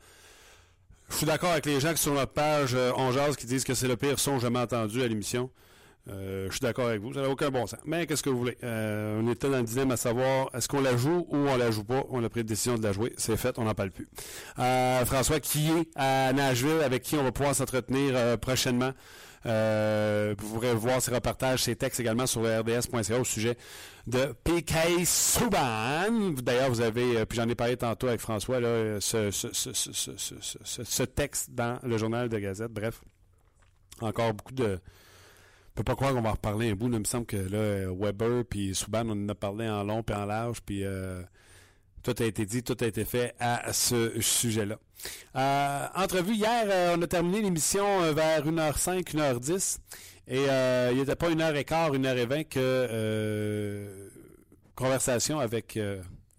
Je 1.08 1.16
suis 1.16 1.26
d'accord 1.26 1.52
avec 1.52 1.66
les 1.66 1.80
gens 1.80 1.92
qui 1.92 1.98
sont 1.98 2.10
sur 2.10 2.14
notre 2.14 2.32
page 2.32 2.74
euh, 2.74 3.32
qui 3.38 3.46
disent 3.46 3.64
que 3.64 3.74
c'est 3.74 3.88
le 3.88 3.96
pire 3.96 4.18
son 4.18 4.38
jamais 4.38 4.58
entendu 4.58 5.02
à 5.02 5.08
l'émission. 5.08 5.50
Euh, 6.08 6.46
je 6.46 6.52
suis 6.52 6.60
d'accord 6.60 6.86
avec 6.86 7.00
vous, 7.00 7.12
ça 7.12 7.22
n'a 7.22 7.28
aucun 7.28 7.50
bon 7.50 7.66
sens. 7.66 7.80
Mais 7.84 8.06
qu'est-ce 8.06 8.22
que 8.22 8.30
vous 8.30 8.38
voulez? 8.38 8.56
Euh, 8.62 9.20
on 9.20 9.30
était 9.30 9.50
dans 9.50 9.58
le 9.58 9.64
dilemme 9.64 9.90
à 9.90 9.96
savoir 9.96 10.48
est-ce 10.54 10.68
qu'on 10.68 10.80
la 10.80 10.96
joue 10.96 11.26
ou 11.30 11.36
on 11.36 11.56
la 11.56 11.72
joue 11.72 11.82
pas? 11.82 12.04
On 12.10 12.22
a 12.22 12.28
pris 12.28 12.40
la 12.40 12.44
décision 12.44 12.78
de 12.78 12.82
la 12.82 12.92
jouer. 12.92 13.12
C'est 13.16 13.36
fait, 13.36 13.58
on 13.58 13.64
n'en 13.64 13.74
parle 13.74 13.90
plus. 13.90 14.06
Euh, 14.58 15.04
François, 15.04 15.40
qui 15.40 15.68
est 15.68 15.88
à 15.96 16.32
Nashville, 16.32 16.80
avec 16.84 17.02
qui 17.02 17.16
on 17.16 17.24
va 17.24 17.32
pouvoir 17.32 17.54
s'entretenir 17.54 18.38
prochainement? 18.38 18.92
vous 19.44 20.48
pourrez 20.48 20.74
voir 20.74 21.00
ses 21.00 21.12
reportages, 21.12 21.62
ses 21.62 21.76
textes 21.76 22.00
également 22.00 22.26
sur 22.26 22.42
rds.ca 22.42 23.20
au 23.20 23.22
sujet 23.22 23.56
de 24.08 24.34
PK 24.42 25.04
Souban. 25.04 26.32
D'ailleurs, 26.42 26.68
vous 26.68 26.80
avez, 26.80 27.24
puis 27.26 27.36
j'en 27.36 27.48
ai 27.48 27.54
parlé 27.54 27.76
tantôt 27.76 28.08
avec 28.08 28.20
François, 28.20 28.58
ce 28.58 31.02
texte 31.04 31.50
dans 31.52 31.78
le 31.84 31.96
journal 31.96 32.28
de 32.28 32.38
Gazette. 32.38 32.72
Bref, 32.72 33.02
encore 34.00 34.34
beaucoup 34.34 34.54
de 34.54 34.80
peux 35.76 35.84
pas 35.84 35.94
croire 35.94 36.14
qu'on 36.14 36.22
va 36.22 36.32
reparler 36.32 36.70
un 36.70 36.74
bout. 36.74 36.88
il 36.90 36.98
me 36.98 37.04
semble 37.04 37.26
que 37.26 37.36
là, 37.36 37.92
Weber 37.92 38.44
puis 38.48 38.74
Souban, 38.74 39.06
on 39.06 39.12
en 39.12 39.28
a 39.28 39.34
parlé 39.34 39.68
en 39.68 39.84
long 39.84 40.02
et 40.08 40.14
en 40.14 40.24
large. 40.24 40.62
Puis 40.62 40.84
euh, 40.84 41.22
tout 42.02 42.14
a 42.18 42.24
été 42.24 42.46
dit, 42.46 42.62
tout 42.62 42.76
a 42.80 42.86
été 42.86 43.04
fait 43.04 43.34
à 43.38 43.72
ce 43.72 44.20
sujet-là. 44.20 44.78
Euh, 45.36 45.86
entrevue 45.94 46.34
hier, 46.34 46.64
euh, 46.66 46.96
on 46.96 47.02
a 47.02 47.06
terminé 47.06 47.42
l'émission 47.42 48.12
vers 48.12 48.46
1h05, 48.46 49.04
1h10. 49.14 49.78
Et 50.28 50.46
il 50.92 50.98
n'était 50.98 51.14
pas 51.14 51.30
1h15, 51.30 51.98
1h20 51.98 52.48
que 52.48 54.10
conversation 54.74 55.38
avec 55.38 55.78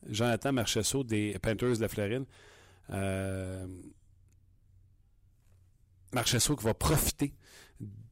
Jonathan 0.10 0.52
Marchesso 0.52 1.04
des 1.04 1.38
Panthers 1.40 1.78
de 1.78 1.82
la 1.82 1.88
Floride. 1.88 2.26
Marchesso 6.12 6.56
qui 6.56 6.66
va 6.66 6.74
profiter 6.74 7.34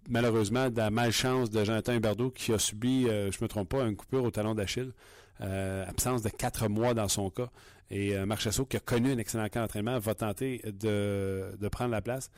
malheureusement 0.09 0.69
de 0.69 0.77
la 0.77 0.89
malchance 0.89 1.49
de 1.49 1.63
Jonathan 1.63 1.93
Huberdeau 1.93 2.29
qui 2.29 2.53
a 2.53 2.59
subi, 2.59 3.03
je 3.03 3.09
ne 3.09 3.43
me 3.43 3.47
trompe 3.47 3.69
pas, 3.69 3.83
une 3.83 3.95
coupure 3.95 4.23
au 4.23 4.31
talon 4.31 4.55
d'Achille. 4.55 4.91
absence 5.39 6.21
de 6.21 6.29
quatre 6.29 6.67
mois 6.67 6.93
dans 6.93 7.07
son 7.07 7.29
cas. 7.29 7.49
Et 7.91 8.15
euh, 8.15 8.25
qui 8.69 8.77
a 8.77 8.79
connu 8.79 9.11
un 9.11 9.17
excellent 9.17 9.47
camp 9.47 9.61
d'entraînement, 9.61 9.99
va 9.99 10.15
tenter 10.15 10.61
de, 10.65 11.55
de 11.59 11.67
prendre 11.67 11.91
la 11.91 12.01
place. 12.01 12.31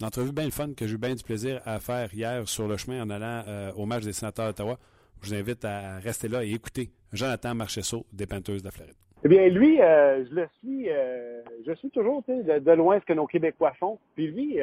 Une 0.00 0.06
entrevue 0.06 0.32
bien 0.32 0.46
le 0.46 0.50
fun 0.50 0.72
que 0.74 0.86
j'ai 0.86 0.94
eu 0.94 0.98
bien 0.98 1.14
du 1.14 1.22
plaisir 1.22 1.60
à 1.66 1.78
faire 1.78 2.12
hier 2.14 2.48
sur 2.48 2.66
le 2.66 2.78
chemin 2.78 3.02
en 3.02 3.10
allant 3.10 3.42
euh, 3.46 3.70
au 3.76 3.84
match 3.84 4.04
des 4.04 4.12
sénateurs 4.12 4.46
d'Ottawa. 4.46 4.78
Je 5.22 5.28
vous 5.28 5.34
invite 5.34 5.64
à 5.66 5.98
rester 5.98 6.28
là 6.28 6.42
et 6.42 6.52
écouter 6.52 6.90
Jonathan 7.12 7.54
Marchesso 7.54 8.06
des 8.12 8.26
Penteuses 8.26 8.62
de 8.62 8.68
la 8.68 8.70
Floride. 8.70 8.94
Eh 9.22 9.28
bien, 9.28 9.48
lui, 9.48 9.82
euh, 9.82 10.24
je 10.24 10.34
le 10.34 10.48
suis, 10.58 10.86
je 11.66 11.74
suis 11.74 11.90
toujours 11.90 12.24
de, 12.26 12.58
de, 12.58 12.70
loin 12.72 12.98
ce 12.98 13.04
que 13.04 13.12
nos 13.12 13.26
Québécois 13.26 13.74
font. 13.78 13.98
Puis 14.14 14.28
lui, 14.28 14.58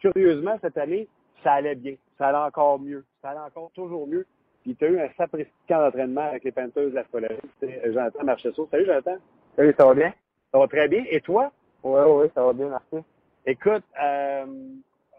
curieusement, 0.00 0.58
cette 0.60 0.76
année, 0.76 1.06
ça 1.42 1.54
allait 1.54 1.74
bien. 1.74 1.94
Ça 2.18 2.28
allait 2.28 2.38
encore 2.38 2.78
mieux. 2.78 3.04
Ça 3.22 3.30
allait 3.30 3.40
encore 3.40 3.70
toujours 3.74 4.06
mieux. 4.06 4.26
Puis 4.62 4.76
tu 4.76 4.84
as 4.84 4.88
eu 4.88 5.00
un 5.00 5.08
sapristi 5.16 5.50
d'entraînement 5.68 6.22
avec 6.22 6.44
les 6.44 6.52
Panthers 6.52 6.90
de 6.90 6.94
la 6.94 7.04
Floride. 7.04 7.40
C'est 7.60 7.80
Jonathan 7.86 8.24
Marchesso. 8.24 8.68
Salut 8.70 8.86
Jonathan. 8.86 9.16
Salut, 9.56 9.74
ça 9.78 9.86
va 9.86 9.94
bien? 9.94 10.12
Ça 10.52 10.58
va 10.58 10.68
très 10.68 10.88
bien. 10.88 11.04
Et 11.08 11.20
toi? 11.20 11.50
Oui, 11.82 12.00
oui, 12.06 12.26
ça 12.34 12.44
va 12.44 12.52
bien, 12.52 12.68
merci. 12.68 13.06
Écoute, 13.46 13.84
euh, 14.02 14.46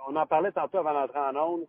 on 0.07 0.15
en 0.15 0.25
parlait 0.27 0.51
tantôt 0.51 0.77
avant 0.77 0.93
d'entrer 0.93 1.19
en 1.19 1.35
onde. 1.35 1.65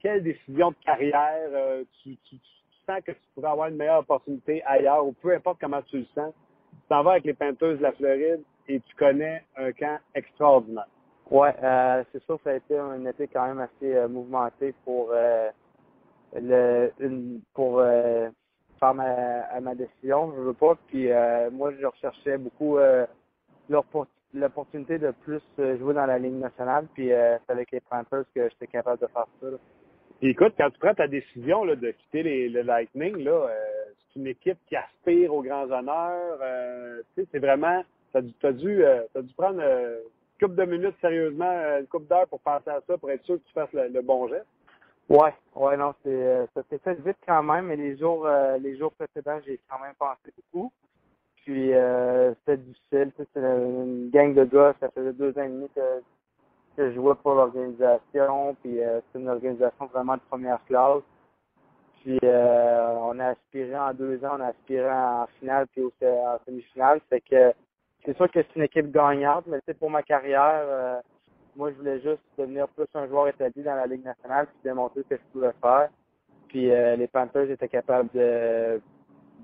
Quelle 0.00 0.22
décision 0.22 0.70
de 0.70 0.76
carrière 0.84 1.48
euh, 1.52 1.84
tu, 2.02 2.16
tu, 2.24 2.36
tu, 2.36 2.50
sens 2.86 3.00
que 3.04 3.12
tu 3.12 3.20
pourrais 3.34 3.50
avoir 3.50 3.68
une 3.68 3.76
meilleure 3.76 4.00
opportunité 4.00 4.62
ailleurs 4.64 5.06
ou 5.06 5.12
peu 5.12 5.34
importe 5.34 5.58
comment 5.60 5.82
tu 5.82 5.98
le 5.98 6.06
sens? 6.14 6.32
Tu 6.70 6.88
t'en 6.88 7.02
vas 7.02 7.12
avec 7.12 7.24
les 7.24 7.34
Panthers 7.34 7.78
de 7.78 7.82
la 7.82 7.92
Floride 7.92 8.42
et 8.68 8.80
tu 8.80 8.94
connais 8.94 9.42
un 9.56 9.72
camp 9.72 9.98
extraordinaire. 10.14 10.86
Oui, 11.30 11.48
euh, 11.62 12.04
c'est 12.12 12.22
sûr, 12.24 12.38
ça 12.44 12.50
a 12.50 12.54
été 12.54 12.78
un 12.78 13.04
été 13.04 13.26
quand 13.26 13.46
même 13.46 13.58
assez 13.58 13.96
euh, 13.96 14.06
mouvementé 14.06 14.74
pour 14.84 15.10
euh, 15.10 15.50
le, 16.34 16.92
une, 17.00 17.40
pour 17.52 17.80
euh, 17.80 18.28
faire 18.78 18.94
ma, 18.94 19.40
à 19.50 19.60
ma 19.60 19.74
décision. 19.74 20.32
Je 20.36 20.40
veux 20.40 20.54
pas. 20.54 20.76
Puis 20.86 21.10
euh, 21.10 21.50
moi, 21.50 21.72
je 21.78 21.84
recherchais 21.84 22.38
beaucoup 22.38 22.78
l'opportunité 24.34 24.98
de 24.98 25.10
plus 25.22 25.42
jouer 25.58 25.94
dans 25.94 26.06
la 26.06 26.18
Ligue 26.18 26.34
nationale. 26.38 26.86
Puis 26.94 27.08
c'est 27.08 27.50
avec 27.50 27.72
les 27.72 27.80
Panthers 27.80 28.24
que 28.32 28.48
j'étais 28.48 28.68
capable 28.68 29.00
de 29.00 29.08
faire 29.08 29.26
ça. 29.40 29.46
écoute, 30.22 30.54
quand 30.56 30.70
tu 30.70 30.78
prends 30.78 30.94
ta 30.94 31.08
décision 31.08 31.64
là, 31.64 31.74
de 31.74 31.90
quitter 31.90 32.22
les, 32.22 32.48
le 32.48 32.62
Lightning, 32.62 33.16
là, 33.16 33.48
c'est 33.98 34.20
une 34.20 34.28
équipe 34.28 34.58
qui 34.68 34.76
aspire 34.76 35.34
aux 35.34 35.42
grands 35.42 35.68
honneurs. 35.70 36.38
tu 37.14 37.22
sais, 37.22 37.28
c'est 37.32 37.40
vraiment. 37.40 37.82
Tu 38.12 38.46
as, 38.46 38.52
dû, 38.52 38.84
as 38.84 39.22
dû 39.22 39.34
prendre 39.34 39.60
une 40.40 40.48
couple 40.48 40.60
de 40.60 40.70
minutes 40.70 40.96
sérieusement, 41.00 41.50
une 41.78 41.86
couple 41.86 42.06
d'heures 42.06 42.28
pour 42.28 42.40
penser 42.40 42.70
à 42.70 42.80
ça, 42.86 42.98
pour 42.98 43.10
être 43.10 43.24
sûr 43.24 43.36
que 43.36 43.46
tu 43.46 43.52
fasses 43.52 43.72
le 43.72 44.00
bon 44.02 44.28
geste? 44.28 44.46
Ouais, 45.08 45.32
ouais, 45.54 45.76
non, 45.76 45.94
c'est 46.02 46.10
euh, 46.10 46.46
ça 46.52 46.62
s'est 46.68 46.78
fait 46.78 46.94
vite 46.94 47.18
quand 47.24 47.42
même, 47.42 47.66
mais 47.66 47.76
les 47.76 47.96
jours 47.96 48.26
euh, 48.26 48.58
les 48.58 48.76
jours 48.76 48.92
précédents, 48.92 49.38
j'ai 49.46 49.60
quand 49.70 49.78
même 49.78 49.94
pensé 49.96 50.32
beaucoup. 50.36 50.72
Puis 51.44 51.72
euh, 51.72 52.34
c'était 52.40 52.56
difficile, 52.56 53.12
c'est 53.16 53.36
une 53.36 54.10
gang 54.10 54.34
de 54.34 54.44
gars, 54.44 54.74
ça 54.80 54.90
faisait 54.90 55.12
deux 55.12 55.30
ans 55.38 55.44
et 55.44 55.48
demi 55.48 55.68
que, 55.76 56.02
que 56.76 56.90
je 56.90 56.94
jouais 56.96 57.14
pour 57.22 57.34
l'organisation, 57.34 58.56
puis 58.60 58.82
euh, 58.82 59.00
c'est 59.12 59.20
une 59.20 59.28
organisation 59.28 59.86
vraiment 59.86 60.14
de 60.14 60.22
première 60.28 60.64
classe. 60.64 61.04
Puis 62.02 62.18
on 62.22 63.18
a 63.18 63.28
aspiré 63.28 63.76
en 63.76 63.92
deux 63.92 64.24
ans, 64.24 64.36
on 64.38 64.40
a 64.40 64.48
aspiré 64.48 64.88
en 64.90 65.26
finale 65.38 65.66
puis 65.68 65.82
aussi 65.82 66.04
en 66.04 66.38
semi-finale. 66.46 67.00
Fait 67.08 67.20
que 67.20 67.52
c'est 68.06 68.16
sûr 68.16 68.30
que 68.30 68.40
c'est 68.40 68.56
une 68.56 68.62
équipe 68.62 68.90
gagnante, 68.90 69.46
mais 69.46 69.60
pour 69.74 69.90
ma 69.90 70.02
carrière 70.02 71.02
moi, 71.56 71.70
je 71.70 71.76
voulais 71.76 72.00
juste 72.00 72.20
devenir 72.38 72.68
plus 72.68 72.86
un 72.94 73.06
joueur 73.08 73.28
établi 73.28 73.62
dans 73.62 73.74
la 73.74 73.86
Ligue 73.86 74.04
nationale 74.04 74.46
puis 74.46 74.56
démontrer 74.62 75.02
ce 75.04 75.14
que 75.14 75.16
je 75.16 75.32
pouvais 75.32 75.52
faire. 75.60 75.88
Puis 76.48 76.70
euh, 76.70 76.96
les 76.96 77.06
Panthers 77.06 77.50
étaient 77.50 77.68
capables 77.68 78.10
de, 78.14 78.80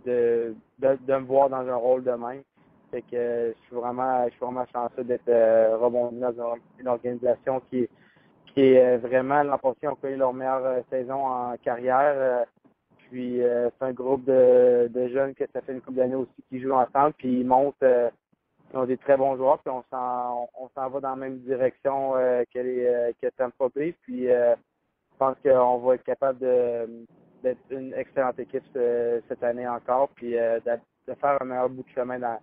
de, 0.04 0.54
de, 0.78 1.14
me 1.14 1.24
voir 1.24 1.48
dans 1.48 1.66
un 1.66 1.74
rôle 1.74 2.04
de 2.04 2.10
même. 2.10 2.42
Fait 2.90 3.02
que 3.02 3.54
je 3.56 3.66
suis 3.66 3.74
vraiment, 3.74 4.24
je 4.26 4.30
suis 4.30 4.40
vraiment 4.40 4.66
chanceux 4.72 5.04
d'être 5.04 5.28
euh, 5.28 5.76
rebondi 5.78 6.20
dans 6.20 6.56
une 6.78 6.88
organisation 6.88 7.62
qui, 7.70 7.88
qui 8.52 8.60
est 8.60 8.96
euh, 8.96 8.98
vraiment 8.98 9.42
l'an 9.42 9.56
passé 9.56 9.88
ont 9.88 9.94
connu 9.94 10.16
leur 10.16 10.34
meilleure 10.34 10.84
saison 10.90 11.26
en 11.26 11.56
carrière. 11.56 12.44
Puis 13.10 13.40
c'est 13.40 13.84
un 13.84 13.92
groupe 13.92 14.24
de, 14.24 14.88
de 14.88 15.08
jeunes 15.08 15.34
que 15.34 15.44
ça 15.52 15.60
fait 15.60 15.72
une 15.72 15.82
couple 15.82 15.98
d'années 15.98 16.14
aussi 16.14 16.42
qui 16.48 16.60
jouent 16.60 16.72
ensemble. 16.72 17.12
Puis 17.18 17.40
ils 17.40 17.46
montent 17.46 17.84
ils 18.72 18.78
ont 18.78 18.84
des 18.84 18.96
très 18.96 19.16
bons 19.16 19.36
joueurs, 19.36 19.58
puis 19.58 19.70
on 19.70 19.84
s'en 19.90 20.48
on, 20.58 20.68
s'en 20.70 20.88
va 20.88 21.00
dans 21.00 21.10
la 21.10 21.16
même 21.16 21.38
direction 21.40 22.16
euh, 22.16 22.42
que 22.52 22.58
les 22.58 22.86
euh, 22.86 23.12
que 23.20 23.28
Tampa. 23.28 23.66
Puis 23.70 24.30
euh, 24.30 24.54
je 24.54 25.16
pense 25.18 25.36
qu'on 25.42 25.78
va 25.78 25.94
être 25.94 26.04
capable 26.04 26.38
de 26.38 27.04
d'être 27.42 27.60
une 27.70 27.92
excellente 27.94 28.38
équipe 28.38 28.64
cette 28.72 29.42
année 29.42 29.66
encore, 29.66 30.08
puis 30.14 30.38
euh, 30.38 30.60
de, 30.60 31.14
faire 31.14 31.36
un 31.42 31.44
meilleur 31.44 31.68
bout 31.68 31.82
de 31.82 31.88
chemin 31.88 32.18
dans, 32.18 32.38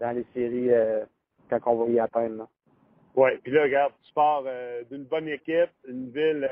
dans 0.00 0.10
les 0.12 0.26
séries 0.34 0.70
quand 1.50 1.60
on 1.66 1.84
va 1.84 1.90
y 1.90 2.00
atteindre. 2.00 2.48
Oui, 3.14 3.30
puis 3.42 3.52
là, 3.52 3.64
regarde, 3.64 3.92
tu 4.02 4.12
pars 4.14 4.44
d'une 4.90 5.04
bonne 5.04 5.28
équipe, 5.28 5.68
une 5.86 6.08
ville, 6.08 6.48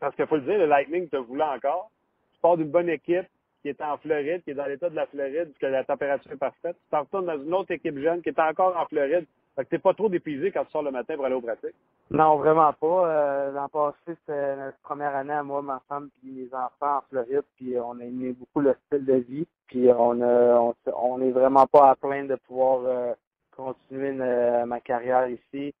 parce 0.00 0.16
qu'il 0.16 0.26
faut 0.26 0.36
le 0.36 0.42
dire, 0.42 0.56
le 0.56 0.64
Lightning 0.64 1.06
te 1.10 1.16
voulait 1.16 1.44
encore. 1.44 1.90
Tu 2.32 2.40
pars 2.40 2.56
d'une 2.56 2.70
bonne 2.70 2.88
équipe, 2.88 3.26
qui 3.64 3.70
est 3.70 3.80
en 3.80 3.96
Floride, 3.96 4.42
qui 4.44 4.50
est 4.50 4.54
dans 4.54 4.66
l'état 4.66 4.90
de 4.90 4.94
la 4.94 5.06
Floride, 5.06 5.54
que 5.58 5.64
la 5.64 5.84
température 5.84 6.30
est 6.30 6.36
parfaite. 6.36 6.76
Tu 6.76 6.90
t'en 6.90 7.00
retournes 7.00 7.24
dans 7.24 7.42
une 7.42 7.54
autre 7.54 7.70
équipe 7.70 7.98
jeune 7.98 8.20
qui 8.20 8.28
est 8.28 8.38
encore 8.38 8.76
en 8.76 8.84
Floride. 8.84 9.24
Fait 9.56 9.64
que 9.64 9.70
t'es 9.70 9.78
pas 9.78 9.94
trop 9.94 10.10
dépuisé 10.10 10.50
quand 10.50 10.66
tu 10.66 10.70
sors 10.72 10.82
le 10.82 10.90
matin 10.90 11.16
pour 11.16 11.24
aller 11.24 11.34
au 11.34 11.40
pratique. 11.40 11.74
Non, 12.10 12.36
vraiment 12.36 12.74
pas. 12.74 13.08
Euh, 13.08 13.52
L'an 13.52 13.68
passé, 13.70 13.96
c'était 14.20 14.56
notre 14.56 14.76
première 14.80 15.16
année 15.16 15.32
à 15.32 15.42
moi, 15.42 15.62
ma 15.62 15.80
femme 15.88 16.10
puis 16.20 16.30
mes 16.30 16.54
enfants 16.54 16.98
en 16.98 17.00
Floride, 17.08 17.44
puis 17.56 17.74
on 17.78 17.98
a 18.00 18.04
aimé 18.04 18.34
beaucoup 18.38 18.60
le 18.60 18.76
style 18.84 19.06
de 19.06 19.14
vie, 19.14 19.46
puis 19.68 19.88
on 19.96 20.20
a, 20.20 20.74
on, 20.94 21.22
est 21.22 21.30
vraiment 21.30 21.66
pas 21.66 21.88
à 21.88 21.96
plaindre 21.96 22.28
de 22.28 22.36
pouvoir 22.46 22.82
euh, 22.84 23.14
continuer 23.56 24.12
ma 24.12 24.80
carrière 24.80 25.26
ici. 25.28 25.72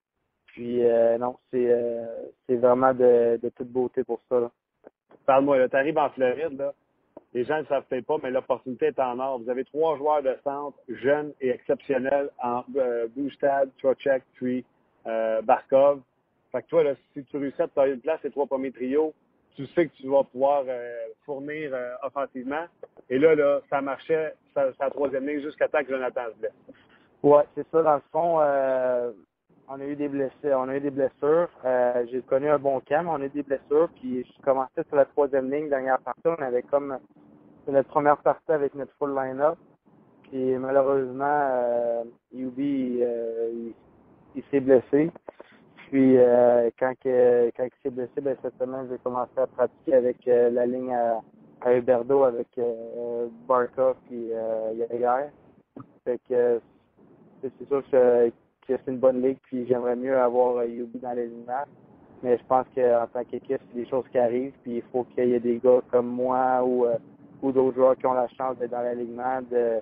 Puis 0.46 0.86
euh, 0.86 1.18
non, 1.18 1.36
c'est 1.50 1.70
euh, 1.70 2.06
c'est 2.46 2.56
vraiment 2.56 2.94
de, 2.94 3.38
de 3.42 3.48
toute 3.50 3.68
beauté 3.68 4.04
pour 4.04 4.20
ça. 4.30 4.50
Parle-moi, 5.26 5.68
tu 5.68 5.76
arrives 5.76 5.98
en 5.98 6.08
Floride, 6.08 6.56
là 6.56 6.72
les 7.34 7.44
gens 7.44 7.58
ne 7.58 7.64
savent 7.64 7.84
peut-être 7.90 8.06
pas, 8.06 8.16
mais 8.22 8.30
l'opportunité 8.30 8.86
est 8.86 8.98
en 9.00 9.18
or. 9.18 9.40
Vous 9.40 9.50
avez 9.50 9.64
trois 9.64 9.96
joueurs 9.96 10.22
de 10.22 10.36
centre 10.44 10.78
jeunes 10.88 11.32
et 11.40 11.50
exceptionnels 11.50 12.30
en 12.42 12.64
euh, 12.76 13.08
Boustad, 13.16 13.68
Trochek, 13.78 14.22
puis 14.34 14.64
euh, 15.06 15.42
Barkov. 15.42 16.00
Fait 16.52 16.62
que 16.62 16.68
toi, 16.68 16.84
si 17.12 17.24
tu 17.24 17.36
réussis 17.36 17.60
à 17.60 17.66
te 17.66 17.88
une 17.88 18.00
place, 18.00 18.20
les 18.22 18.30
trois 18.30 18.46
premiers 18.46 18.70
trios, 18.70 19.12
tu 19.56 19.66
sais 19.68 19.86
que 19.88 19.94
tu 19.96 20.08
vas 20.08 20.22
pouvoir 20.22 20.64
euh, 20.68 21.06
fournir 21.26 21.70
euh, 21.74 21.94
offensivement. 22.04 22.66
Et 23.10 23.18
là, 23.18 23.34
là, 23.34 23.60
ça 23.68 23.80
marchait, 23.80 24.34
sa, 24.54 24.72
troisième 24.90 25.26
ligne 25.26 25.42
jusqu'à 25.42 25.66
temps 25.66 25.82
que 25.82 25.90
Jonathan 25.90 26.26
se 26.32 26.38
blesse. 26.38 26.52
Ouais, 27.24 27.42
c'est 27.56 27.66
ça. 27.70 27.82
Dans 27.82 27.94
le 27.94 28.02
fond, 28.12 28.38
on 29.68 29.80
a 29.80 29.84
eu 29.84 29.96
des 29.96 30.08
blessés, 30.08 30.54
on 30.54 30.68
a 30.68 30.76
eu 30.76 30.80
des 30.80 30.90
blessures. 30.90 31.48
J'ai 32.10 32.22
connu 32.22 32.48
un 32.48 32.58
bon 32.58 32.80
camp, 32.80 33.06
on 33.08 33.20
a 33.20 33.26
eu 33.26 33.30
des 33.30 33.42
blessures. 33.42 33.88
Puis 34.00 34.24
je 34.24 34.42
commençais 34.42 34.84
sur 34.88 34.96
la 34.96 35.04
troisième 35.06 35.50
ligne, 35.50 35.68
dernière 35.68 35.98
partie, 36.00 36.26
on 36.26 36.42
avait 36.42 36.62
comme 36.62 36.98
notre 37.72 37.88
première 37.88 38.18
partie 38.18 38.52
avec 38.52 38.74
notre 38.74 38.92
full 38.98 39.14
line-up. 39.14 39.56
Puis 40.30 40.56
malheureusement, 40.58 41.24
euh, 41.24 42.04
Yubi, 42.32 42.98
euh, 43.02 43.70
il, 44.34 44.42
s'est 44.50 44.60
blessé. 44.60 45.10
Puis 45.88 46.18
euh, 46.18 46.70
quand, 46.78 46.94
que, 47.02 47.50
quand 47.56 47.64
il 47.64 47.82
s'est 47.82 47.90
blessé, 47.90 48.20
ben, 48.20 48.36
cette 48.42 48.58
semaine, 48.58 48.88
j'ai 48.90 48.98
commencé 48.98 49.32
à 49.36 49.46
pratiquer 49.46 49.94
avec 49.94 50.26
euh, 50.28 50.50
la 50.50 50.66
ligne 50.66 50.92
à, 50.94 51.20
à 51.60 51.74
Huberdo 51.74 52.24
avec 52.24 52.48
euh, 52.58 53.28
Barca 53.46 53.94
puis 54.06 54.30
euh, 54.32 54.72
Yager. 54.74 55.30
Fait 56.04 56.20
que 56.28 56.60
c'est 57.42 57.68
sûr 57.68 57.82
que, 57.90 58.32
que 58.66 58.74
c'est 58.76 58.90
une 58.90 58.98
bonne 58.98 59.22
ligue, 59.22 59.38
puis 59.42 59.66
j'aimerais 59.66 59.96
mieux 59.96 60.18
avoir 60.18 60.64
Yubi 60.64 60.98
dans 60.98 61.12
les 61.12 61.26
lignes. 61.26 61.44
Mais 62.22 62.38
je 62.38 62.44
pense 62.44 62.66
qu'en 62.74 63.06
tant 63.12 63.24
qu'équipe, 63.24 63.60
c'est 63.68 63.80
des 63.80 63.86
choses 63.86 64.04
qui 64.10 64.18
arrivent, 64.18 64.54
puis 64.62 64.76
il 64.76 64.82
faut 64.90 65.04
qu'il 65.04 65.28
y 65.28 65.34
ait 65.34 65.40
des 65.40 65.58
gars 65.58 65.80
comme 65.90 66.06
moi 66.06 66.64
ou 66.64 66.86
ou 67.44 67.52
d'autres 67.52 67.76
joueurs 67.76 67.96
qui 67.96 68.06
ont 68.06 68.14
la 68.14 68.28
chance 68.28 68.56
d'être 68.56 68.70
dans 68.70 68.80
l'alignement, 68.80 69.42
de, 69.50 69.80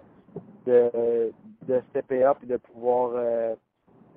de, 0.66 1.32
de 1.68 1.82
stepper 1.90 2.24
up 2.24 2.38
et 2.42 2.46
de 2.46 2.56
pouvoir, 2.56 3.12
euh, 3.14 3.54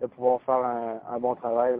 de 0.02 0.08
pouvoir 0.08 0.42
faire 0.42 0.66
un, 1.08 1.20
bon 1.20 1.36
travail. 1.36 1.76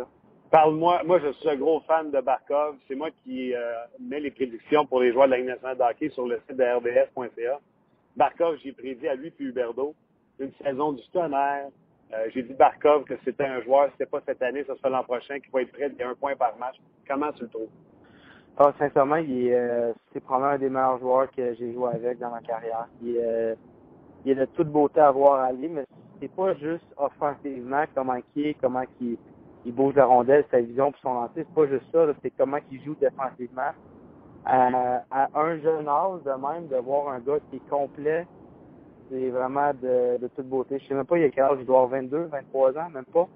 Parle-moi, 0.52 1.02
moi 1.06 1.20
je 1.20 1.32
suis 1.34 1.50
un 1.50 1.56
gros 1.56 1.80
fan 1.82 2.12
de 2.12 2.22
Barkov. 2.22 2.76
C'est 2.88 2.96
moi 2.96 3.10
qui 3.24 3.54
euh, 3.54 3.60
mets 4.00 4.20
les 4.20 4.32
prédictions 4.32 4.86
pour 4.86 5.02
les 5.02 5.12
joueurs 5.12 5.26
de 5.26 5.32
la 5.32 5.38
Ligue 5.38 5.48
nationale 5.48 5.78
de 6.00 6.10
sur 6.10 6.28
le 6.28 6.40
site 6.48 6.58
de 6.58 6.64
RDS.ca. 6.64 7.60
Barkov, 8.16 8.58
j'ai 8.64 8.72
prédit 8.72 9.08
à 9.08 9.16
lui 9.16 9.32
puis 9.32 9.46
Huberdo 9.46 9.96
une 10.40 10.52
saison 10.64 10.92
du 10.92 11.04
tonnerre. 11.12 11.70
Euh, 12.14 12.28
j'ai 12.34 12.44
dit 12.44 12.54
Barkov 12.54 13.04
que 13.06 13.16
c'était 13.26 13.46
un 13.46 13.62
joueur, 13.62 13.90
c'était 13.92 14.06
pas 14.06 14.22
cette 14.26 14.42
année, 14.42 14.64
ça 14.66 14.76
sera 14.76 14.90
l'an 14.90 15.04
prochain, 15.04 15.40
qui 15.40 15.50
va 15.52 15.62
être 15.62 15.72
prêt, 15.72 15.90
il 15.92 16.00
y 16.00 16.04
a 16.04 16.10
un 16.10 16.16
point 16.16 16.36
par 16.36 16.56
match. 16.58 16.76
Comment 17.08 17.32
tu 17.32 17.44
le 17.44 17.50
trouves? 17.50 17.70
Ah, 18.58 18.72
sincèrement, 18.80 19.18
euh, 19.18 19.94
c'est 20.14 20.22
probablement 20.22 20.54
un 20.54 20.58
des 20.58 20.70
meilleurs 20.70 21.00
joueurs 21.00 21.32
que 21.32 21.56
j'ai 21.56 21.74
joué 21.74 21.90
avec 21.94 22.20
dans 22.20 22.30
ma 22.30 22.40
carrière. 22.40 22.88
Il 23.02 23.18
euh, 23.18 23.56
il 24.24 24.36
de 24.36 24.46
toute 24.46 24.70
beauté 24.70 25.00
à 25.02 25.12
voir 25.12 25.42
aller, 25.42 25.68
mais 25.68 25.86
c'est 26.20 26.32
pas 26.34 26.56
juste 26.56 26.86
offensivement 26.98 27.84
comment 27.94 28.16
il 28.36 28.48
est, 28.48 28.54
comment 28.56 28.84
il, 29.02 29.18
bouge 29.74 29.96
la 29.96 30.06
rondelle, 30.06 30.46
sa 30.50 30.62
vision 30.62 30.92
pour 30.92 31.02
son 31.02 31.14
lancer. 31.14 31.34
C'est 31.36 31.54
pas 31.54 31.68
juste 31.68 31.86
ça, 31.92 32.08
c'est 32.24 32.32
comment 32.32 32.58
il 32.72 32.84
joue 32.84 32.96
défensivement. 32.96 33.72
À, 34.46 35.04
à, 35.12 35.28
un 35.36 35.60
jeune 35.60 35.88
âge, 35.88 36.22
de 36.24 36.32
même, 36.32 36.68
de 36.68 36.78
voir 36.78 37.10
un 37.10 37.20
gars 37.20 37.40
qui 37.50 37.58
est 37.58 37.70
complet, 37.70 38.26
c'est 39.10 39.30
vraiment 39.30 39.72
de, 39.74 40.18
de 40.18 40.28
toute 40.36 40.48
beauté. 40.48 40.80
Je 40.80 40.88
sais 40.88 40.94
même 40.94 41.06
pas 41.06 41.18
il 41.18 41.22
y 41.24 41.26
a 41.26 41.30
quel 41.30 41.44
âge, 41.44 41.58
il 41.60 41.66
doit 41.66 41.82
avoir 41.84 42.02
22, 42.02 42.26
23 42.26 42.78
ans, 42.78 42.90
même 42.90 43.06
pas. 43.06 43.28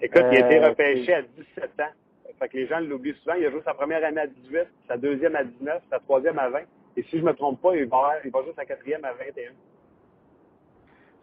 Écoute, 0.00 0.22
il 0.32 0.42
a 0.42 0.46
été 0.46 0.58
Euh, 0.62 0.68
repêché 0.68 1.14
à 1.14 1.22
17 1.22 1.80
ans. 1.80 1.92
Fait 2.38 2.48
que 2.48 2.56
les 2.56 2.66
gens 2.66 2.80
l'oublient 2.80 3.14
souvent. 3.22 3.36
Il 3.36 3.46
a 3.46 3.50
joué 3.50 3.62
sa 3.64 3.74
première 3.74 4.04
année 4.04 4.20
à 4.20 4.26
18, 4.26 4.66
sa 4.88 4.96
deuxième 4.96 5.36
à 5.36 5.44
19, 5.44 5.82
sa 5.90 5.98
troisième 6.00 6.38
à 6.38 6.48
20. 6.48 6.60
Et 6.96 7.02
si 7.04 7.18
je 7.18 7.24
me 7.24 7.32
trompe 7.34 7.60
pas, 7.62 7.76
il 7.76 7.86
va, 7.86 8.14
il 8.24 8.30
va 8.30 8.42
jouer 8.42 8.52
sa 8.56 8.64
quatrième 8.64 9.04
à 9.04 9.12
21. 9.12 9.52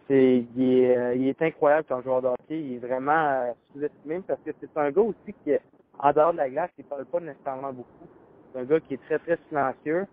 c'est 0.07 0.45
il 0.55 0.73
est, 0.83 0.97
euh, 0.97 1.15
il 1.15 1.27
est 1.27 1.41
incroyable 1.41 1.85
comme 1.87 2.01
joueur 2.03 2.21
de 2.21 2.27
hockey. 2.27 2.59
Il 2.59 2.73
est 2.75 2.77
vraiment 2.87 3.11
euh, 3.29 3.51
sous-estimé 3.73 4.21
parce 4.27 4.39
que 4.45 4.51
c'est 4.59 4.77
un 4.77 4.91
gars 4.91 5.01
aussi 5.01 5.33
qui, 5.43 5.51
en 5.99 6.11
dehors 6.13 6.31
de 6.31 6.37
la 6.37 6.49
glace, 6.49 6.71
il 6.77 6.85
parle 6.85 7.05
pas 7.05 7.19
nécessairement 7.19 7.73
beaucoup. 7.73 8.07
C'est 8.53 8.59
un 8.61 8.63
gars 8.63 8.79
qui 8.79 8.95
est 8.95 9.03
très, 9.05 9.19
très 9.19 9.37
silencieux. 9.49 10.07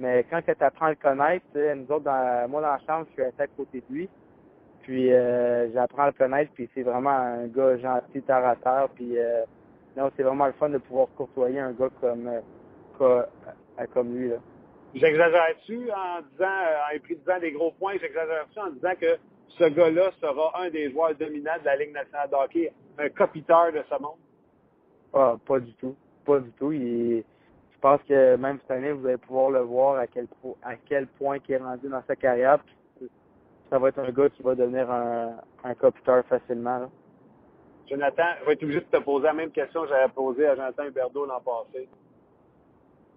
Mais 0.00 0.24
quand 0.30 0.40
tu 0.42 0.64
apprends 0.64 0.86
à 0.86 0.90
le 0.90 0.96
connaître, 0.96 1.44
nous 1.54 1.84
autres, 1.94 2.04
dans, 2.04 2.48
moi 2.48 2.62
dans 2.62 2.68
la 2.68 2.80
chambre, 2.86 3.06
je 3.10 3.12
suis 3.12 3.22
assis 3.22 3.42
à 3.42 3.46
côté 3.46 3.82
de 3.88 3.94
lui. 3.94 4.08
Puis 4.82 5.12
euh, 5.12 5.70
j'apprends 5.72 6.04
à 6.04 6.06
le 6.06 6.12
connaître, 6.12 6.50
puis 6.54 6.68
c'est 6.74 6.82
vraiment 6.82 7.10
un 7.10 7.46
gars 7.46 7.76
gentil, 7.76 8.22
terre 8.22 8.46
à 8.46 8.56
terre. 8.56 8.88
Puis 8.94 9.18
euh, 9.18 9.42
non, 9.96 10.10
c'est 10.16 10.22
vraiment 10.22 10.46
le 10.46 10.52
fun 10.52 10.70
de 10.70 10.78
pouvoir 10.78 11.08
côtoyer 11.16 11.60
un 11.60 11.72
gars 11.72 11.90
comme 12.00 12.26
euh, 12.26 12.40
comme, 12.96 13.24
euh, 13.78 13.86
comme 13.92 14.16
lui. 14.16 14.30
Là. 14.30 14.36
J'exagère-tu 14.94 15.90
en 15.92 16.22
disant, 16.32 16.44
euh, 16.44 16.90
en 16.90 16.96
épuisant 16.96 17.38
des 17.38 17.52
gros 17.52 17.70
points, 17.72 17.94
j'exagère-tu 18.00 18.58
en 18.58 18.70
disant 18.70 18.92
que 19.00 19.18
ce 19.48 19.64
gars-là 19.64 20.10
sera 20.20 20.60
un 20.62 20.70
des 20.70 20.90
joueurs 20.90 21.14
dominants 21.14 21.58
de 21.60 21.64
la 21.64 21.76
Ligue 21.76 21.92
nationale 21.92 22.28
de 22.28 22.34
hockey, 22.34 22.72
un 22.98 23.08
copiteur 23.10 23.72
de 23.72 23.82
ce 23.88 24.02
monde? 24.02 24.18
Ah, 25.12 25.36
pas 25.46 25.60
du 25.60 25.72
tout. 25.74 25.94
Pas 26.24 26.40
du 26.40 26.50
tout. 26.52 26.72
Il 26.72 27.24
je 27.80 27.88
pense 27.88 28.02
que 28.02 28.36
même 28.36 28.58
cette 28.60 28.72
année, 28.72 28.92
vous 28.92 29.06
allez 29.06 29.16
pouvoir 29.16 29.48
le 29.48 29.60
voir 29.60 29.96
à 29.96 30.06
quel, 30.06 30.26
à 30.62 30.76
quel 30.76 31.06
point 31.06 31.38
il 31.48 31.54
est 31.54 31.56
rendu 31.56 31.88
dans 31.88 32.02
sa 32.06 32.14
carrière. 32.14 32.58
Ça 33.70 33.78
va 33.78 33.88
être 33.88 34.00
un 34.00 34.10
gars 34.10 34.28
qui 34.28 34.42
va 34.42 34.54
devenir 34.54 34.90
un, 34.90 35.36
un 35.64 35.74
copiteur 35.74 36.22
facilement. 36.26 36.80
Là. 36.80 36.88
Jonathan, 37.88 38.24
je 38.40 38.44
vais 38.44 38.52
être 38.52 38.62
obligé 38.64 38.80
de 38.80 38.84
te 38.84 39.02
poser 39.02 39.24
la 39.28 39.32
même 39.32 39.50
question 39.50 39.84
que 39.84 39.88
j'avais 39.88 40.12
posée 40.12 40.46
à 40.46 40.56
Jonathan 40.56 40.84
Huberdeau 40.84 41.24
l'an 41.24 41.40
passé. 41.40 41.88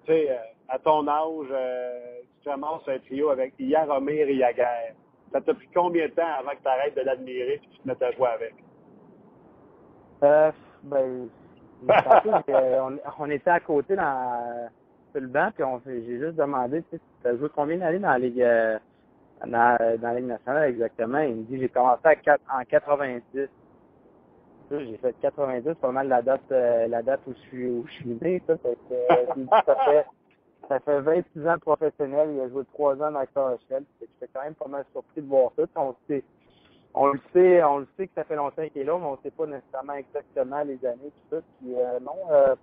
Tu 0.05 0.13
sais, 0.13 0.31
euh, 0.31 0.35
à 0.69 0.79
ton 0.79 1.09
âge, 1.09 1.47
euh, 1.51 2.21
tu 2.41 2.49
commences 2.49 2.87
un 2.87 2.99
trio 2.99 3.31
avec 3.31 3.55
Yaromir 3.59 4.29
et 4.29 4.35
Yaguer. 4.35 4.93
Ça 5.33 5.41
t'a 5.41 5.53
pris 5.53 5.67
combien 5.75 6.07
de 6.07 6.13
temps 6.13 6.23
avant 6.39 6.51
que 6.51 6.61
tu 6.61 6.69
arrêtes 6.69 6.95
de 6.95 7.01
l'admirer 7.01 7.55
et 7.55 7.59
que 7.59 7.73
tu 7.73 7.79
te 7.79 7.87
mettes 7.89 8.01
à 8.01 8.11
jouer 8.13 8.29
avec? 8.29 8.55
Euh, 10.23 10.51
ben, 10.83 11.27
on, 13.19 13.29
était 13.29 13.49
à 13.49 13.59
côté 13.59 13.95
dans, 13.95 14.69
sur 15.11 15.21
le 15.21 15.27
banc, 15.27 15.49
puis 15.55 15.65
j'ai 15.85 16.19
juste 16.19 16.35
demandé, 16.35 16.83
tu 16.89 16.99
as 17.27 17.35
joué 17.35 17.49
combien 17.53 17.77
d'années 17.77 17.99
dans 17.99 18.09
la 18.09 18.19
Ligue, 18.19 18.41
euh, 18.41 18.77
dans, 19.45 19.97
la 20.01 20.13
Ligue 20.15 20.27
nationale 20.27 20.69
exactement? 20.69 21.19
Il 21.19 21.35
me 21.35 21.43
dit, 21.43 21.59
j'ai 21.59 21.69
commencé 21.69 22.01
à 22.05 22.37
en 22.57 22.63
90. 22.63 23.23
Tu 23.33 23.49
sais, 24.69 24.85
J'ai 24.85 24.97
fait 24.97 25.15
90, 25.21 25.63
c'est 25.65 25.77
pas 25.79 25.91
mal 25.91 26.07
la 26.07 26.21
date, 26.21 26.41
euh, 26.51 26.87
la 26.87 27.01
date 27.01 27.21
où 27.27 27.33
je 27.33 27.39
suis, 27.47 27.67
où 27.67 27.85
je 27.87 28.07
né, 28.07 28.41
ça. 28.47 28.57
Fait 28.57 28.77
que, 28.89 28.93
euh, 28.93 29.45
ça 29.65 29.75
fait, 29.85 30.05
ça 30.69 30.79
fait 30.79 31.01
26 31.01 31.47
ans 31.47 31.59
professionnel, 31.59 32.29
il 32.33 32.41
a 32.41 32.49
joué 32.49 32.63
3 32.73 32.95
ans 32.95 33.11
dans 33.11 33.19
la 33.19 33.25
KHL. 33.25 33.83
J'étais 33.99 34.31
quand 34.33 34.43
même 34.43 34.55
pas 34.55 34.67
mal 34.67 34.85
surpris 34.91 35.21
de 35.21 35.27
voir 35.27 35.51
ça. 35.57 35.63
On 35.75 35.95
on 36.93 37.07
le 37.07 37.19
sait, 37.33 37.63
on 37.63 37.79
le 37.79 37.87
sait 37.97 38.07
que 38.07 38.13
ça 38.15 38.23
fait 38.23 38.35
longtemps 38.35 38.67
qu'il 38.69 38.81
est 38.81 38.85
là, 38.85 38.97
mais 38.99 39.05
on 39.05 39.17
sait 39.23 39.31
pas 39.31 39.45
nécessairement 39.47 39.93
exactement 39.93 40.61
les 40.63 40.85
années 40.85 41.11
tout 41.29 41.35
ça. 41.35 41.41
Puis 41.59 41.73
euh, 41.75 41.99
non, 41.99 42.15
euh, 42.31 42.55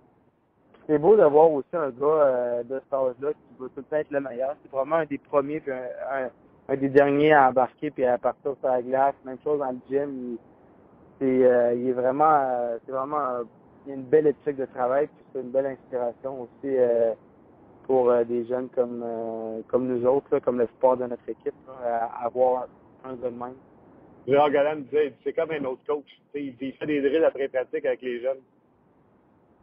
c'est 0.87 0.97
beau 0.99 1.15
de 1.17 1.23
voir 1.23 1.51
aussi 1.51 1.67
un 1.75 1.89
gars 1.89 2.05
euh, 2.05 2.63
de 2.63 2.79
cet 2.79 2.93
âge-là 2.93 3.33
qui 3.33 3.55
veut 3.59 3.69
tout 3.69 3.77
le 3.79 3.83
temps 3.83 3.97
être 3.97 4.11
le 4.11 4.21
meilleur. 4.21 4.55
C'est 4.63 4.71
vraiment 4.71 4.97
un 4.97 5.05
des 5.05 5.17
premiers, 5.17 5.59
puis 5.59 5.71
un, 5.71 6.29
un, 6.69 6.77
des 6.77 6.89
derniers 6.89 7.33
à 7.33 7.49
embarquer 7.49 7.91
puis 7.91 8.05
à 8.05 8.17
partir 8.17 8.55
sur 8.59 8.69
la 8.69 8.81
glace. 8.81 9.15
Même 9.25 9.39
chose 9.43 9.59
dans 9.59 9.71
le 9.71 9.79
gym. 9.89 10.37
Il, 11.21 11.27
euh, 11.43 11.73
il 11.75 11.89
est 11.89 11.93
vraiment, 11.93 12.77
c'est 12.85 12.91
vraiment, 12.91 13.19
un- 13.19 13.43
il 13.85 13.91
a 13.91 13.95
une 13.95 14.03
belle 14.03 14.27
éthique 14.27 14.57
de 14.57 14.65
travail, 14.65 15.07
puis 15.07 15.25
c'est 15.33 15.41
une 15.41 15.51
belle 15.51 15.67
inspiration 15.67 16.41
aussi 16.41 16.75
pour 17.83 18.13
des 18.25 18.45
jeunes 18.45 18.69
comme 18.69 19.03
comme 19.67 19.87
nous 19.87 20.05
autres, 20.05 20.39
comme 20.39 20.59
le 20.59 20.67
sport 20.67 20.97
de 20.97 21.05
notre 21.05 21.27
équipe, 21.29 21.55
à 21.83 22.25
avoir 22.25 22.67
un 23.03 23.15
gars 23.15 23.29
de 23.29 23.35
même. 23.35 23.55
Gérard 24.27 24.49
me 24.49 24.81
disait, 24.81 25.13
c'est 25.23 25.33
comme 25.33 25.51
un 25.51 25.63
autre 25.65 25.81
coach. 25.87 26.05
Il 26.35 26.55
il 26.61 26.73
fait 26.73 26.85
des 26.85 27.01
drills 27.01 27.25
après 27.25 27.47
pratique 27.47 27.85
avec 27.85 28.01
les 28.01 28.21
jeunes. 28.21 28.41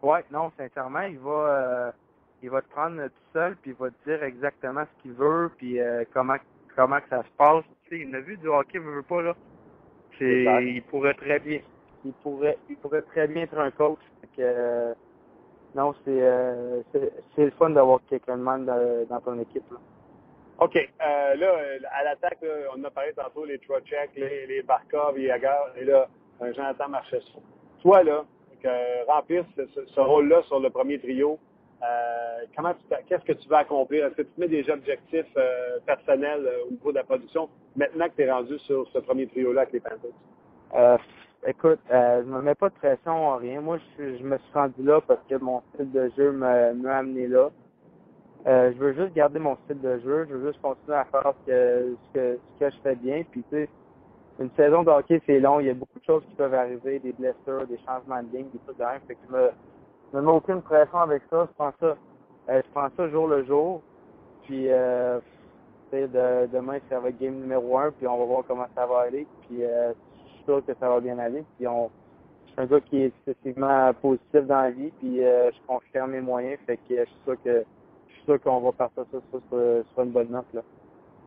Ouais, 0.03 0.25
non, 0.31 0.51
sincèrement, 0.57 1.03
il 1.03 1.19
va 1.19 1.31
euh, 1.31 1.93
il 2.43 2.51
va 2.51 2.63
te 2.63 2.69
prendre 2.69 3.03
tout 3.05 3.33
seul 3.33 3.57
puis 3.57 3.73
il 3.73 3.77
va 3.77 3.91
te 3.91 4.11
dire 4.11 4.23
exactement 4.23 4.85
ce 4.85 5.03
qu'il 5.03 5.13
veut 5.13 5.51
puis 5.57 5.81
euh, 5.81 6.05
comment 6.13 6.37
comment 6.77 7.01
que 7.01 7.09
ça 7.09 7.23
se 7.23 7.31
passe. 7.37 7.65
Il 7.91 8.15
a 8.15 8.21
vu 8.21 8.37
du 8.37 8.49
hockey, 8.49 8.79
il 8.79 8.81
veut 8.81 9.03
pas 9.03 9.23
là. 9.23 9.35
C'est 10.19 10.45
il 10.65 10.83
pourrait 10.83 11.15
très 11.15 11.39
bien 11.39 11.61
il 12.05 12.13
pourrait 12.13 12.59
il 12.69 12.77
pourrait 12.77 13.03
très 13.03 13.27
bien 13.29 13.43
être 13.43 13.59
un 13.59 13.71
coach. 13.71 13.99
Que, 14.37 14.43
euh, 14.43 14.95
non, 15.75 15.95
c'est 16.05 16.23
euh, 16.23 16.83
c'est 16.93 17.13
c'est 17.35 17.45
le 17.47 17.51
fun 17.53 17.71
d'avoir 17.71 18.01
quelqu'un 18.09 18.37
de 18.37 18.43
même 18.43 18.65
dans, 18.65 19.07
dans 19.09 19.21
ton 19.21 19.39
équipe 19.41 19.69
là. 19.71 19.79
OK. 20.61 20.77
Euh, 20.77 21.35
là, 21.37 21.47
euh, 21.47 21.79
à 21.93 22.05
l'attaque, 22.05 22.39
on 22.77 22.83
a 22.85 22.91
parlé 22.91 23.13
tantôt, 23.15 23.45
les 23.45 23.59
Trocheck, 23.59 24.11
les, 24.17 24.47
les 24.47 24.63
Barkov, 24.63 25.17
les 25.17 25.27
Yagar, 25.27 25.71
et 25.77 25.85
là, 25.85 26.09
un 26.41 26.53
Jonathan 26.53 26.89
Marchessault. 26.89 27.43
Toi, 27.83 28.03
là, 28.05 28.25
que 28.63 29.07
remplir 29.07 29.45
ce, 29.57 29.67
ce- 29.67 29.87
rôle-là 30.01 30.43
sur 30.45 30.61
le 30.61 30.71
premier 30.71 30.99
trio, 30.99 31.39
euh, 31.83 32.45
comment 32.57 32.75
qu'est-ce 33.09 33.25
que 33.25 33.33
tu 33.35 33.49
vas 33.49 33.59
accomplir? 33.59 34.07
Est-ce 34.07 34.15
que 34.17 34.23
tu 34.23 34.31
te 34.31 34.41
mets 34.41 34.49
des 34.49 34.69
objectifs 34.71 35.27
euh, 35.37 35.79
personnels 35.87 36.47
euh, 36.47 36.67
au 36.67 36.71
niveau 36.73 36.91
de 36.93 36.97
la 36.99 37.05
production 37.05 37.49
maintenant 37.77 38.09
que 38.09 38.15
tu 38.17 38.23
es 38.23 38.33
rendu 38.33 38.59
sur 38.61 38.89
ce 38.93 38.99
premier 39.01 39.29
trio-là 39.29 39.63
avec 39.63 39.75
les 39.75 39.81
Panthers? 39.81 40.11
Euh, 40.75 40.99
écoute, 41.47 41.81
euh, 41.93 42.23
je 42.25 42.29
me 42.29 42.43
mets 42.43 42.57
pas 42.57 42.69
de 42.71 42.75
pression, 42.75 43.37
rien. 43.37 43.61
Moi, 43.61 43.79
je, 43.99 44.17
je 44.19 44.25
me 44.25 44.39
suis 44.39 44.53
rendu 44.55 44.83
là 44.83 45.01
parce 45.07 45.23
que 45.29 45.37
mon 45.37 45.63
style 45.75 45.93
de 45.93 46.11
jeu 46.17 46.33
me- 46.33 46.75
m'a 46.75 46.99
amené 46.99 47.29
là. 47.29 47.51
Euh, 48.49 48.73
je 48.73 48.79
veux 48.79 48.95
juste 48.95 49.13
garder 49.15 49.39
mon 49.39 49.57
style 49.65 49.81
de 49.81 49.99
jeu. 49.99 50.27
Je 50.29 50.35
veux 50.35 50.49
juste 50.49 50.63
continuer 50.63 50.97
à 50.97 51.05
faire 51.05 51.35
ce 51.41 51.51
que, 51.51 51.97
ce 52.07 52.19
que, 52.19 52.39
ce 52.55 52.65
que 52.65 52.71
je 52.71 52.81
fais 52.83 52.95
bien. 52.95 53.23
Puis, 53.31 53.45
tu 53.51 53.57
sais, 53.57 53.69
une 54.41 54.51
saison 54.57 54.85
de 54.85 54.91
hockey, 54.91 55.21
c'est 55.27 55.39
long. 55.39 55.61
Il 55.61 55.67
y 55.67 55.71
a 55.71 55.75
beaucoup 55.75 55.99
de 55.99 56.05
choses 56.05 56.23
qui 56.31 56.35
peuvent 56.35 56.55
arriver, 56.55 56.99
des 56.99 57.13
blessures, 57.13 57.67
des 57.67 57.79
changements 57.87 58.23
de 58.23 58.35
ligne, 58.35 58.49
des 58.51 58.59
trucs 58.61 58.79
de 58.79 58.85
même. 58.85 59.01
Fait 59.07 59.17
que 59.17 59.21
je 59.29 59.37
me, 59.37 59.51
me 60.15 60.27
mets 60.27 60.33
aucune 60.33 60.63
pression 60.63 60.99
avec 60.99 61.23
ça. 61.29 61.47
Je 61.47 61.55
prends 61.57 61.73
ça, 61.79 61.97
euh, 62.49 62.63
je 62.65 62.71
prends 62.73 62.89
ça 62.97 63.09
jour 63.11 63.29
le 63.29 63.45
jour. 63.45 63.83
Puis, 64.45 64.71
euh, 64.71 65.21
demain, 65.93 66.79
ça 66.89 67.01
va 67.01 67.11
être 67.11 67.21
game 67.21 67.35
numéro 67.35 67.79
un, 67.79 67.91
puis 67.91 68.07
on 68.07 68.17
va 68.17 68.25
voir 68.25 68.45
comment 68.49 68.67
ça 68.75 68.87
va 68.87 69.01
aller. 69.01 69.27
Puis, 69.43 69.63
euh, 69.63 69.93
je 70.25 70.33
suis 70.33 70.45
sûr 70.45 70.65
que 70.65 70.73
ça 70.81 70.89
va 70.89 71.01
bien 71.01 71.19
aller. 71.19 71.45
Puis, 71.59 71.67
on, 71.67 71.91
je 72.47 72.53
suis 72.53 72.61
un 72.63 72.67
gars 72.67 72.81
qui 72.81 73.03
est 73.03 73.13
excessivement 73.27 73.93
positif 74.01 74.47
dans 74.47 74.63
la 74.63 74.71
vie, 74.71 74.91
puis 75.01 75.19
je 75.19 75.67
confirme 75.67 76.13
mes 76.13 76.23
moyens. 76.23 76.59
Fait 76.65 76.79
que 76.79 76.97
je 76.97 77.05
suis 77.05 77.21
sûr 77.25 77.37
que 77.45 77.65
sûr 78.29 78.41
qu'on 78.43 78.61
va 78.61 78.73
partir 78.73 79.05
ça 79.11 79.19
sur, 79.31 79.41
sur, 79.49 79.85
sur 79.93 80.03
une 80.03 80.11
bonne 80.11 80.29
note. 80.29 80.53
Là. 80.53 80.63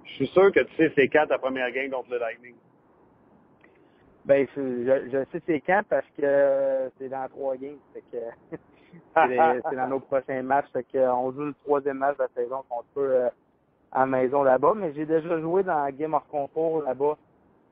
Je 0.03 0.13
suis 0.13 0.27
sûr 0.27 0.51
que 0.51 0.59
tu 0.59 0.75
sais 0.75 0.91
c'est 0.95 1.07
quand 1.07 1.25
ta 1.27 1.39
première 1.39 1.71
game 1.71 1.89
contre 1.89 2.11
le 2.11 2.19
Lightning? 2.19 2.55
Ben, 4.25 4.47
je, 4.55 4.61
je, 4.61 5.09
je 5.09 5.23
sais 5.31 5.41
c'est 5.47 5.61
quand 5.61 5.81
parce 5.89 6.05
que 6.17 6.23
euh, 6.23 6.89
c'est 6.97 7.09
dans 7.09 7.27
trois 7.29 7.55
games. 7.55 7.77
Fait 7.93 8.03
que 8.11 8.57
c'est 9.15 9.75
dans 9.75 9.87
nos 9.89 9.99
prochains 9.99 10.43
matchs. 10.43 10.67
Fait 10.71 10.83
que 10.83 10.97
euh, 10.97 11.13
on 11.15 11.31
joue 11.31 11.45
le 11.45 11.55
troisième 11.65 11.97
match 11.97 12.17
de 12.17 12.23
la 12.23 12.29
saison 12.35 12.63
contre 12.69 12.87
eux 12.97 13.11
euh, 13.11 13.29
à 13.91 14.01
la 14.01 14.05
maison 14.05 14.43
là-bas. 14.43 14.73
Mais 14.75 14.93
j'ai 14.93 15.05
déjà 15.05 15.39
joué 15.39 15.63
dans 15.63 15.83
la 15.83 15.91
game 15.91 16.13
hors 16.13 16.27
concours 16.27 16.83
là-bas. 16.83 17.17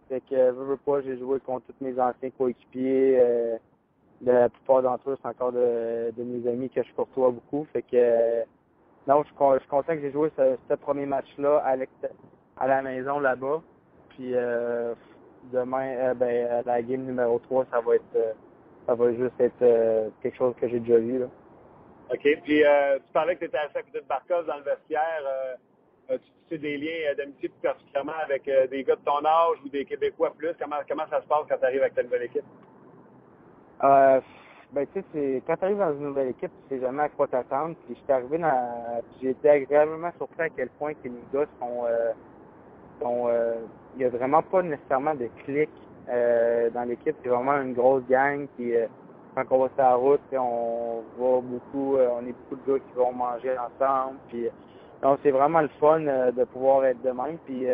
Fait 0.07 0.21
que 0.21 0.51
veux, 0.51 0.65
veux 0.65 0.77
pas, 0.77 1.01
j'ai 1.01 1.19
joué 1.19 1.39
contre 1.39 1.67
tous 1.67 1.85
mes 1.85 1.99
anciens 1.99 2.31
coéquipiers. 2.31 3.19
Euh, 3.19 3.57
la 4.21 4.49
plupart 4.49 4.81
d'entre 4.81 5.11
eux, 5.11 5.17
c'est 5.21 5.27
encore 5.27 5.51
de, 5.51 6.11
de 6.17 6.23
mes 6.23 6.49
amis 6.49 6.69
que 6.69 6.81
je 6.81 6.93
courtois 6.93 7.29
beaucoup. 7.29 7.67
Fait 7.71 7.83
que 7.83 8.43
non, 9.09 9.23
je 9.23 9.29
je 9.29 9.59
suis 9.59 9.67
content 9.69 9.95
que 9.95 10.01
j'ai 10.01 10.11
joué 10.11 10.31
ce, 10.37 10.55
ce 10.69 10.75
premier 10.75 11.07
match-là 11.07 11.63
à, 11.65 12.67
la 12.67 12.81
maison 12.83 13.19
là-bas. 13.19 13.63
Puis 14.09 14.35
euh, 14.35 14.93
demain, 15.51 15.95
euh, 15.97 16.13
ben, 16.13 16.27
euh, 16.29 16.61
la 16.63 16.83
game 16.83 17.01
numéro 17.01 17.39
3, 17.39 17.65
ça 17.71 17.81
va 17.81 17.95
être 17.95 18.35
ça 18.85 18.93
va 18.93 19.11
juste 19.13 19.39
être 19.39 20.11
quelque 20.21 20.37
chose 20.37 20.53
que 20.61 20.69
j'ai 20.69 20.79
déjà 20.79 20.99
vu. 20.99 21.17
Là. 21.17 21.25
OK. 22.13 22.27
Puis 22.43 22.63
euh, 22.63 22.99
tu 22.99 23.11
parlais 23.11 23.33
que 23.33 23.39
tu 23.39 23.45
étais 23.45 23.57
assis 23.57 23.79
à 23.79 23.81
côté 23.81 23.99
de 23.99 24.05
Barkov 24.05 24.45
dans 24.45 24.57
le 24.57 24.63
vestiaire. 24.63 25.57
Tu 26.07 26.17
sais 26.47 26.57
des 26.59 26.77
liens 26.77 27.15
d'amitié 27.17 27.49
plus 27.49 27.61
particulièrement 27.61 28.17
avec 28.23 28.43
des 28.45 28.83
gars 28.83 28.95
de 28.95 29.01
ton 29.01 29.25
âge 29.25 29.57
ou 29.65 29.69
des 29.69 29.85
Québécois 29.85 30.33
plus? 30.37 30.53
Comment, 30.59 30.77
comment 30.87 31.07
ça 31.09 31.21
se 31.21 31.27
passe 31.27 31.45
quand 31.49 31.57
tu 31.57 31.65
arrives 31.65 31.81
avec 31.81 31.95
ta 31.95 32.03
nouvelle 32.03 32.23
équipe? 32.23 32.45
Euh, 34.69 34.75
ben, 34.75 34.87
tu 34.93 35.03
sais, 35.13 35.43
quand 35.45 35.55
tu 35.57 35.65
arrives 35.65 35.77
dans 35.77 35.93
une 35.93 36.03
nouvelle 36.03 36.29
équipe, 36.29 36.51
tu 36.67 36.75
sais 36.75 36.81
jamais 36.81 37.03
à 37.03 37.09
quoi 37.09 37.27
t'attendre. 37.27 37.75
Puis, 37.85 37.95
je 37.95 38.03
suis 38.03 38.11
arrivé 38.11 38.37
dans. 38.37 39.01
J'ai 39.21 39.29
été 39.31 39.49
agréablement 39.49 40.11
surpris 40.17 40.43
à 40.43 40.49
quel 40.49 40.69
point 40.69 40.93
que 40.93 41.07
les 41.07 41.23
gars 41.33 41.45
sont. 41.59 41.85
Euh, 41.85 42.11
sont 43.01 43.27
euh, 43.27 43.55
il 43.95 44.03
y 44.03 44.05
a 44.05 44.09
vraiment 44.09 44.41
pas 44.41 44.61
nécessairement 44.61 45.15
de 45.15 45.27
clic 45.45 45.69
euh, 46.09 46.69
dans 46.69 46.83
l'équipe. 46.83 47.15
C'est 47.23 47.29
vraiment 47.29 47.59
une 47.61 47.73
grosse 47.73 48.03
gang. 48.07 48.47
Puis, 48.55 48.75
euh, 48.75 48.87
quand 49.35 49.43
on 49.51 49.59
va 49.59 49.69
sur 49.69 49.83
la 49.83 49.95
route, 49.95 50.21
on 50.33 51.03
va 51.17 51.41
beaucoup. 51.41 51.97
on 51.97 52.25
est 52.27 52.33
beaucoup 52.33 52.55
de 52.55 52.73
gars 52.73 52.79
qui 52.79 52.95
vont 52.95 53.13
manger 53.13 53.55
ensemble. 53.57 54.17
Puis, 54.27 54.47
donc, 55.01 55.19
c'est 55.23 55.31
vraiment 55.31 55.61
le 55.61 55.69
fun 55.79 55.99
de 56.01 56.43
pouvoir 56.45 56.85
être 56.85 57.01
de 57.01 57.11
même. 57.11 57.37
Puis, 57.45 57.65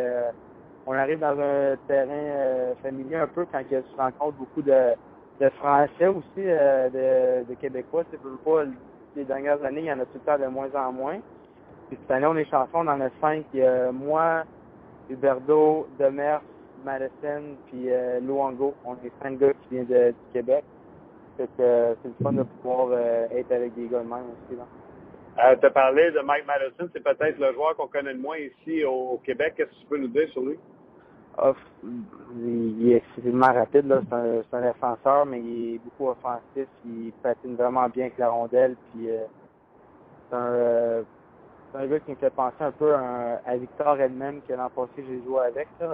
on 0.86 0.93
arrive 0.93 1.20
dans 1.20 1.39
un 1.39 1.76
terrain 1.88 2.76
familier 2.84 3.16
un 3.16 3.28
peu 3.28 3.46
quand 3.52 3.62
tu 3.68 3.76
rencontres 3.98 4.38
beaucoup 4.38 4.62
de 4.62 4.93
de 5.40 5.50
Français 5.50 6.08
aussi, 6.08 6.24
euh, 6.40 7.44
de, 7.48 7.54
Québécois. 7.56 8.04
C'est 8.12 8.20
pas 8.22 8.64
les 9.16 9.24
dernières 9.24 9.64
années, 9.64 9.82
il 9.82 9.86
y 9.86 9.92
en 9.92 10.00
a 10.00 10.06
tout 10.06 10.16
le 10.16 10.20
temps 10.22 10.40
de 10.40 10.48
moins 10.48 10.74
en 10.76 10.92
moins. 10.92 11.20
Puis 11.90 11.98
cette 12.02 12.12
année, 12.12 12.26
on 12.26 12.36
est 12.36 12.46
chansons, 12.46 12.70
on 12.76 12.88
en 12.88 13.02
a 13.02 13.10
cinq. 13.22 13.46
Il 13.54 13.60
y 13.60 13.64
a 13.64 13.92
moi, 13.92 14.44
Huberdo, 15.10 15.88
Demers, 16.00 16.42
Madison, 16.84 17.56
puis 17.68 17.92
euh, 17.92 18.20
Luango. 18.20 18.74
On 18.86 18.94
est 18.96 19.12
cinq 19.22 19.38
gars 19.40 19.54
qui 19.54 19.76
viennent 19.76 19.86
de, 19.86 20.10
du 20.10 20.34
Québec. 20.34 20.64
Euh, 21.40 21.96
c'est 22.02 22.08
le 22.08 22.14
fun 22.24 22.32
de 22.32 22.44
pouvoir 22.44 22.90
euh, 22.92 23.28
être 23.32 23.52
avec 23.52 23.76
des 23.76 23.88
gars 23.88 24.00
de 24.00 24.08
même 24.08 24.30
aussi. 24.32 24.58
Euh, 25.38 25.56
tu 25.60 25.66
as 25.66 25.70
parlé 25.70 26.12
de 26.12 26.20
Mike 26.22 26.46
Madison, 26.48 26.90
c'est 26.94 27.04
peut-être 27.04 27.38
le 27.40 27.54
joueur 27.54 27.76
qu'on 27.76 27.88
connaît 27.88 28.14
le 28.14 28.20
moins 28.20 28.38
ici 28.38 28.86
au 28.86 29.20
Québec. 29.26 29.54
Qu'est-ce 29.58 29.70
que 29.70 29.76
tu 29.82 29.86
peux 29.88 29.98
nous 29.98 30.08
dire 30.08 30.30
sur 30.30 30.42
lui? 30.42 30.58
Il, 32.38 32.92
est 32.92 32.98
extrêmement 32.98 33.54
rapide, 33.54 33.88
là. 33.88 34.02
C'est 34.10 34.56
un, 34.56 34.62
défenseur, 34.62 35.26
mais 35.26 35.42
il 35.42 35.76
est 35.76 35.78
beaucoup 35.80 36.10
offensif. 36.10 36.68
Il 36.86 37.12
patine 37.22 37.56
vraiment 37.56 37.88
bien 37.90 38.06
avec 38.06 38.18
la 38.18 38.30
rondelle. 38.30 38.76
Puis 38.92 39.10
euh, 39.10 39.24
c'est 40.30 40.36
un, 40.36 40.40
euh, 40.40 41.04
un 41.74 41.88
gars 41.88 42.00
qui 42.00 42.12
me 42.12 42.16
fait 42.16 42.30
penser 42.30 42.62
un 42.62 42.72
peu 42.72 42.94
à, 42.96 43.42
à 43.46 43.58
Victor 43.58 44.00
Edmond 44.00 44.42
que 44.48 44.54
l'an 44.54 44.70
passé 44.70 45.04
j'ai 45.08 45.22
joué 45.24 45.40
avec. 45.46 45.68
Là. 45.80 45.88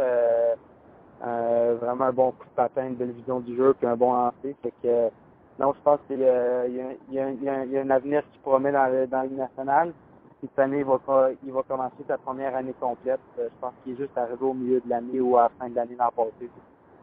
Euh, 1.24 1.76
vraiment 1.80 2.06
un 2.06 2.14
bon 2.14 2.32
coup 2.32 2.46
de 2.46 2.56
patin, 2.56 2.88
une 2.88 2.96
belle 2.96 3.12
vision 3.12 3.40
du 3.40 3.56
jeu, 3.56 3.76
puis 3.78 3.88
un 3.88 3.96
bon 3.96 4.14
lancer. 4.14 4.56
Fait 4.64 5.12
non, 5.60 5.74
je 5.74 5.82
pense 5.84 6.00
qu'il 6.08 6.20
y, 6.20 6.26
a, 6.26 6.66
y, 6.66 7.78
un 7.78 7.90
avenir 7.92 8.24
qui 8.32 8.40
promet 8.40 8.72
dans 8.72 8.88
le, 8.88 9.06
dans 9.06 9.22
le 9.22 9.30
national 9.30 9.94
cette 10.42 10.60
année, 10.60 10.80
il 10.80 10.86
va, 10.86 11.00
il 11.44 11.52
va 11.52 11.64
commencer 11.64 12.04
sa 12.08 12.18
première 12.18 12.56
année 12.56 12.74
complète. 12.80 13.20
Euh, 13.38 13.48
je 13.50 13.62
pense 13.62 13.74
qu'il 13.84 13.94
est 13.94 13.98
juste 13.98 14.18
arrivé 14.18 14.42
au 14.42 14.54
milieu 14.54 14.80
de 14.80 14.90
l'année 14.90 15.20
ou 15.20 15.38
à 15.38 15.44
la 15.44 15.50
fin 15.50 15.70
de 15.70 15.76
l'année 15.76 15.96
l'an 15.98 16.10
passé. 16.16 16.32
Ouais, 16.42 16.50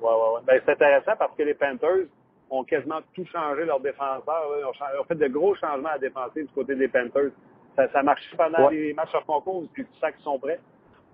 ouais, 0.09 0.35
ouais. 0.35 0.41
Ben, 0.45 0.61
c'est 0.65 0.73
intéressant 0.73 1.13
parce 1.19 1.35
que 1.37 1.43
les 1.45 1.55
Panthers 1.55 2.07
ont 2.51 2.65
quasiment 2.65 3.01
tout 3.15 3.25
changé 3.27 3.65
leurs 3.65 3.81
défenseurs. 3.81 4.49
Ils 4.59 4.65
ont, 4.65 5.05
fait 5.05 5.15
de 5.15 5.29
gros 5.29 5.55
changements 5.55 5.91
à 5.91 5.99
défenser 5.99 6.43
du 6.43 6.53
côté 6.53 6.75
des 6.75 6.89
Panthers. 6.89 7.31
Ça, 7.77 7.89
ça 7.93 8.03
marche 8.03 8.23
pendant 8.37 8.69
les 8.71 8.93
matchs 8.95 9.15
hors 9.15 9.25
concours 9.25 9.65
puis 9.73 9.85
tu 9.85 10.01
sens 10.01 10.11
qu'ils 10.13 10.25
sont 10.25 10.39
prêts. 10.39 10.61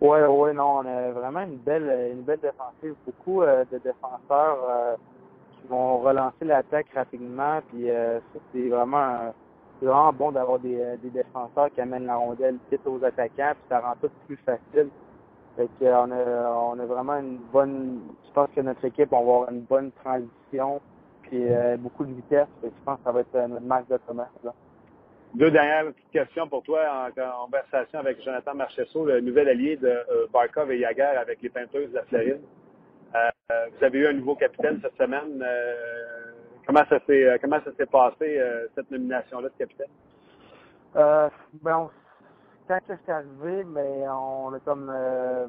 Oui, 0.01 0.19
oui, 0.29 0.55
non, 0.55 0.79
on 0.79 0.87
a 0.87 1.11
vraiment 1.13 1.43
une 1.43 1.57
belle, 1.57 2.11
une 2.13 2.23
belle 2.23 2.41
défensive. 2.41 2.95
Beaucoup 3.05 3.43
euh, 3.43 3.65
de 3.71 3.79
défenseurs 3.79 4.59
euh, 4.69 4.97
qui 5.61 5.69
vont 5.69 5.99
relancer 5.99 6.45
l'attaque 6.45 6.87
rapidement. 6.95 7.61
Puis 7.69 7.89
ça, 7.89 8.41
c'est 8.53 8.69
vraiment 8.69 8.97
un, 8.97 9.33
c'est 9.81 9.87
vraiment 9.87 10.13
bon 10.13 10.33
d'avoir 10.33 10.59
des, 10.59 10.79
euh, 10.81 10.97
des, 11.03 11.11
défenseurs 11.11 11.71
qui 11.75 11.81
amènent 11.81 12.07
la 12.07 12.17
rondelle 12.17 12.57
vite 12.71 12.87
aux 12.87 13.03
attaquants, 13.05 13.53
puis 13.55 13.65
ça 13.69 13.81
rend 13.81 13.95
tout 14.01 14.11
plus 14.27 14.37
facile. 14.37 14.89
Fait 15.57 15.69
que, 15.79 15.85
a, 15.85 16.03
on 16.03 16.79
a 16.79 16.87
vraiment 16.87 17.19
une 17.19 17.39
bonne. 17.53 18.01
Je 18.27 18.33
pense 18.33 18.49
que 18.55 18.61
notre 18.61 18.85
équipe 18.85 19.11
va 19.11 19.19
avoir 19.19 19.51
une 19.51 19.61
bonne 19.61 19.93
transition, 20.03 20.81
puis 21.23 21.45
euh, 21.45 21.77
beaucoup 21.77 22.05
de 22.05 22.13
vitesse. 22.13 22.49
Fait 22.61 22.69
que 22.69 22.75
je 22.77 22.85
pense 22.85 22.99
que 22.99 23.05
ça 23.05 23.13
va 23.13 23.21
être 23.21 23.35
euh, 23.35 23.47
notre 23.47 23.67
marque 23.67 23.89
de 23.89 23.99
commerce. 24.07 24.31
Deux 25.35 25.51
dernières 25.51 25.87
petites 25.87 26.11
questions 26.13 26.49
pour 26.49 26.63
toi 26.63 26.81
en, 27.09 27.47
conversation 27.47 27.99
avec 27.99 28.23
Jonathan 28.23 28.55
Marchesso, 28.55 29.05
le 29.05 29.21
nouvel 29.21 29.49
allié 29.49 29.77
de 29.77 29.89
euh, 29.89 30.27
Barkov 30.33 30.71
et 30.71 30.79
Yager 30.79 31.03
avec 31.03 31.43
les 31.43 31.49
Peinteuses 31.49 31.91
de 31.91 31.97
la 31.97 32.05
Floride. 32.05 32.41
Euh, 33.17 33.67
vous 33.77 33.85
avez 33.85 33.99
eu 33.99 34.07
un 34.07 34.13
nouveau 34.13 34.37
capitaine 34.37 34.79
cette 34.81 34.97
semaine. 34.97 35.45
Comment 36.67 36.85
ça 36.89 36.99
s'est 37.07 37.25
euh, 37.27 37.37
comment 37.41 37.61
ça 37.63 37.71
s'est 37.77 37.87
passé 37.87 38.39
euh, 38.39 38.67
cette 38.75 38.91
nomination-là 38.91 39.49
de 39.49 39.55
capitaine? 39.59 39.89
Euh, 40.97 41.29
ben, 41.63 41.91
quand 42.67 42.79
je 42.89 42.95
suis 42.95 43.13
arrivé, 43.13 43.65
mais 43.65 44.05
on 44.09 44.59
comme 44.65 44.91
euh, 44.95 45.47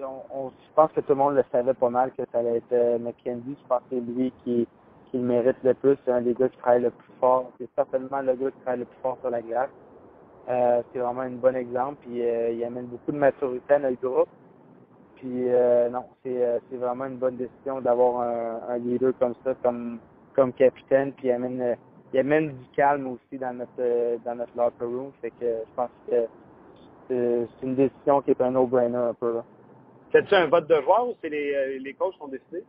on, 0.00 0.50
je 0.50 0.74
pense 0.76 0.92
que 0.92 1.00
tout 1.00 1.10
le 1.10 1.14
monde 1.16 1.34
le 1.34 1.44
savait 1.50 1.74
pas 1.74 1.90
mal 1.90 2.12
que 2.12 2.22
ça 2.30 2.38
allait 2.38 2.58
être 2.58 2.72
euh, 2.72 2.98
McKenzie. 2.98 3.56
Je 3.60 3.66
pense 3.66 3.80
que 3.80 3.96
c'est 3.96 4.00
lui 4.00 4.32
qui, 4.44 4.68
qui 5.10 5.16
le 5.18 5.24
mérite 5.24 5.56
le 5.64 5.74
plus. 5.74 5.96
C'est 6.04 6.12
un 6.12 6.20
des 6.22 6.34
gars 6.34 6.48
qui 6.48 6.58
travaille 6.58 6.82
le 6.82 6.90
plus 6.90 7.12
fort. 7.18 7.50
C'est 7.58 7.68
certainement 7.74 8.20
le 8.20 8.34
gars 8.34 8.50
qui 8.52 8.60
travaille 8.60 8.80
le 8.80 8.86
plus 8.86 9.00
fort 9.02 9.18
sur 9.20 9.30
la 9.30 9.42
glace. 9.42 9.70
C'est 10.46 10.98
vraiment 10.98 11.22
un 11.22 11.30
bon 11.30 11.56
exemple. 11.56 11.96
Puis 12.02 12.20
il 12.20 12.64
amène 12.64 12.86
beaucoup 12.86 13.12
de 13.12 13.18
maturité 13.18 13.74
à 13.74 13.78
notre 13.80 14.00
groupe. 14.00 14.28
Puis 15.16 15.46
non, 15.90 16.04
c'est 16.22 16.60
c'est 16.70 16.76
vraiment 16.76 17.06
une 17.06 17.16
bonne 17.18 17.36
décision 17.36 17.80
d'avoir 17.80 18.20
un, 18.22 18.60
un 18.68 18.78
leader 18.78 19.12
comme 19.18 19.34
ça, 19.44 19.54
comme 19.62 19.98
comme 20.38 20.52
capitaine, 20.52 21.12
puis 21.14 21.26
il 21.26 21.32
amène, 21.32 21.60
euh, 21.60 21.74
il 22.12 22.20
amène 22.20 22.50
du 22.50 22.68
calme 22.76 23.08
aussi 23.08 23.38
dans 23.38 23.52
notre 23.52 23.72
euh, 23.80 24.16
dans 24.24 24.36
notre 24.36 24.56
locker 24.56 24.84
room. 24.84 25.10
Fait 25.20 25.30
que 25.30 25.36
je 25.40 25.74
pense 25.74 25.90
que 26.08 26.26
c'est 27.08 27.66
une 27.66 27.74
décision 27.74 28.22
qui 28.22 28.30
est 28.30 28.40
un 28.40 28.52
no-brainer 28.52 28.96
un 28.96 29.14
peu. 29.14 29.40
C'est-tu 30.12 30.32
un 30.36 30.46
vote 30.46 30.68
de 30.68 30.80
joueur 30.82 31.08
ou 31.08 31.14
c'est 31.20 31.28
les, 31.28 31.52
euh, 31.54 31.78
les 31.80 31.92
coachs 31.94 32.14
qui 32.14 32.22
ont 32.22 32.28
décidé? 32.28 32.62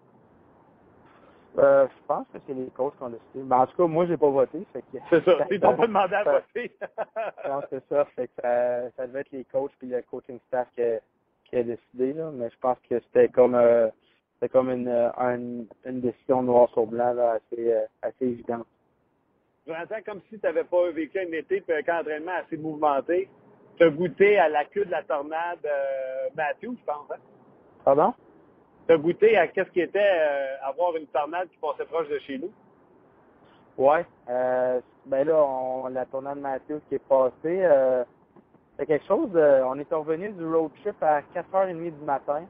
Euh, 1.60 1.88
je 1.88 2.08
pense 2.08 2.26
que 2.34 2.40
c'est 2.48 2.54
les 2.54 2.72
coachs 2.72 2.98
qui 2.98 3.04
ont 3.04 3.10
décidé. 3.10 3.44
Ben, 3.44 3.58
en 3.58 3.68
tout 3.68 3.78
cas, 3.78 3.88
moi, 3.88 4.08
j'ai 4.08 4.18
pas 4.18 4.30
voté. 4.30 4.66
C'est 5.10 5.24
ça. 5.24 5.32
Ils 5.52 5.60
t'ont 5.60 5.76
pas 5.76 5.88
demandé 5.88 6.16
à 6.16 6.24
voter. 6.24 6.72
non, 7.48 7.62
c'est 7.70 7.88
ça. 7.88 8.06
Fait 8.16 8.28
que 8.28 8.34
ça, 8.42 8.90
ça 8.98 9.06
devait 9.06 9.22
être 9.22 9.32
les 9.32 9.46
coachs 9.46 9.72
puis 9.78 9.90
le 9.90 10.02
coaching 10.10 10.40
staff 10.48 10.68
qui 10.74 10.82
a, 10.82 11.00
qui 11.46 11.58
a 11.58 11.64
décidé. 11.64 12.14
Là. 12.14 12.32
Mais 12.34 12.50
je 12.50 12.58
pense 12.60 12.78
que 12.90 13.00
c'était 13.00 13.30
comme 13.30 13.54
euh, 13.54 13.90
c'est 14.40 14.50
comme 14.50 14.70
une, 14.70 14.88
euh, 14.88 15.10
une, 15.18 15.68
une, 15.86 16.02
décision 16.02 16.42
noir 16.42 16.70
sur 16.70 16.86
blanc 16.86 17.14
là, 17.14 17.34
assez, 17.34 17.74
euh, 17.74 17.86
assez 18.02 18.26
évidente. 18.26 18.66
Jonathan, 19.68 19.98
comme 20.06 20.22
si 20.30 20.40
tu 20.40 20.46
n'avais 20.46 20.64
pas 20.64 20.90
vécu 20.92 21.20
un 21.20 21.32
été 21.32 21.64
et 21.68 21.74
un 21.74 21.82
camp 21.84 21.98
d'entraînement 21.98 22.32
assez 22.44 22.58
mouvementé, 22.58 23.30
tu 23.78 23.84
as 23.84 23.90
goûté 23.90 24.40
à 24.40 24.50
la 24.50 24.66
queue 24.66 24.86
de 24.86 24.92
la 24.92 25.04
tornade 25.04 25.60
euh, 25.66 26.30
Matthew, 26.36 26.78
je 26.80 26.86
pense. 26.86 27.12
Hein? 27.12 27.20
Pardon? 27.86 28.14
Tu 28.88 28.94
as 28.94 28.98
goûté 28.98 29.38
à 29.38 29.48
qu'est-ce 29.48 29.70
qui 29.70 29.82
était 29.82 30.00
euh, 30.00 30.56
avoir 30.64 30.96
une 30.96 31.08
tornade 31.08 31.50
qui 31.50 31.58
passait 31.58 31.86
proche 31.86 32.10
de 32.10 32.20
chez 32.20 32.40
nous? 32.40 32.52
Ouais. 33.78 34.06
Euh, 34.30 34.82
ben 35.06 35.28
là, 35.28 35.44
on, 35.44 35.88
la 35.88 36.06
tornade 36.06 36.40
Matthew 36.40 36.80
qui 36.88 36.96
est 36.96 37.08
passée, 37.08 37.68
c'est 38.78 38.86
quelque 38.86 39.06
chose. 39.06 39.32
De, 39.32 39.62
on 39.66 39.78
est 39.78 39.94
revenu 39.94 40.30
du 40.30 40.46
road 40.46 40.72
trip 40.82 40.96
à 41.02 41.22
4h30 41.22 41.76
du 41.76 42.06
matin 42.06 42.46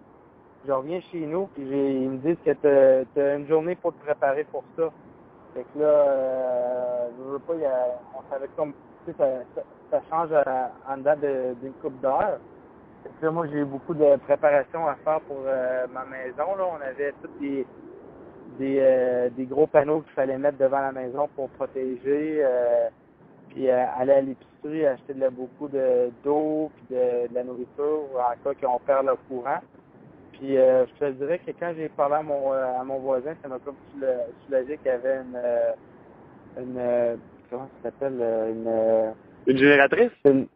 je 0.66 0.72
reviens 0.72 1.00
chez 1.12 1.26
nous, 1.26 1.48
puis 1.48 1.64
ils 1.64 2.10
me 2.10 2.18
disent 2.18 2.38
que 2.46 3.06
tu 3.14 3.22
as 3.22 3.36
une 3.36 3.48
journée 3.48 3.76
pour 3.76 3.94
te 3.94 4.04
préparer 4.04 4.44
pour 4.46 4.64
ça. 4.78 4.90
Fait 5.54 5.66
que 5.74 5.80
là, 5.80 5.88
euh, 5.88 7.10
je 7.18 7.24
veux 7.32 7.40
pas, 7.40 7.56
y 7.56 7.66
a, 7.66 8.00
on 8.16 8.32
savait 8.32 8.50
comme, 8.56 8.74
tu 9.06 9.12
sais, 9.12 9.18
ça, 9.18 9.62
ça, 9.92 10.02
change 10.10 10.30
en 10.88 10.98
dedans 10.98 11.16
d'une 11.62 11.74
coupe 11.82 12.00
d'heure. 12.02 12.40
Fait 13.04 13.10
que 13.20 13.26
là, 13.26 13.32
moi, 13.32 13.48
j'ai 13.48 13.60
eu 13.60 13.66
beaucoup 13.66 13.94
de 13.94 14.18
préparation 14.18 14.88
à 14.88 14.96
faire 14.96 15.22
pour 15.22 15.40
euh, 15.46 15.88
ma 15.92 16.06
maison, 16.06 16.56
là. 16.56 16.66
On 16.78 16.82
avait 16.82 17.14
tous 17.22 17.30
des, 17.40 17.66
des, 18.60 18.78
euh, 18.80 19.30
des 19.32 19.46
gros 19.46 19.68
panneaux 19.68 20.02
qu'il 20.02 20.14
fallait 20.14 20.38
mettre 20.38 20.58
devant 20.58 20.80
la 20.82 20.92
maison 20.92 21.30
pour 21.36 21.50
protéger, 21.52 22.42
euh, 22.44 22.90
puis 23.50 23.70
euh, 23.70 23.86
aller 23.98 24.14
à 24.14 24.22
l'épicerie, 24.22 24.86
acheter 24.86 25.14
de, 25.14 25.30
beaucoup 25.30 25.68
d'eau, 25.68 26.70
puis 26.76 26.96
de, 26.96 27.28
de, 27.28 27.34
la 27.34 27.44
nourriture 27.44 28.04
en 28.16 28.44
cas 28.44 28.54
qu'on 28.62 28.80
perd 28.80 29.08
le 29.08 29.16
courant. 29.28 29.60
Puis 30.40 30.58
euh, 30.58 30.86
je 30.86 31.06
te 31.06 31.12
dirais 31.12 31.40
que 31.40 31.52
quand 31.52 31.74
j'ai 31.76 31.90
parlé 31.90 32.16
à 32.16 32.24
mon 32.24 32.54
euh, 32.54 32.80
à 32.80 32.84
mon 32.84 33.00
voisin, 33.00 33.36
ça 33.42 33.48
m'a 33.48 33.60
comme 33.60 33.76
soulagé 34.46 34.78
qu'il 34.78 34.88
y 34.88 34.90
avait 34.90 35.18
une 35.18 35.36
euh, 35.36 35.72
une 36.58 36.78
euh, 36.78 37.16
comment 37.50 37.70
ça 37.84 37.90
s'appelle 37.90 38.22
une 38.50 39.14
une 39.48 39.58
génératrice? 39.58 40.12
Une, 40.26 40.48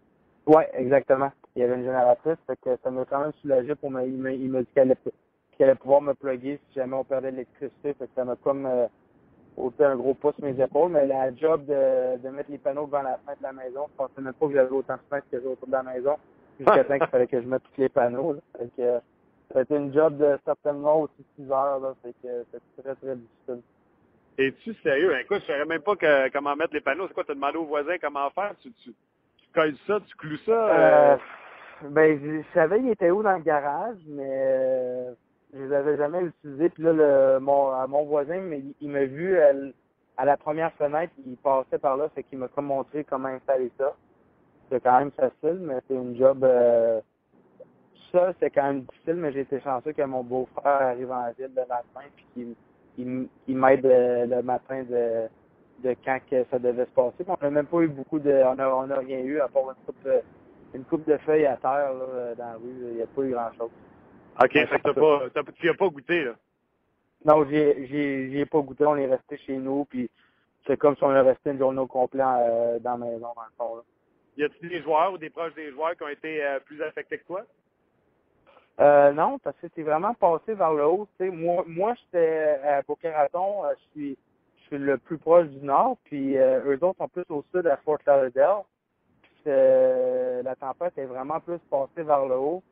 ouais, 0.47 0.69
exactement. 0.73 1.31
Il 1.55 1.61
y 1.61 1.65
avait 1.65 1.75
une 1.75 1.83
génératrice, 1.83 2.37
fait 2.47 2.57
que 2.63 2.77
ça 2.83 2.89
m'a 2.91 3.05
quand 3.05 3.19
même 3.19 3.33
soulagé 3.41 3.75
pour 3.75 3.91
me 3.91 4.03
il 4.05 4.17
m'a 4.17 4.31
il 4.31 4.51
dit 4.51 4.65
qu'elle 4.73 4.83
allait 4.83 4.97
qu'elle 5.57 5.69
allait 5.69 5.77
pouvoir 5.77 6.01
me 6.01 6.13
plugger 6.13 6.59
si 6.69 6.75
jamais 6.75 6.95
on 6.95 7.03
perdait 7.03 7.31
l'électricité, 7.31 7.93
fait 7.93 8.07
que 8.07 8.11
ça 8.15 8.25
m'a 8.25 8.35
comme 8.37 8.65
euh, 8.65 8.87
ôté 9.57 9.83
un 9.83 9.95
gros 9.95 10.13
pouce 10.13 10.35
sur 10.35 10.45
mes 10.45 10.59
épaules, 10.59 10.91
mais 10.91 11.05
la 11.05 11.33
job 11.35 11.65
de, 11.65 12.17
de 12.17 12.29
mettre 12.29 12.49
les 12.49 12.57
panneaux 12.57 12.85
devant 12.85 13.03
la 13.03 13.17
fenêtre 13.17 13.39
de 13.39 13.43
la 13.43 13.53
maison, 13.53 13.85
je 13.91 13.95
pensais 13.97 14.21
même 14.21 14.33
pas 14.33 14.47
que 14.47 14.53
j'avais 14.53 14.71
autant 14.71 14.95
de 14.95 15.01
fenêtres 15.09 15.27
que 15.31 15.39
j'ai 15.39 15.47
autour 15.47 15.67
de 15.67 15.73
la 15.73 15.83
maison. 15.83 16.15
Jusqu'à 16.59 16.83
temps 16.83 16.97
qu'il 16.97 17.07
fallait 17.07 17.27
que 17.27 17.41
je 17.41 17.47
mette 17.47 17.63
tous 17.63 17.81
les 17.81 17.89
panneaux. 17.89 18.33
Là. 18.33 18.39
Fait 18.57 18.69
que, 18.77 18.99
c'était 19.53 19.77
une 19.77 19.93
job 19.93 20.17
de 20.17 20.37
certainement 20.45 21.01
aussi 21.01 21.25
6 21.37 21.51
heures, 21.51 21.79
là. 21.79 21.93
Fait 22.01 22.13
que 22.23 22.43
c'était 22.51 22.81
très, 22.81 22.95
très 22.95 23.15
difficile. 23.15 23.61
Es-tu 24.37 24.73
sérieux? 24.81 25.09
Ben, 25.09 25.19
écoute, 25.19 25.41
je 25.41 25.45
savais 25.45 25.65
même 25.65 25.81
pas 25.81 25.95
que, 25.95 26.29
comment 26.31 26.55
mettre 26.55 26.73
les 26.73 26.81
panneaux. 26.81 27.07
C'est 27.07 27.13
quoi, 27.13 27.23
t'as 27.23 27.35
demandé 27.35 27.57
aux 27.57 27.65
voisins 27.65 27.95
comment 28.01 28.29
faire? 28.31 28.55
Tu, 28.61 28.71
tu, 28.71 28.89
tu 28.91 29.47
colles 29.53 29.75
ça, 29.85 29.99
tu 30.07 30.15
cloues 30.15 30.37
ça? 30.45 30.51
Euh... 30.51 31.17
Ben, 31.89 32.19
je, 32.19 32.41
je 32.41 32.53
savais 32.53 32.79
il 32.79 32.89
était 32.89 33.11
où 33.11 33.21
dans 33.21 33.35
le 33.35 33.43
garage, 33.43 33.97
mais 34.07 34.23
euh, 34.25 35.13
je 35.53 35.59
les 35.59 35.73
avais 35.73 35.97
jamais 35.97 36.21
utilisés. 36.23 36.69
Puis 36.69 36.83
là, 36.83 36.93
le, 36.93 37.39
mon, 37.39 37.73
euh, 37.73 37.87
mon 37.87 38.05
voisin, 38.05 38.37
il, 38.37 38.73
il 38.81 38.89
m'a 38.89 39.05
vu 39.05 39.35
euh, 39.37 39.71
à 40.17 40.25
la 40.25 40.37
première 40.37 40.71
fenêtre, 40.73 41.13
il 41.25 41.37
passait 41.37 41.77
par 41.77 41.97
là, 41.97 42.09
fait 42.09 42.23
qu'il 42.23 42.39
m'a 42.39 42.47
comme 42.47 42.65
montré 42.65 43.03
comment 43.03 43.29
installer 43.29 43.71
ça. 43.77 43.95
C'est 44.71 44.81
quand 44.81 44.99
même 44.99 45.11
facile, 45.11 45.59
mais 45.61 45.79
c'est 45.87 45.95
une 45.95 46.17
job 46.17 46.43
euh, 46.43 47.01
ça, 48.13 48.31
c'est 48.39 48.51
quand 48.51 48.63
même 48.63 48.81
difficile, 48.81 49.15
mais 49.15 49.33
j'ai 49.33 49.41
été 49.41 49.59
chanceux 49.61 49.91
que 49.91 50.01
mon 50.03 50.23
beau-frère 50.23 50.81
arrive 50.81 51.11
en 51.11 51.31
ville 51.31 51.51
le 51.55 51.65
matin 51.65 52.07
puis 52.15 52.25
qu'il 52.33 52.55
il, 52.97 53.27
il 53.47 53.57
m'aide 53.57 53.85
euh, 53.85 54.25
le 54.27 54.43
matin 54.43 54.83
de, 54.83 55.27
de 55.79 55.95
quand 56.05 56.19
que 56.29 56.45
ça 56.51 56.59
devait 56.59 56.85
se 56.85 56.91
passer. 56.91 57.25
On 57.27 57.37
n'a 57.41 57.49
même 57.49 57.65
pas 57.65 57.81
eu 57.81 57.87
beaucoup 57.87 58.19
de. 58.19 58.31
On 58.31 58.59
a, 58.59 58.69
on 58.69 58.89
a 58.91 58.99
rien 58.99 59.19
eu 59.19 59.39
à 59.39 59.47
part 59.47 59.71
une 59.71 59.83
coupe 59.85 60.03
de, 60.03 60.21
une 60.75 60.83
coupe 60.85 61.07
de 61.07 61.17
feuilles 61.17 61.47
à 61.47 61.57
terre 61.57 61.91
là, 61.93 62.35
dans 62.35 62.45
la 62.45 62.53
rue. 62.53 62.89
Il 62.91 62.95
n'y 62.95 63.01
a 63.01 63.07
pas 63.07 63.21
eu 63.23 63.31
grand 63.31 63.51
chose. 63.57 63.71
OK, 64.41 64.51
fait 64.51 64.67
que 64.67 64.81
t'as 64.83 64.93
pas, 64.93 65.29
t'as, 65.33 65.51
tu 65.53 65.69
as 65.69 65.73
pas 65.73 65.89
goûté, 65.89 66.23
là? 66.23 66.33
Non, 67.25 67.45
j'ai 67.49 67.87
j'ai 67.87 68.31
j'ai 68.31 68.45
pas 68.45 68.59
goûté, 68.59 68.85
on 68.85 68.97
est 68.97 69.07
resté 69.07 69.37
chez 69.37 69.57
nous, 69.57 69.85
puis 69.85 70.09
c'est 70.67 70.77
comme 70.77 70.95
si 70.95 71.03
on 71.03 71.15
est 71.15 71.21
resté 71.21 71.51
une 71.51 71.57
journée 71.57 71.79
au 71.79 71.87
complet 71.87 72.23
euh, 72.23 72.79
dans 72.79 72.97
la 72.97 73.05
maison, 73.05 73.19
dans 73.35 73.41
le 73.41 73.55
fond. 73.57 73.75
Là. 73.77 73.81
Y 74.37 74.43
a-t-il 74.43 74.69
des 74.69 74.81
joueurs 74.81 75.13
ou 75.13 75.17
des 75.17 75.29
proches 75.29 75.53
des 75.55 75.71
joueurs 75.71 75.95
qui 75.95 76.03
ont 76.03 76.09
été 76.09 76.43
euh, 76.43 76.59
plus 76.59 76.81
affectés 76.81 77.19
que 77.19 77.25
toi? 77.25 77.43
Euh, 78.79 79.11
non, 79.11 79.37
parce 79.39 79.55
que 79.57 79.67
c'est 79.75 79.83
vraiment 79.83 80.13
passé 80.15 80.55
vers 80.55 80.73
le 80.73 80.85
haut. 80.85 81.07
Moi, 81.19 81.63
moi 81.67 81.93
j'étais 81.95 82.59
à 82.63 82.81
Boca-Raton, 82.81 83.65
euh, 83.65 83.73
je 83.77 83.91
suis 83.91 84.17
je 84.55 84.63
suis 84.63 84.77
le 84.77 84.97
plus 84.97 85.17
proche 85.17 85.47
du 85.47 85.63
nord, 85.63 85.97
puis 86.05 86.37
euh, 86.37 86.61
eux 86.65 86.83
autres 86.83 86.97
sont 86.97 87.07
plus 87.09 87.25
au 87.29 87.43
sud 87.53 87.67
à 87.67 87.77
Fort 87.77 87.99
Lauderdale. 88.07 88.63
Euh, 89.45 90.41
la 90.41 90.55
tempête 90.55 90.97
est 90.97 91.05
vraiment 91.05 91.39
plus 91.41 91.59
passée 91.69 92.01
vers 92.01 92.25
le 92.25 92.35
haut. 92.35 92.63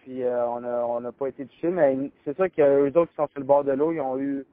Puis 0.00 0.24
euh, 0.24 0.46
on 0.48 0.64
a 0.64 0.84
on 0.84 1.00
n'a 1.00 1.12
pas 1.12 1.28
été 1.28 1.46
touchés, 1.46 1.70
mais 1.70 1.96
c'est 2.24 2.36
sûr 2.36 2.50
que 2.50 2.62
eux 2.62 2.98
autres 2.98 3.10
qui 3.10 3.16
sont 3.16 3.28
sur 3.28 3.40
le 3.40 3.46
bord 3.46 3.64
de 3.64 3.72
l'eau, 3.72 3.92
ils 3.92 4.00
ont 4.00 4.18
eu 4.18 4.44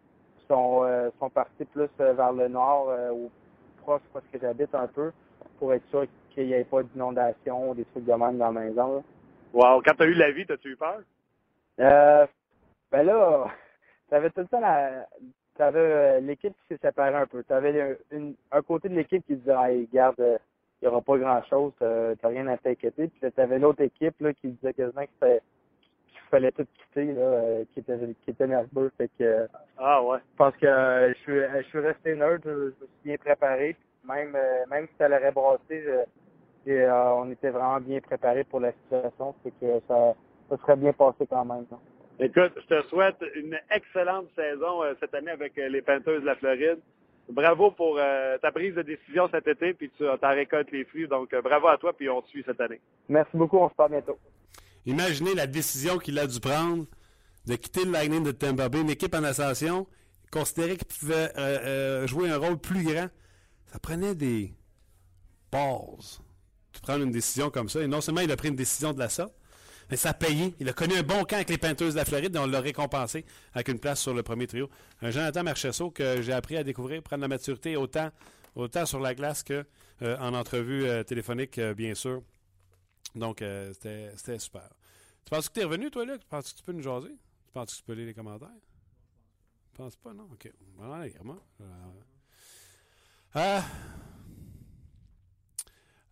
sont 0.48 0.86
sont 1.20 1.30
partis 1.30 1.66
plus 1.66 1.90
vers 2.00 2.32
le 2.32 2.48
nord, 2.48 2.90
ou 3.14 3.30
proche 3.82 4.02
parce 4.14 4.26
que 4.32 4.40
j'habite 4.40 4.74
un 4.74 4.88
peu, 4.88 5.12
pour 5.60 5.74
être 5.74 5.86
sûr 5.90 6.06
qu'il 6.30 6.46
n'y 6.48 6.54
ait 6.54 6.64
pas 6.64 6.84
d'inondation 6.84 7.72
ou 7.72 7.76
des 7.76 7.84
trucs 7.86 8.06
de 8.06 8.14
même 8.14 8.38
dans 8.38 8.52
la 8.52 8.62
maison. 8.62 9.04
Wow, 9.54 9.82
quand 9.82 9.93
t'as 9.98 10.06
eu 10.06 10.14
la 10.14 10.32
vie, 10.32 10.45
t'as-tu 10.45 10.72
eu 10.72 10.76
peur? 10.78 11.00
Euh, 11.80 12.26
ben 12.91 13.04
là, 13.04 13.48
t'avais 14.10 14.30
tout 14.30 14.41
le 14.41 14.48
temps 14.48 14.60
la, 14.60 15.08
t'avais 15.56 15.80
euh, 15.80 16.20
l'équipe 16.20 16.54
qui 16.54 16.68
s'est 16.76 16.80
séparée 16.82 17.16
un 17.16 17.26
peu. 17.28 17.43
T'avais 17.43 17.82
un, 17.82 17.95
une, 18.12 18.36
un 18.52 18.62
côté 18.62 18.89
de 18.89 18.95
l'équipe 18.95 19.26
qui 19.26 19.36
disait, 19.36 19.56
hey, 19.58 19.88
garde, 19.91 20.39
il 20.82 20.86
y 20.86 20.88
aura 20.88 21.02
pas 21.02 21.18
grand 21.18 21.43
chose, 21.45 21.74
t'as 21.80 22.28
rien 22.28 22.48
à 22.48 22.58
t'inquiéter. 22.58 23.08
Puis 23.08 23.32
t'avais 23.32 23.60
l'autre 23.60 23.82
équipe, 23.82 24.16
là, 24.20 24.34
qui 24.34 24.50
disait 24.50 24.74
quasiment 24.74 25.04
que 25.06 25.12
c'était, 25.20 25.41
qu'il 26.08 26.20
fallait 26.30 26.52
tout 26.52 26.66
quitter, 26.66 27.14
là, 27.14 27.22
euh, 27.22 27.66
qui 27.74 27.80
était, 27.80 27.98
qui 28.24 28.32
était 28.32 28.48
nerveux. 28.48 28.91
Fait 28.98 29.10
que, 29.18 29.24
euh, 29.24 29.48
Ah 29.78 30.04
ouais. 30.04 30.20
je 30.32 30.38
pense 30.38 30.56
que 30.58 30.68
euh, 30.68 31.10
je 31.14 31.20
suis, 31.20 31.39
je 31.64 31.68
suis 31.68 31.80
resté 31.80 32.16
neutre, 32.16 32.43
je, 32.45 32.52
me 32.52 32.72
suis 32.72 32.88
bien 33.04 33.18
préparé. 33.18 33.76
Même, 34.04 34.36
euh, 34.36 34.66
même 34.70 34.88
si 34.88 34.93
ça 34.98 35.10
l'aurait 35.10 35.32
brassé, 35.32 35.84
je- 35.84 36.06
et, 36.68 36.82
euh, 36.82 37.13
on 37.13 37.32
était 37.32 37.49
vraiment 37.49 37.80
bien 37.80 37.99
préparé 38.01 38.43
pour 38.43 38.59
la 38.59 38.72
situation. 38.74 39.36
C'est 39.43 39.53
que 39.59 39.82
ça, 39.88 40.13
ça 40.49 40.57
serait 40.57 40.76
bien 40.76 40.93
passé 40.93 41.26
quand 41.30 41.45
même. 41.45 41.65
là. 41.72 41.78
Écoute, 42.20 42.53
je 42.55 42.76
te 42.76 42.88
souhaite 42.88 43.24
une 43.36 43.57
excellente 43.70 44.28
saison 44.36 44.84
euh, 44.84 44.93
cette 44.99 45.13
année 45.13 45.32
avec 45.32 45.57
euh, 45.57 45.70
les 45.70 45.82
Panthers 45.82 46.22
de 46.22 46.26
la 46.26 46.36
Floride. 46.36 46.80
Bravo 47.30 47.72
pour 47.72 47.97
euh, 47.99 48.38
ta 48.38 48.51
prise 48.51 48.74
de 48.74 48.82
décision 48.82 49.28
cet 49.32 49.47
été, 49.47 49.74
puis 49.74 49.91
tu 49.97 50.03
t'en 50.22 50.30
récoltes 50.30 50.72
les 50.72 50.86
fruits. 50.86 51.07
Donc, 51.07 51.34
euh, 51.34 51.41
bravo 51.41 51.68
à 51.68 51.78
toi, 51.78 51.93
puis 51.93 52.09
on 52.09 52.22
te 52.22 52.30
suit 52.30 52.43
cette 52.45 52.59
année. 52.61 52.80
Merci 53.09 53.36
beaucoup, 53.36 53.57
on 53.57 53.70
se 53.70 53.76
parle 53.76 53.91
bientôt. 53.91 54.18
Imaginez 54.86 55.36
la 55.36 55.45
décision 55.45 55.97
qu'il 55.97 56.18
a 56.20 56.26
dû 56.26 56.39
prendre 56.39 56.86
de 57.45 57.55
quitter 57.55 57.84
le 57.86 57.91
Lightning 57.91 58.24
de 58.24 58.32
Tampa 58.32 58.70
Bay, 58.70 58.82
une 58.82 58.89
équipe 58.89 59.13
en 59.13 59.24
ascension, 59.24 59.88
considérait 60.32 60.78
qu'il 60.78 60.88
pouvait 60.88 61.30
euh, 61.38 61.59
euh, 61.65 62.07
jouer 62.07 62.30
un 62.30 62.38
rôle 62.38 62.57
plus 62.57 62.84
grand. 62.84 63.07
Ça 63.65 63.80
prenait 63.80 64.15
des 64.15 64.53
balls 65.51 66.22
prendre 66.82 67.04
une 67.04 67.12
décision 67.12 67.50
comme 67.50 67.70
ça. 67.70 67.82
Et 67.82 67.88
non 67.88 68.02
seulement 68.02 68.22
il 68.22 68.32
a 68.32 68.38
pris 68.38 68.50
une 68.50 68.56
décision 68.56 68.94
de 68.94 69.00
la 69.00 69.10
sorte, 69.10 69.34
mais 69.90 69.98
ça 69.98 70.10
a 70.10 70.14
payé. 70.14 70.54
Il 70.60 70.68
a 70.70 70.74
connu 70.74 70.96
un 70.96 71.04
bon 71.04 71.24
camp 71.24 71.36
avec 71.36 71.50
les 71.50 71.58
Panthers 71.58 71.92
de 71.92 71.96
la 71.96 72.06
Floride 72.06 72.36
et 72.36 72.40
on 72.40 72.46
l'a 72.48 72.60
récompensé 72.60 73.26
avec 73.54 73.70
une 73.70 73.80
place 73.80 74.02
sur 74.02 74.14
le 74.14 74.24
premier 74.24 74.48
trio. 74.48 74.70
Un 75.02 75.12
Jonathan 75.12 75.44
Marchesso 75.44 75.92
que 75.92 76.22
j'ai 76.22 76.34
appris 76.34 76.58
à 76.58 76.64
découvrir, 76.64 77.02
prendre 77.02 77.22
la 77.22 77.28
maturité 77.28 77.78
autant, 77.78 78.12
autant 78.56 78.86
sur 78.86 79.00
la 79.00 79.16
glace 79.16 79.44
que 79.44 79.66
euh, 80.02 80.18
en 80.20 80.34
entrevue 80.34 80.86
euh, 80.86 81.04
téléphonique, 81.04 81.58
euh, 81.58 81.74
bien 81.74 81.96
sûr. 81.96 82.22
Donc, 83.16 83.42
euh, 83.42 83.74
c'était 83.74 84.40
super. 84.40 84.70
Tu 85.26 85.30
penses 85.30 85.50
que 85.50 85.54
tu 85.56 85.60
es 85.62 85.64
revenu, 85.64 85.90
toi, 85.90 86.06
là? 86.06 86.18
Tu 86.18 86.26
penses 86.28 86.52
que 86.52 86.58
tu 86.58 86.64
peux 86.64 86.72
nous 86.72 86.84
jaser? 86.84 87.10
Tu 87.10 87.52
penses 87.54 87.72
que 87.72 87.78
tu 87.78 87.84
peux 87.84 87.94
lire 87.94 88.06
les 88.06 88.14
commentaires? 88.14 88.50
Tu 89.72 89.78
penses 89.78 89.96
pas, 89.96 90.14
non? 90.14 90.28
OK. 90.32 90.52
Bon, 90.78 90.92
allez. 90.92 91.14
Euh, 91.62 91.66
ah. 93.34 93.64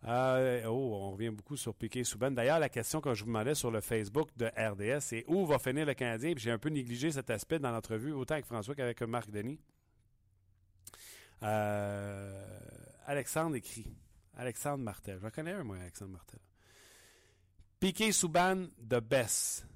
Ah, 0.08 0.38
oh, 0.66 0.98
on 1.02 1.10
revient 1.10 1.30
beaucoup 1.30 1.56
sur 1.56 1.74
Piquet 1.74 2.04
Souban. 2.04 2.30
D'ailleurs, 2.30 2.60
la 2.60 2.68
question 2.68 3.00
que 3.00 3.12
je 3.12 3.22
vous 3.22 3.26
demandais 3.26 3.56
sur 3.56 3.72
le 3.72 3.80
Facebook 3.80 4.28
de 4.36 4.46
RDS, 4.46 5.00
c'est 5.00 5.24
où 5.26 5.44
va 5.44 5.58
finir 5.58 5.84
le 5.84 5.94
Canadien? 5.94 6.32
J'ai 6.36 6.52
un 6.52 6.58
peu 6.58 6.68
négligé 6.68 7.10
cet 7.10 7.28
aspect 7.28 7.58
dans 7.58 7.72
l'entrevue, 7.72 8.12
autant 8.12 8.34
avec 8.34 8.46
François 8.46 8.76
qu'avec 8.76 9.02
Marc 9.02 9.30
Denis. 9.30 9.58
Euh, 11.42 12.58
Alexandre 13.04 13.56
écrit. 13.56 13.96
Alexandre 14.36 14.84
Martel. 14.84 15.18
Je 15.20 15.28
connais 15.28 15.50
un, 15.50 15.64
moi, 15.64 15.78
Alexandre 15.78 16.12
Martel. 16.12 16.38
Piquet 17.80 18.12
Souban, 18.12 18.66
the 18.78 19.00
best. 19.00 19.66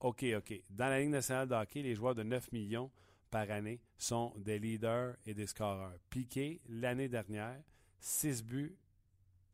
OK, 0.00 0.24
OK. 0.36 0.62
Dans 0.68 0.88
la 0.88 0.98
Ligue 0.98 1.10
nationale 1.10 1.46
de 1.46 1.54
hockey, 1.54 1.82
les 1.82 1.94
joueurs 1.94 2.16
de 2.16 2.24
9 2.24 2.50
millions 2.50 2.90
par 3.30 3.48
année 3.52 3.80
sont 3.98 4.34
des 4.36 4.58
leaders 4.58 5.14
et 5.24 5.32
des 5.32 5.46
scoreurs. 5.46 5.94
Piquet, 6.10 6.60
l'année 6.68 7.08
dernière, 7.08 7.60
6 8.00 8.42
buts 8.42 8.76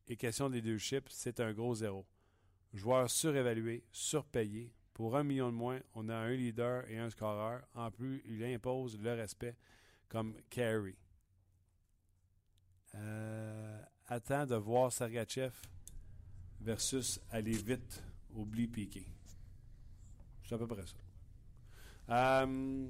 et 0.08 0.16
question 0.16 0.48
de 0.50 0.54
leadership, 0.56 1.08
c'est 1.10 1.40
un 1.40 1.52
gros 1.52 1.74
zéro. 1.74 2.06
Joueur 2.74 3.10
surévalué, 3.10 3.84
surpayé. 3.92 4.72
Pour 4.94 5.16
un 5.16 5.22
million 5.22 5.48
de 5.50 5.56
moins, 5.56 5.80
on 5.94 6.08
a 6.08 6.14
un 6.14 6.32
leader 6.32 6.86
et 6.88 6.98
un 6.98 7.08
scoreur. 7.10 7.62
En 7.74 7.90
plus, 7.90 8.22
il 8.26 8.42
impose 8.44 8.98
le 9.00 9.12
respect 9.14 9.56
comme 10.08 10.34
carry. 10.50 10.94
Euh, 12.94 13.82
attends 14.06 14.44
de 14.46 14.54
voir 14.56 14.92
Sergachev 14.92 15.52
versus 16.60 17.20
aller 17.30 17.52
vite, 17.56 18.02
oublie 18.34 18.66
Piqué. 18.68 19.06
C'est 20.44 20.54
à 20.54 20.58
peu 20.58 20.66
près 20.66 20.84
ça. 20.86 22.44
Euh, 22.44 22.86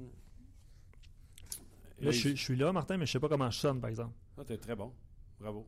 Là, 1.99 2.11
je, 2.11 2.17
suis- 2.19 2.35
je 2.35 2.43
suis 2.43 2.55
là, 2.57 2.73
Martin, 2.73 2.97
mais 2.97 3.05
je 3.05 3.13
sais 3.13 3.19
pas 3.19 3.29
comment 3.29 3.49
je 3.49 3.57
sonne, 3.59 3.79
par 3.79 3.89
exemple. 3.89 4.13
Ah, 4.37 4.43
t'es 4.43 4.57
très 4.57 4.75
bon. 4.75 4.91
Bravo. 5.39 5.65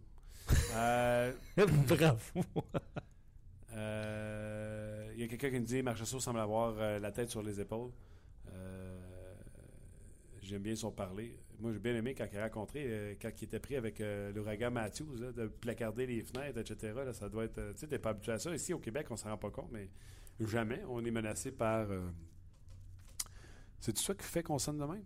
Euh, 0.76 1.32
Bravo. 1.88 2.42
euh, 3.74 5.12
Il 5.16 5.22
y 5.22 5.24
a 5.24 5.28
quelqu'un 5.28 5.50
qui 5.50 5.60
me 5.60 5.66
dit 5.66 5.82
Marchessault 5.82 6.20
semble 6.20 6.40
avoir 6.40 6.76
euh, 6.78 7.00
la 7.00 7.12
tête 7.12 7.30
sur 7.30 7.42
les 7.42 7.60
épaules. 7.60 7.92
J'aime 10.42 10.62
bien 10.62 10.76
son 10.76 10.92
parler. 10.92 11.40
Moi, 11.60 11.74
j'ai 11.74 11.80
bien 11.80 11.96
aimé 11.96 12.14
quand 12.14 12.28
il 12.32 12.38
a 12.38 12.44
rencontré, 12.44 13.18
quand 13.20 13.32
il 13.42 13.46
était 13.46 13.60
pris 13.60 13.76
avec 13.78 14.00
l'ouragan 14.36 14.70
Matthews, 14.70 15.16
là, 15.20 15.32
de 15.32 15.48
placarder 15.48 16.06
les 16.06 16.22
fenêtres, 16.22 16.60
etc. 16.60 16.94
Là, 17.04 17.14
ça 17.14 17.30
doit 17.30 17.46
être. 17.46 17.72
tu 17.72 17.80
sais, 17.80 17.88
t'es 17.88 17.98
pas 17.98 18.12
habitué 18.12 18.34
à 18.34 18.38
ça. 18.38 18.54
Ici, 18.54 18.72
au 18.72 18.78
Québec, 18.78 19.08
on 19.10 19.16
s'en 19.16 19.30
rend 19.30 19.38
pas 19.38 19.50
compte, 19.50 19.72
mais 19.72 19.90
jamais 20.40 20.84
on 20.88 21.04
est 21.04 21.10
menacé 21.10 21.52
par. 21.52 21.88
C'est 23.80 23.94
tout 23.94 24.04
ça 24.04 24.14
qui 24.14 24.24
fait 24.24 24.44
qu'on 24.44 24.60
sonne 24.60 24.78
de 24.78 24.86
même? 24.86 25.04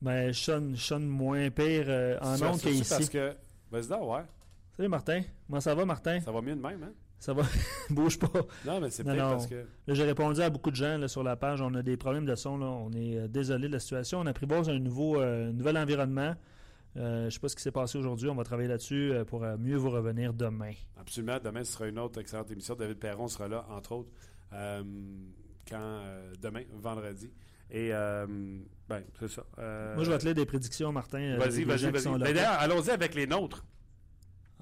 Ben, 0.00 0.32
je 0.32 0.40
sonne, 0.40 0.74
je 0.74 0.82
sonne 0.82 1.06
moins 1.06 1.48
pire 1.50 2.18
en 2.20 2.36
c'est 2.56 2.70
qu'ici. 2.70 2.88
Parce 2.88 3.08
que. 3.08 3.36
Vas-y, 3.70 3.86
donc, 3.86 4.10
ouais. 4.10 4.24
Salut, 4.76 4.88
Martin. 4.88 5.22
Comment 5.46 5.60
ça 5.60 5.74
va, 5.74 5.84
Martin? 5.84 6.20
Ça 6.20 6.32
va 6.32 6.40
mieux 6.40 6.54
de 6.54 6.60
même, 6.60 6.82
hein? 6.82 6.92
Ça 7.18 7.34
va? 7.34 7.42
Bouge 7.90 8.18
pas. 8.18 8.28
Non, 8.64 8.80
mais 8.80 8.90
c'est 8.90 9.04
peut-être 9.04 9.18
parce 9.18 9.46
que. 9.46 9.66
Là, 9.86 9.94
j'ai 9.94 10.04
répondu 10.04 10.40
à 10.40 10.48
beaucoup 10.48 10.70
de 10.70 10.76
gens 10.76 10.96
là, 10.96 11.08
sur 11.08 11.22
la 11.22 11.36
page. 11.36 11.60
On 11.60 11.74
a 11.74 11.82
des 11.82 11.96
problèmes 11.96 12.24
de 12.24 12.34
son. 12.34 12.56
Là. 12.56 12.66
On 12.66 12.90
est 12.92 13.18
euh, 13.18 13.28
désolé 13.28 13.68
de 13.68 13.74
la 13.74 13.80
situation. 13.80 14.20
On 14.20 14.26
a 14.26 14.32
pris 14.32 14.46
base 14.46 14.68
d'un 14.68 14.78
nouveau, 14.78 15.20
euh, 15.20 15.52
nouvel 15.52 15.76
environnement. 15.76 16.34
Euh, 16.96 17.26
je 17.26 17.34
sais 17.34 17.40
pas 17.40 17.48
ce 17.48 17.56
qui 17.56 17.62
s'est 17.62 17.70
passé 17.70 17.98
aujourd'hui. 17.98 18.28
On 18.28 18.34
va 18.34 18.44
travailler 18.44 18.68
là-dessus 18.68 19.12
pour 19.26 19.42
mieux 19.58 19.76
vous 19.76 19.90
revenir 19.90 20.32
demain. 20.32 20.72
Absolument. 20.98 21.38
Demain, 21.42 21.64
ce 21.64 21.72
sera 21.72 21.86
une 21.86 21.98
autre 21.98 22.20
excellente 22.20 22.50
émission. 22.50 22.74
David 22.74 22.98
Perron 22.98 23.28
sera 23.28 23.48
là, 23.48 23.66
entre 23.70 23.92
autres, 23.92 24.10
quand 24.50 26.00
demain, 26.40 26.62
vendredi. 26.72 27.30
Et, 27.72 27.88
euh, 27.90 28.26
ben, 28.86 29.02
c'est 29.18 29.28
ça. 29.28 29.44
Euh, 29.58 29.94
Moi, 29.94 30.04
je 30.04 30.10
vais 30.10 30.18
te 30.18 30.26
lire 30.26 30.34
des 30.34 30.44
prédictions, 30.44 30.92
Martin. 30.92 31.38
Vas-y, 31.38 31.64
vas-y, 31.64 31.90
vas-y. 31.90 32.18
D'ailleurs, 32.18 32.52
allons-y 32.58 32.90
avec 32.90 33.14
les 33.14 33.26
nôtres. 33.26 33.64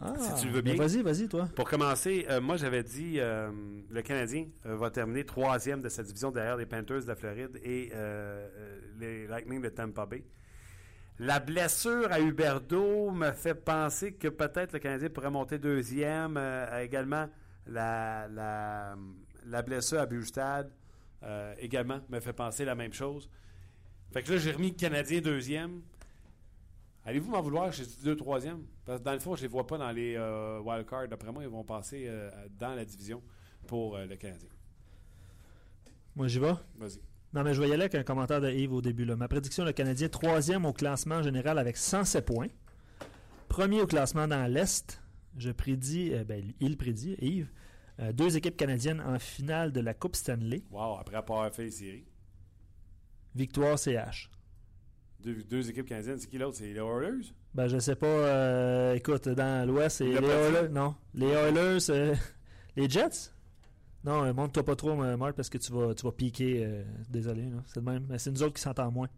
Ah, 0.02 0.14
si 0.18 0.42
tu 0.42 0.46
le 0.48 0.54
veux 0.54 0.62
ben 0.62 0.74
bien. 0.76 0.86
Vas-y, 0.86 1.02
vas-y, 1.02 1.28
toi. 1.28 1.48
Pour 1.54 1.68
commencer, 1.68 2.24
euh, 2.30 2.40
moi, 2.40 2.56
j'avais 2.56 2.82
dit 2.82 3.16
euh, 3.18 3.50
le 3.90 4.02
Canadien 4.02 4.46
euh, 4.64 4.76
va 4.76 4.90
terminer 4.90 5.24
troisième 5.24 5.82
de 5.82 5.88
sa 5.90 6.02
division 6.02 6.30
derrière 6.30 6.56
les 6.56 6.64
Panthers 6.66 7.02
de 7.02 7.06
la 7.08 7.16
Floride 7.16 7.60
et 7.62 7.90
euh, 7.94 8.48
les 8.98 9.26
Lightning 9.26 9.60
de 9.60 9.68
Tampa 9.68 10.06
Bay. 10.06 10.24
La 11.18 11.38
blessure 11.38 12.10
à 12.10 12.18
Huberdo 12.18 13.10
me 13.10 13.30
fait 13.32 13.54
penser 13.54 14.14
que 14.14 14.28
peut-être 14.28 14.72
le 14.72 14.78
Canadien 14.78 15.10
pourrait 15.10 15.30
monter 15.30 15.58
deuxième. 15.58 16.40
également, 16.80 17.28
La, 17.66 18.26
la, 18.28 18.96
la 19.46 19.62
blessure 19.62 20.00
à 20.00 20.06
Bustad 20.06 20.70
également 21.58 22.00
me 22.08 22.20
fait 22.20 22.32
penser 22.32 22.64
la 22.64 22.74
même 22.74 22.94
chose. 22.94 23.28
Fait 24.12 24.22
que 24.22 24.32
là, 24.32 24.38
j'ai 24.38 24.52
remis 24.52 24.70
le 24.70 24.76
Canadien 24.76 25.20
deuxième. 25.20 25.82
Allez-vous 27.10 27.32
m'en 27.32 27.42
vouloir? 27.42 27.70
Dit 27.70 27.98
deux 28.04 28.14
troisième? 28.14 28.62
Parce 28.84 29.00
que 29.00 29.04
dans 29.04 29.12
le 29.12 29.18
fond, 29.18 29.34
je 29.34 29.42
les 29.42 29.48
vois 29.48 29.66
pas 29.66 29.76
dans 29.76 29.90
les 29.90 30.14
euh, 30.14 30.60
wildcards. 30.60 31.08
D'après 31.08 31.32
moi, 31.32 31.42
ils 31.42 31.48
vont 31.48 31.64
passer 31.64 32.04
euh, 32.06 32.30
dans 32.56 32.76
la 32.76 32.84
division 32.84 33.20
pour 33.66 33.96
euh, 33.96 34.06
le 34.06 34.14
Canadien. 34.14 34.48
Moi, 36.14 36.28
j'y 36.28 36.38
vais. 36.38 36.52
Vas-y. 36.76 37.00
Non, 37.34 37.42
mais 37.42 37.52
je 37.52 37.60
vais 37.60 37.68
y 37.68 37.72
aller 37.72 37.82
avec 37.82 37.96
un 37.96 38.04
commentaire 38.04 38.40
de 38.40 38.48
Yves 38.48 38.72
au 38.72 38.80
début. 38.80 39.04
Là. 39.04 39.16
Ma 39.16 39.26
prédiction, 39.26 39.64
le 39.64 39.72
Canadien, 39.72 40.08
troisième 40.08 40.64
au 40.64 40.72
classement 40.72 41.20
général 41.20 41.58
avec 41.58 41.76
107 41.76 42.24
points. 42.24 42.46
Premier 43.48 43.82
au 43.82 43.88
classement 43.88 44.28
dans 44.28 44.46
l'Est. 44.46 45.02
Je 45.36 45.50
prédis, 45.50 46.12
ben, 46.28 46.44
il 46.60 46.76
prédit, 46.76 47.16
Yves, 47.20 47.50
deux 48.12 48.36
équipes 48.36 48.56
canadiennes 48.56 49.00
en 49.00 49.18
finale 49.18 49.72
de 49.72 49.80
la 49.80 49.94
Coupe 49.94 50.14
Stanley. 50.14 50.62
Wow, 50.70 50.98
après 51.00 51.16
avoir 51.16 51.52
fait 51.52 51.64
les 51.64 51.70
séries. 51.72 52.06
Victoire 53.34 53.76
CH. 53.76 54.30
Deux, 55.22 55.42
deux 55.44 55.68
équipes 55.70 55.86
canadiennes, 55.86 56.18
c'est 56.18 56.28
qui 56.28 56.38
l'autre? 56.38 56.56
C'est 56.56 56.72
les 56.72 56.78
Oilers? 56.80 57.32
Ben, 57.54 57.66
je 57.68 57.78
sais 57.78 57.94
pas. 57.96 58.06
euh, 58.06 58.94
écoute, 58.94 59.28
dans 59.28 59.68
l'Ouest, 59.68 59.98
c'est 59.98 60.04
les. 60.06 60.14
Oilers. 60.14 60.68
Non. 60.70 60.94
Les 61.14 61.26
Oilers, 61.28 61.90
euh, 61.90 62.14
les 62.76 62.88
Jets? 62.88 63.30
Non, 64.02 64.24
euh, 64.24 64.32
monte-toi 64.32 64.64
pas 64.64 64.76
trop, 64.76 64.94
Marc, 64.94 65.34
parce 65.34 65.50
que 65.50 65.58
tu 65.58 65.70
vas, 65.72 65.94
tu 65.94 66.04
vas 66.04 66.12
piquer. 66.12 66.64
euh, 66.64 66.82
désolé, 67.10 67.50
c'est 67.66 67.80
de 67.80 67.84
même. 67.90 68.06
Mais 68.08 68.18
c'est 68.18 68.30
nous 68.30 68.42
autres 68.42 68.54
qui 68.54 68.62
s'entendent 68.62 68.94
moins. 68.94 69.08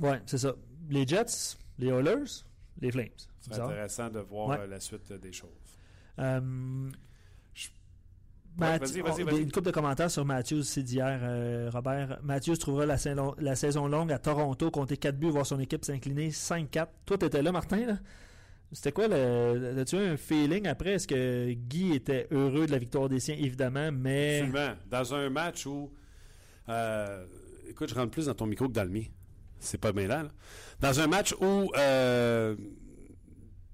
Ouais, 0.00 0.20
c'est 0.26 0.38
ça. 0.38 0.52
Les 0.90 1.06
Jets, 1.06 1.56
les 1.78 1.88
Oilers, 1.88 2.24
les 2.80 2.90
Flames. 2.90 3.08
C'est 3.40 3.54
intéressant 3.60 4.10
de 4.10 4.18
voir 4.20 4.48
Ouais. 4.48 4.66
la 4.66 4.80
suite 4.80 5.12
des 5.12 5.32
choses. 5.32 5.50
Euh, 6.18 6.90
Math- 8.58 8.80
vas-y, 8.80 9.00
vas-y, 9.02 9.22
on- 9.22 9.26
vas-y. 9.26 9.42
Une 9.42 9.52
couple 9.52 9.66
de 9.66 9.70
commentaires 9.72 10.10
sur 10.10 10.24
Matthews 10.24 10.58
aussi 10.60 10.82
d'hier, 10.82 11.20
euh, 11.22 11.70
Robert. 11.72 12.18
Matthews 12.22 12.56
trouvera 12.56 12.86
la, 12.86 12.96
saison- 12.98 13.34
la 13.38 13.54
saison 13.56 13.86
longue 13.88 14.12
à 14.12 14.18
Toronto, 14.18 14.70
compter 14.70 14.96
4 14.96 15.18
buts, 15.18 15.28
voir 15.30 15.44
son 15.46 15.60
équipe 15.60 15.84
s'incliner 15.84 16.30
5-4. 16.30 16.86
Toi, 17.04 17.18
t'étais 17.18 17.42
là, 17.42 17.52
Martin, 17.52 17.84
là? 17.86 17.98
C'était 18.72 18.92
quoi 18.92 19.06
le. 19.08 19.78
As-tu 19.78 19.96
eu 19.96 20.00
un 20.06 20.16
feeling 20.16 20.66
après? 20.66 20.94
Est-ce 20.94 21.06
que 21.06 21.52
Guy 21.52 21.92
était 21.94 22.26
heureux 22.32 22.66
de 22.66 22.72
la 22.72 22.78
victoire 22.78 23.08
des 23.08 23.20
siens, 23.20 23.36
évidemment, 23.38 23.90
mais. 23.92 24.40
Absolument. 24.40 24.74
Dans 24.90 25.14
un 25.14 25.30
match 25.30 25.66
où. 25.66 25.92
euh, 26.68 27.24
écoute, 27.68 27.88
je 27.90 27.94
rentre 27.94 28.10
plus 28.10 28.26
dans 28.26 28.34
ton 28.34 28.46
micro 28.46 28.66
que 28.66 28.72
dans 28.72 28.82
le 28.84 28.90
mien. 28.90 29.04
C'est 29.60 29.78
pas 29.80 29.92
bien 29.92 30.08
là. 30.08 30.24
là. 30.24 30.30
Dans 30.80 30.98
un 31.00 31.06
match 31.06 31.32
où. 31.40 31.70
euh, 31.78 32.56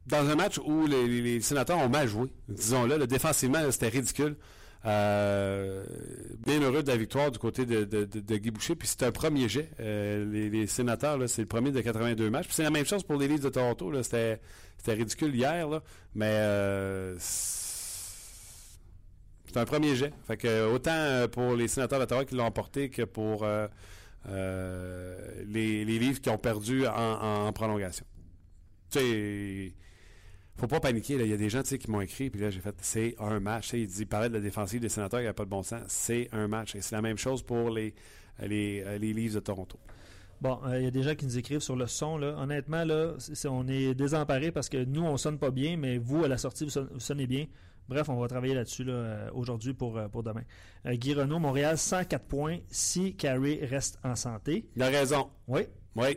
dans 0.07 0.29
un 0.29 0.35
match 0.35 0.59
où 0.59 0.87
les, 0.87 1.07
les- 1.07 1.23
les 1.23 1.41
sénateurs 1.41 1.79
ont 1.79 1.89
mal 1.89 2.09
joué, 2.09 2.29
disons-le, 2.49 2.99
le 2.99 3.07
défensivement, 3.07 3.59
c'était 3.71 3.89
ridicule. 3.89 4.37
Euh, 4.85 5.85
bien 6.45 6.61
heureux 6.61 6.83
de 6.83 6.89
la 6.89 6.97
victoire 6.97 7.31
du 7.31 7.39
côté 7.39 7.65
de, 7.67 7.85
Guy 8.37 8.51
Boucher. 8.51 8.75
Puis 8.75 8.89
c'est 8.89 9.05
un 9.05 9.13
premier 9.13 9.49
jet. 9.49 9.71
Euh, 9.81 10.49
les, 10.51 10.67
sénateurs, 10.67 11.19
c'est 11.29 11.43
le 11.43 11.49
premier 11.49 11.71
de 11.71 11.81
82 11.81 12.31
matchs. 12.31 12.47
Puis 12.47 12.55
c'est 12.57 12.65
la 12.65 12.71
même 12.71 12.87
chose 12.87 13.03
pour 13.05 13.17
les 13.17 13.29
Leafs 13.29 13.41
de 13.43 13.49
Toronto. 13.49 13.93
C'était, 14.03 14.41
ridicule 14.89 15.35
hier, 15.35 15.69
mais 16.15 16.27
euh, 16.31 17.15
c'est 17.19 18.77
un 19.57 19.65
premier 19.65 19.95
jet. 19.95 20.13
Fait 20.27 20.37
que 20.37 20.67
autant 20.73 21.29
pour 21.31 21.55
les 21.55 21.69
sénateurs 21.69 22.01
d'Ottawa 22.01 22.25
qui 22.25 22.35
l'ont 22.35 22.45
emporté 22.45 22.91
que 22.91 23.03
pour 23.03 23.47
les, 24.27 25.85
les 25.85 25.99
Leafs 25.99 26.21
qui 26.21 26.31
ont 26.31 26.39
perdu 26.39 26.87
en- 26.87 27.47
en 27.47 27.53
prolongation. 27.53 28.07
Tu 28.91 28.99
sais, 28.99 29.73
faut 30.63 30.69
pas 30.69 30.81
paniquer. 30.81 31.15
Il 31.15 31.27
y 31.27 31.33
a 31.33 31.37
des 31.37 31.51
gens 31.51 31.63
qui 31.63 31.91
m'ont 31.91 32.01
écrit, 32.01 32.31
puis 32.31 32.41
là, 32.41 32.51
j'ai 32.51 32.61
fait 32.61 32.75
c'est 32.81 33.15
un 33.19 33.41
match. 33.41 33.73
Il 33.75 33.87
dit, 33.87 34.07
parlait 34.07 34.29
de 34.29 34.35
la 34.35 34.41
défensive 34.41 34.81
des 34.81 34.89
sénateurs, 34.89 35.21
il 35.21 35.25
n'y 35.25 35.29
a 35.29 35.35
pas 35.35 35.45
de 35.45 35.51
bon 35.51 35.63
sens. 35.63 35.83
C'est 35.89 36.29
un 36.33 36.47
match. 36.49 36.75
Et 36.77 36.81
c'est 36.81 36.95
la 36.95 37.03
même 37.03 37.19
chose 37.19 37.43
pour 37.43 37.69
les, 37.71 37.95
les, 38.41 38.83
euh, 38.87 38.99
les 38.99 39.13
Leafs 39.13 39.35
de 39.35 39.41
Toronto. 39.41 39.79
Bon, 40.41 40.59
euh, 40.65 40.79
il 40.79 40.85
y 40.85 40.87
a 40.87 40.91
des 40.91 41.03
gens 41.03 41.15
qui 41.15 41.25
nous 41.27 41.37
écrivent 41.39 41.61
sur 41.61 41.77
le 41.77 41.87
son. 41.87 42.17
Là. 42.17 42.35
Honnêtement, 42.39 42.85
là, 42.85 43.15
on 43.49 43.69
est 43.69 43.95
désemparés 43.95 44.51
parce 44.53 44.69
que 44.69 44.85
nous, 44.85 45.03
on 45.03 45.17
sonne 45.17 45.39
pas 45.39 45.51
bien, 45.51 45.77
mais 45.77 45.99
vous, 45.99 46.25
à 46.25 46.29
la 46.29 46.39
sortie, 46.39 46.65
vous, 46.65 46.71
sonne- 46.71 46.89
vous 46.93 47.01
sonnez 47.01 47.27
bien. 47.27 47.47
Bref, 47.89 48.09
on 48.09 48.17
va 48.21 48.29
travailler 48.29 48.55
là-dessus 48.55 48.85
là, 48.85 48.93
euh, 48.93 49.31
aujourd'hui 49.35 49.75
pour, 49.75 49.99
euh, 49.99 50.09
pour 50.09 50.23
demain. 50.23 50.43
Euh, 50.87 50.95
Guy 50.95 51.15
Renault, 51.15 51.41
Montréal, 51.41 51.77
104 51.77 52.25
points 52.25 52.59
si 52.71 53.15
Carey 53.17 53.59
reste 53.63 53.99
en 54.05 54.15
santé. 54.17 54.69
Il 54.77 54.83
a 54.83 54.89
raison. 54.89 55.29
Oui. 55.49 55.63
Oui. 55.97 56.17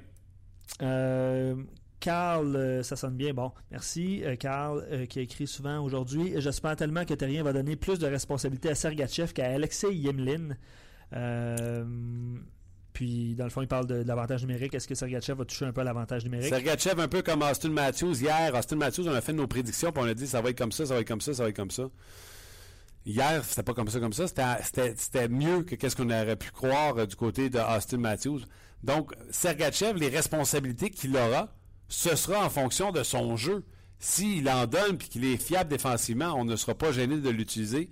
Euh, 0.81 1.55
Carl, 1.99 2.55
euh, 2.55 2.83
ça 2.83 2.95
sonne 2.95 3.15
bien. 3.15 3.33
Bon, 3.33 3.51
merci. 3.71 4.23
Euh, 4.23 4.35
Carl, 4.35 4.85
euh, 4.91 5.05
qui 5.05 5.19
a 5.19 5.21
écrit 5.21 5.47
souvent 5.47 5.79
aujourd'hui. 5.83 6.33
J'espère 6.37 6.75
tellement 6.75 7.05
que 7.05 7.13
Terrien 7.13 7.43
va 7.43 7.53
donner 7.53 7.75
plus 7.75 7.99
de 7.99 8.07
responsabilité 8.07 8.69
à 8.69 8.75
Sergachev 8.75 9.33
qu'à 9.33 9.47
Alexei 9.47 9.93
Yemlin. 9.95 10.55
Euh, 11.13 11.85
puis, 12.95 13.35
dans 13.35 13.43
le 13.43 13.49
fond, 13.49 13.61
il 13.61 13.67
parle 13.67 13.87
de, 13.87 13.95
l'avantage 13.95 14.41
numérique. 14.41 14.73
Est-ce 14.73 14.87
que 14.87 14.95
Sergachev 14.95 15.37
va 15.37 15.45
toucher 15.45 15.65
un 15.65 15.73
peu 15.73 15.81
à 15.81 15.83
l'avantage 15.83 16.23
numérique? 16.23 16.47
Sergachev, 16.47 17.01
un 17.01 17.09
peu 17.09 17.21
comme 17.21 17.41
Austin 17.41 17.69
Matthews. 17.69 18.21
Hier, 18.21 18.55
Austin 18.55 18.77
Matthews, 18.77 19.07
on 19.07 19.13
a 19.13 19.19
fait 19.19 19.33
nos 19.33 19.47
prédictions, 19.47 19.91
puis 19.91 20.01
on 20.01 20.07
a 20.07 20.13
dit 20.13 20.27
ça 20.27 20.41
va 20.41 20.49
être 20.49 20.57
comme 20.57 20.71
ça, 20.71 20.85
ça 20.85 20.93
va 20.93 21.01
être 21.01 21.07
comme 21.07 21.19
ça, 21.19 21.33
ça 21.33 21.43
va 21.43 21.49
être 21.49 21.55
comme 21.55 21.71
ça. 21.71 21.89
Hier, 23.05 23.43
c'était 23.43 23.63
pas 23.63 23.73
comme 23.73 23.89
ça, 23.89 23.99
comme 23.99 24.13
ça. 24.13 24.27
C'était- 24.27 25.27
mieux 25.27 25.63
que 25.63 25.75
qu'est-ce 25.75 25.95
qu'on 25.95 26.09
aurait 26.09 26.37
pu 26.37 26.51
croire 26.51 26.97
euh, 26.97 27.05
du 27.05 27.17
côté 27.17 27.49
de 27.49 27.59
Austin 27.59 27.97
Matthews. 27.97 28.41
Donc, 28.81 29.13
Sergachev, 29.29 29.99
les 29.99 30.09
responsabilités 30.09 30.89
qu'il 30.89 31.15
aura, 31.17 31.49
ce 31.87 32.15
sera 32.15 32.45
en 32.45 32.49
fonction 32.49 32.91
de 32.91 33.03
son 33.03 33.35
jeu. 33.37 33.63
S'il 33.99 34.49
en 34.49 34.67
donne 34.67 34.97
puis 34.97 35.07
qu'il 35.07 35.25
est 35.25 35.37
fiable 35.37 35.69
défensivement, 35.69 36.33
on 36.35 36.45
ne 36.45 36.55
sera 36.55 36.75
pas 36.75 36.91
gêné 36.91 37.17
de 37.17 37.29
l'utiliser. 37.29 37.89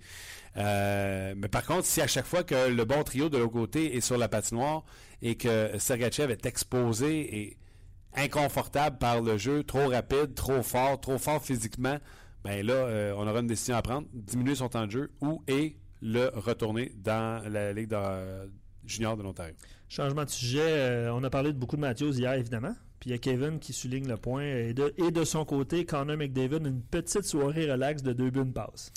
Euh, 0.58 1.34
mais 1.36 1.48
par 1.48 1.66
contre, 1.66 1.86
si 1.86 2.02
à 2.02 2.08
chaque 2.08 2.26
fois 2.26 2.44
que 2.44 2.70
le 2.70 2.86
bon 2.86 3.04
trio 3.04 3.30
de 3.30 3.38
l'autre 3.38 3.54
côté 3.54 3.96
est 3.96 4.02
sur 4.02 4.18
la 4.18 4.28
patinoire 4.28 4.84
et 5.22 5.36
que 5.36 5.72
Sergachev 5.80 6.32
est 6.32 6.46
exposé 6.46 7.40
et 7.42 7.58
inconfortable 8.16 8.98
par 9.00 9.22
le 9.22 9.38
jeu, 9.38 9.64
trop 9.64 9.88
rapide, 9.88 10.36
trop 10.36 10.62
fort, 10.62 11.00
trop 11.00 11.18
fort 11.18 11.42
physiquement, 11.44 11.98
ben 12.44 12.64
là, 12.66 12.74
euh, 12.74 13.14
on 13.18 13.26
aura 13.28 13.40
une 13.40 13.48
décision 13.48 13.76
à 13.76 13.82
prendre, 13.82 14.08
diminuer 14.14 14.56
son 14.56 14.70
temps 14.70 14.86
de 14.86 14.92
jeu 14.92 15.12
ou 15.22 15.44
et 15.48 15.78
le 16.02 16.30
retourner 16.36 16.92
dans 16.98 17.42
la 17.50 17.72
Ligue 17.74 17.88
de- 17.90 18.52
junior 18.86 19.16
de 19.18 19.24
l'Ontario. 19.24 19.56
Changement 19.88 20.26
de 20.26 20.30
sujet. 20.30 20.60
euh, 20.62 21.14
on 21.14 21.24
a 21.24 21.30
parlé 21.30 21.54
de 21.54 21.58
beaucoup 21.58 21.78
de 21.78 21.82
Matthews 21.82 22.12
hier, 22.20 22.34
évidemment. 22.34 22.76
Puis 23.04 23.10
il 23.10 23.12
y 23.12 23.16
a 23.16 23.18
Kevin 23.18 23.60
qui 23.60 23.74
souligne 23.74 24.08
le 24.08 24.16
point. 24.16 24.44
Et 24.46 24.74
de, 24.74 24.94
et 24.98 25.12
de 25.12 25.26
son 25.26 25.44
côté, 25.44 25.84
Connor 25.84 26.16
McDavid, 26.16 26.66
une 26.66 26.82
petite 26.82 27.26
soirée 27.26 27.70
relax 27.70 28.02
de 28.02 28.14
deux 28.14 28.30
buts, 28.30 28.40
une 28.40 28.54
passe. 28.54 28.94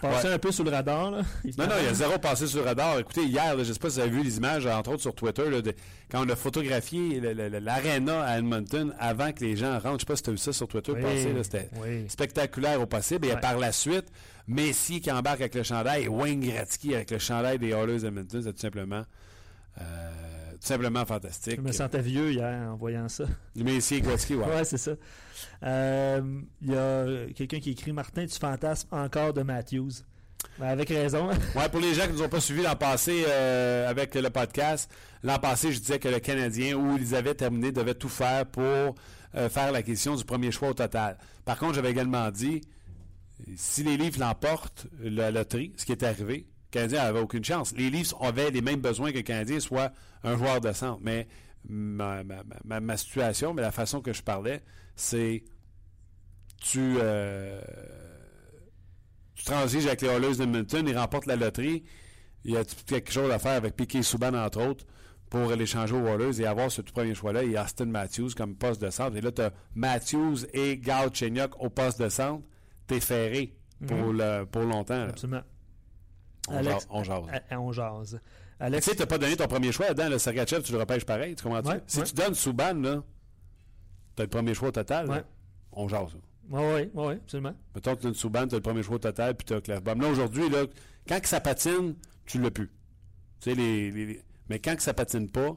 Passé 0.00 0.28
Ouais. 0.28 0.34
un 0.34 0.38
peu 0.38 0.52
sous 0.52 0.62
le 0.62 0.70
radar. 0.70 1.10
Là, 1.10 1.22
Non, 1.58 1.66
non, 1.66 1.74
il 1.80 1.86
y 1.86 1.88
a 1.88 1.94
zéro 1.94 2.16
passé 2.20 2.46
sur 2.46 2.60
le 2.60 2.66
radar. 2.66 3.00
Écoutez, 3.00 3.24
hier, 3.24 3.56
là, 3.56 3.64
je 3.64 3.68
ne 3.70 3.72
sais 3.74 3.80
pas 3.80 3.90
si 3.90 3.96
vous 3.96 4.02
avez 4.02 4.10
vu 4.12 4.22
les 4.22 4.36
images, 4.36 4.64
entre 4.66 4.92
autres 4.92 5.02
sur 5.02 5.12
Twitter, 5.12 5.50
là, 5.50 5.60
de- 5.60 5.74
quand 6.08 6.24
on 6.24 6.28
a 6.28 6.36
photographié 6.36 7.18
l'aréna 7.20 8.22
à 8.22 8.38
Edmonton 8.38 8.94
avant 9.00 9.32
que 9.32 9.44
les 9.44 9.56
gens 9.56 9.72
rentrent. 9.72 9.88
Je 9.88 9.92
ne 9.94 9.98
sais 9.98 10.06
pas 10.06 10.16
si 10.16 10.22
tu 10.22 10.30
as 10.30 10.32
vu 10.34 10.38
ça 10.38 10.52
sur 10.52 10.68
Twitter 10.68 10.92
Oui, 10.92 11.42
C'était 11.42 11.68
oui. 11.82 12.04
spectaculaire 12.08 12.80
au 12.80 12.86
possible. 12.86 13.26
Et 13.26 13.32
Ouais. 13.32 13.40
par 13.40 13.58
la 13.58 13.72
suite, 13.72 14.06
Messi 14.46 15.00
qui 15.00 15.10
embarque 15.10 15.40
avec 15.40 15.56
le 15.56 15.64
chandail 15.64 16.04
et 16.04 16.08
Wayne 16.08 16.38
Gretzky 16.40 16.94
avec 16.94 17.10
le 17.10 17.18
chandail 17.18 17.58
des 17.58 17.70
Oilers 17.70 17.98
d'Edmonton, 18.02 18.40
c'est 18.40 18.52
tout 18.52 18.60
simplement, 18.60 19.02
euh, 19.80 19.82
tout 20.60 20.66
simplement 20.66 21.04
fantastique. 21.04 21.56
Je 21.56 21.60
me 21.60 21.72
sentais 21.72 22.00
vieux 22.00 22.32
hier 22.32 22.68
en 22.70 22.76
voyant 22.76 23.08
ça. 23.08 23.24
Messi 23.56 23.96
et 23.96 24.00
Gretzky, 24.00 24.34
ouais. 24.34 24.46
Ouais, 24.46 24.64
c'est 24.64 24.78
ça. 24.78 24.92
Euh, 25.62 26.40
Il 26.62 26.72
y 26.72 26.76
a 26.76 27.32
quelqu'un 27.34 27.60
qui 27.60 27.70
écrit 27.70 27.92
Martin, 27.92 28.26
tu 28.26 28.38
fantasmes 28.38 28.88
encore 28.92 29.32
de 29.32 29.42
Matthews. 29.42 29.90
Ben, 30.58 30.68
avec 30.68 30.88
raison. 30.88 31.28
Ouais, 31.56 31.68
pour 31.68 31.80
les 31.80 31.94
gens 31.94 32.02
qui 32.02 32.08
ne 32.10 32.14
nous 32.14 32.22
ont 32.22 32.28
pas 32.28 32.40
suivis 32.40 32.62
l'an 32.62 32.76
passé 32.76 33.24
euh, 33.26 33.88
avec 33.88 34.14
le 34.14 34.30
podcast, 34.30 34.90
l'an 35.22 35.38
passé, 35.38 35.72
je 35.72 35.78
disais 35.78 35.98
que 35.98 36.08
le 36.08 36.20
Canadien, 36.20 36.76
où 36.76 36.96
ils 36.96 37.14
avaient 37.14 37.34
terminé, 37.34 37.72
devait 37.72 37.94
tout 37.94 38.08
faire 38.08 38.46
pour 38.46 38.62
euh, 38.62 39.48
faire 39.48 39.72
l'acquisition 39.72 40.14
du 40.16 40.24
premier 40.24 40.50
choix 40.52 40.68
au 40.70 40.74
total. 40.74 41.18
Par 41.44 41.58
contre, 41.58 41.74
j'avais 41.74 41.90
également 41.90 42.30
dit, 42.30 42.60
si 43.56 43.82
les 43.82 43.96
Leafs 43.96 44.18
l'emportent, 44.18 44.86
la 45.00 45.30
loterie, 45.30 45.72
ce 45.76 45.84
qui 45.84 45.92
est 45.92 46.02
arrivé, 46.02 46.46
Canadien 46.70 47.02
n'avait 47.04 47.20
aucune 47.20 47.44
chance. 47.44 47.72
Les 47.76 47.90
Leafs 47.90 48.14
avaient 48.20 48.50
les 48.50 48.60
mêmes 48.62 48.80
besoins 48.80 49.10
que 49.12 49.16
le 49.16 49.22
Canadien 49.22 49.60
soit 49.60 49.92
un 50.24 50.36
joueur 50.36 50.60
de 50.60 50.72
centre. 50.72 51.00
Mais 51.02 51.26
ma, 51.68 52.22
ma- 52.24 52.42
ma- 52.44 52.56
ma- 52.64 52.80
ma 52.80 52.96
situation, 52.96 53.54
mais 53.54 53.62
la 53.62 53.72
façon 53.72 54.00
que 54.00 54.12
je 54.12 54.22
parlais, 54.22 54.62
c'est 54.96 55.44
tu... 56.60 56.96
euh, 56.98 57.60
tu 59.34 59.44
transiges 59.44 59.86
avec 59.86 60.02
les 60.02 60.08
Oilers 60.08 60.36
d'Edmonton, 60.36 60.84
ils 60.86 60.96
remportent 60.98 61.26
la 61.26 61.36
loterie. 61.36 61.84
Il 62.44 62.52
y 62.52 62.56
a 62.56 62.64
quelque 62.64 63.12
chose 63.12 63.30
à 63.30 63.38
faire 63.38 63.52
avec 63.52 63.76
Piquet 63.76 64.02
Souban, 64.02 64.34
entre 64.34 64.60
autres, 64.66 64.84
pour 65.30 65.50
l'échanger 65.52 65.94
aux 65.94 66.04
Oilers 66.06 66.40
et 66.40 66.46
avoir 66.46 66.70
ce 66.72 66.80
tout 66.82 66.92
premier 66.92 67.14
choix-là? 67.14 67.44
Il 67.44 67.52
y 67.52 67.56
a 67.56 67.64
Austin 67.64 67.86
Matthews 67.86 68.30
comme 68.36 68.56
poste 68.56 68.80
de 68.82 68.90
centre. 68.90 69.16
Et 69.16 69.20
là, 69.20 69.30
tu 69.30 69.42
as 69.42 69.52
Matthews 69.74 70.38
et 70.52 70.78
Galchenyuk 70.78 71.60
au 71.62 71.68
poste 71.70 72.00
de 72.00 72.08
centre. 72.08 72.44
T'es 72.86 73.00
ferré 73.00 73.54
pour, 73.86 74.12
le, 74.12 74.44
pour 74.44 74.62
longtemps. 74.62 74.96
là. 75.04 75.10
Absolument. 75.10 75.42
On, 76.48 76.56
Alex- 76.56 76.72
jase, 76.74 76.86
on 76.90 77.04
jase. 77.04 77.24
À- 77.32 77.54
à- 77.54 77.58
on 77.60 77.72
jase. 77.72 78.20
Tu 78.58 78.64
Alex, 78.64 78.84
sais, 78.86 78.92
tu 78.94 79.00
n'as 79.00 79.06
pas 79.06 79.18
donné 79.18 79.36
ton 79.36 79.46
premier 79.46 79.70
choix 79.72 79.86
là-dedans. 79.88 80.08
Le 80.08 80.18
Sergachev, 80.18 80.62
tu 80.62 80.72
le 80.72 80.78
repêches 80.78 81.04
pareil. 81.04 81.34
Tu 81.36 81.44
comprends 81.44 81.62
Ouais, 81.62 81.80
Si 81.86 81.98
ouais. 81.98 82.04
tu 82.04 82.14
donnes 82.14 82.34
Souban, 82.34 82.74
là, 82.74 83.02
tu 84.16 84.22
as 84.22 84.24
le 84.24 84.30
premier 84.30 84.54
choix 84.54 84.68
au 84.68 84.72
total. 84.72 85.06
là. 85.06 85.22
On 85.72 85.86
jase. 85.88 86.14
là. 86.14 86.20
Oui, 86.50 86.62
oui, 86.74 86.90
oui, 86.94 87.12
absolument. 87.14 87.54
Mettons 87.74 87.94
que 87.94 88.00
tu 88.00 88.06
une 88.08 88.14
Souban, 88.14 88.46
tu 88.48 88.54
as 88.54 88.58
le 88.58 88.62
premier 88.62 88.82
choix 88.82 88.96
au 88.96 89.00
total, 89.00 89.34
puis 89.36 89.44
tu 89.44 89.54
as 89.54 89.60
Clairbom. 89.60 90.00
Là, 90.00 90.08
aujourd'hui, 90.08 90.48
là, 90.48 90.64
quand 91.06 91.20
que 91.20 91.28
ça 91.28 91.40
patine, 91.40 91.94
tu 92.24 92.40
l'as 92.40 92.50
plus. 92.50 92.68
Tu 93.40 93.50
sais, 93.50 93.54
les, 93.54 93.90
les- 93.90 94.22
mais 94.48 94.58
quand 94.58 94.74
que 94.74 94.82
ça 94.82 94.94
patine 94.94 95.30
pas, 95.30 95.50
tu 95.50 95.56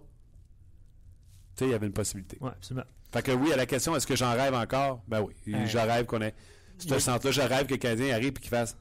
sais, 1.55 1.65
il 1.65 1.71
y 1.71 1.73
avait 1.73 1.87
une 1.87 1.93
possibilité. 1.93 2.37
Oui, 2.41 2.49
absolument. 2.49 2.85
Fait 3.13 3.21
que 3.23 3.31
oui, 3.31 3.51
à 3.51 3.57
la 3.57 3.65
question, 3.65 3.95
est-ce 3.95 4.05
que 4.07 4.15
j'en 4.15 4.31
rêve 4.33 4.53
encore? 4.53 5.01
Ben 5.07 5.21
oui. 5.21 5.33
Euh, 5.53 5.65
je 5.65 5.77
rêve 5.77 6.05
qu'on 6.05 6.21
ait. 6.21 6.33
Ce 6.77 6.97
centre-là, 6.99 7.31
je 7.31 7.41
rêve 7.41 7.65
que 7.67 7.71
le 7.73 7.77
Canadien 7.77 8.13
arrive 8.15 8.29
et 8.29 8.33
qu'il 8.33 8.49
fasse. 8.49 8.75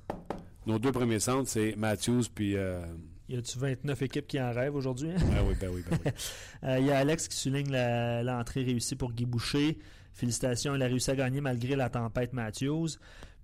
Nos 0.66 0.78
deux 0.78 0.92
premiers 0.92 1.20
centres, 1.20 1.48
c'est 1.48 1.74
Matthews 1.76 2.24
puis. 2.34 2.56
Euh... 2.56 2.82
Y 3.28 3.36
a-tu 3.36 3.58
29 3.58 4.02
équipes 4.02 4.26
qui 4.26 4.40
en 4.40 4.52
rêvent 4.52 4.74
aujourd'hui? 4.74 5.10
hein? 5.10 5.16
Ben 5.20 5.44
oui, 5.48 5.54
ben 5.60 5.70
oui, 5.72 5.84
ben 5.88 5.98
oui. 6.04 6.10
Euh, 6.64 6.78
Il 6.80 6.86
y 6.86 6.90
a 6.90 6.98
Alex 6.98 7.28
qui 7.28 7.36
souligne 7.36 7.70
l'entrée 7.70 8.62
réussie 8.64 8.96
pour 8.96 9.12
Guy 9.12 9.24
Boucher. 9.24 9.78
Félicitations, 10.12 10.74
il 10.74 10.82
a 10.82 10.86
réussi 10.86 11.10
à 11.12 11.16
gagner 11.16 11.40
malgré 11.40 11.76
la 11.76 11.88
tempête 11.88 12.32
Matthews. 12.32 12.88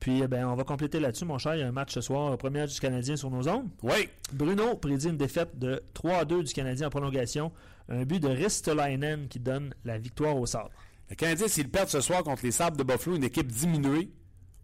Puis, 0.00 0.20
eh 0.22 0.28
ben, 0.28 0.46
on 0.46 0.56
va 0.56 0.64
compléter 0.64 1.00
là-dessus, 1.00 1.24
mon 1.24 1.38
cher. 1.38 1.54
Il 1.54 1.60
y 1.60 1.62
a 1.62 1.68
un 1.68 1.72
match 1.72 1.94
ce 1.94 2.00
soir, 2.02 2.36
premier 2.36 2.60
match 2.60 2.74
du 2.74 2.80
Canadien 2.80 3.16
sur 3.16 3.30
nos 3.30 3.42
zones. 3.42 3.70
oui! 3.82 4.08
Bruno 4.32 4.74
prédit 4.76 5.08
une 5.08 5.16
défaite 5.16 5.56
de 5.58 5.82
3-2 5.94 6.42
du 6.42 6.52
Canadien 6.52 6.88
en 6.88 6.90
prolongation. 6.90 7.52
Un 7.88 8.04
but 8.04 8.20
de 8.20 8.28
Ristolainen 8.28 9.28
qui 9.28 9.38
donne 9.38 9.72
la 9.84 9.96
victoire 9.98 10.36
au 10.36 10.44
sable. 10.44 10.70
Le 11.08 11.14
Canadien, 11.14 11.46
s'il 11.48 11.70
perd 11.70 11.88
ce 11.88 12.00
soir 12.00 12.24
contre 12.24 12.44
les 12.44 12.50
Sables 12.50 12.76
de 12.76 12.82
Buffalo, 12.82 13.16
une 13.16 13.24
équipe 13.24 13.46
diminuée, 13.46 14.10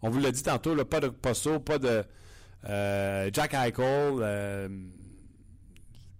on 0.03 0.11
vous 0.11 0.19
l'a 0.19 0.33
dit 0.33 0.43
tantôt, 0.43 0.75
là, 0.75 0.85
pas 0.85 0.99
de 1.01 1.09
Posto, 1.09 1.61
pas 1.61 1.79
de 1.79 2.03
euh, 2.69 3.31
Jack 3.33 3.55
Eichel. 3.55 3.85
euh, 4.21 4.69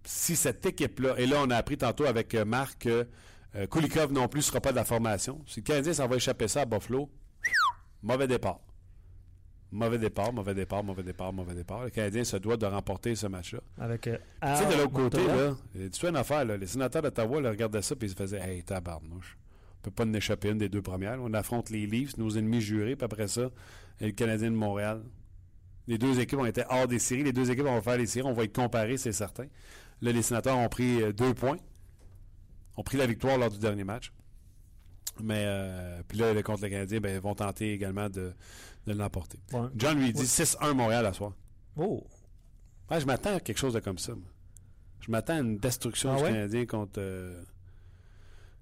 si 0.05 0.35
cette 0.35 0.65
équipe-là, 0.67 1.15
et 1.19 1.27
là, 1.27 1.37
on 1.45 1.51
a 1.51 1.57
appris 1.57 1.77
tantôt 1.79 2.05
avec 2.05 2.35
euh, 2.35 2.45
Marc 2.45 2.81
que 2.83 3.07
Kulikov 3.71 4.13
non 4.13 4.29
plus 4.29 4.39
ne 4.39 4.45
sera 4.45 4.61
pas 4.61 4.71
de 4.71 4.77
la 4.77 4.85
formation. 4.85 5.43
Si 5.47 5.61
le 5.61 5.65
Canadien 5.65 5.93
s'en 5.93 6.09
va 6.09 6.17
échapper 6.17 6.49
ça 6.49 6.63
à 6.63 6.65
Buffalo, 6.65 7.11
mauvais 8.03 8.27
départ. 8.27 8.61
Mauvais 9.71 9.99
départ, 9.99 10.33
mauvais 10.35 10.55
départ, 10.55 10.85
mauvais 10.85 11.03
départ, 11.03 11.33
mauvais 11.33 11.55
départ. 11.55 11.85
Le 11.85 11.91
Canadien 11.91 12.25
se 12.25 12.37
doit 12.37 12.59
de 12.59 12.67
remporter 12.67 13.15
ce 13.15 13.27
match-là. 13.27 13.61
Avec 13.79 14.07
euh, 14.07 14.17
Tu 14.43 14.57
sais, 14.57 14.67
de 14.67 14.79
l'autre 14.79 14.93
côté, 14.93 15.19
là, 15.27 15.55
une 16.09 16.17
affaire, 16.17 16.45
là, 16.45 16.57
les 16.59 16.67
sénateurs 16.67 17.01
d'Ottawa 17.03 17.49
regardaient 17.51 17.81
ça 17.81 17.95
et 17.95 18.05
ils 18.05 18.11
se 18.11 18.15
faisaient 18.15 18.41
Hey, 18.41 18.63
tabarnouche. 18.65 19.39
On 19.79 19.81
peut 19.83 19.91
pas 19.91 20.05
en 20.05 20.13
échapper 20.13 20.51
une 20.51 20.59
des 20.59 20.69
deux 20.69 20.83
premières. 20.83 21.19
On 21.23 21.33
affronte 21.33 21.71
les 21.71 21.87
Leafs, 21.87 22.17
nos 22.19 22.31
ennemis 22.31 22.61
jurés, 22.61 22.97
puis 22.97 23.05
après 23.05 23.29
ça, 23.29 23.51
et 24.01 24.07
le 24.07 24.13
Canadien 24.13 24.51
de 24.51 24.57
Montréal. 24.57 25.03
Les 25.89 25.99
deux 25.99 26.21
équipes 26.21 26.39
ont 26.39 26.47
été 26.47 26.63
hors 26.71 26.87
des 26.87 26.99
séries. 26.99 27.25
Les 27.25 27.33
deux 27.33 27.51
équipes 27.51 27.65
vont 27.65 27.81
faire 27.83 27.97
les 27.99 28.07
séries. 28.07 28.27
On 28.27 28.33
va 28.33 28.45
être 28.45 28.55
comparés, 28.55 28.97
c'est 28.97 29.13
certain. 29.13 29.47
Là, 30.01 30.13
les 30.13 30.23
sénateurs 30.23 30.57
ont 30.59 30.69
pris 30.69 31.03
euh, 31.03 31.13
deux 31.13 31.35
points. 31.35 31.57
Ont 32.77 32.83
pris 32.83 32.97
la 32.99 33.07
victoire 33.07 33.37
lors 33.39 33.51
du 33.51 33.59
dernier 33.59 33.85
match. 33.85 34.13
Mais, 35.23 35.45
euh, 35.47 36.03
puis 36.09 36.19
là, 36.19 36.41
contre 36.43 36.63
le 36.63 36.71
Canadien, 36.71 37.01
ben, 37.01 37.15
ils 37.15 37.21
vont 37.21 37.35
tenter 37.35 37.73
également 37.73 38.09
de, 38.09 38.33
de 38.87 38.93
l'emporter. 38.95 39.39
John 39.77 39.99
lui 39.99 40.13
dit 40.13 40.21
Ouais. 40.21 40.27
6-1 40.27 40.73
Montréal 40.75 41.05
à 41.07 41.13
soir. 41.13 41.33
Oh, 41.77 42.07
Ouais, 42.91 43.01
je 43.01 43.07
m'attends 43.07 43.37
à 43.37 43.41
quelque 43.41 43.59
chose 43.59 43.75
de 43.75 43.81
comme 43.81 43.99
ça. 43.99 44.15
moi. 44.15 44.25
Je 45.01 45.11
m'attends 45.11 45.35
à 45.37 45.41
une 45.41 45.59
destruction 45.59 46.13
Ah 46.13 46.17
du? 46.17 46.23
Canadien 46.25 46.67
contre, 46.67 46.93
euh, 46.99 47.43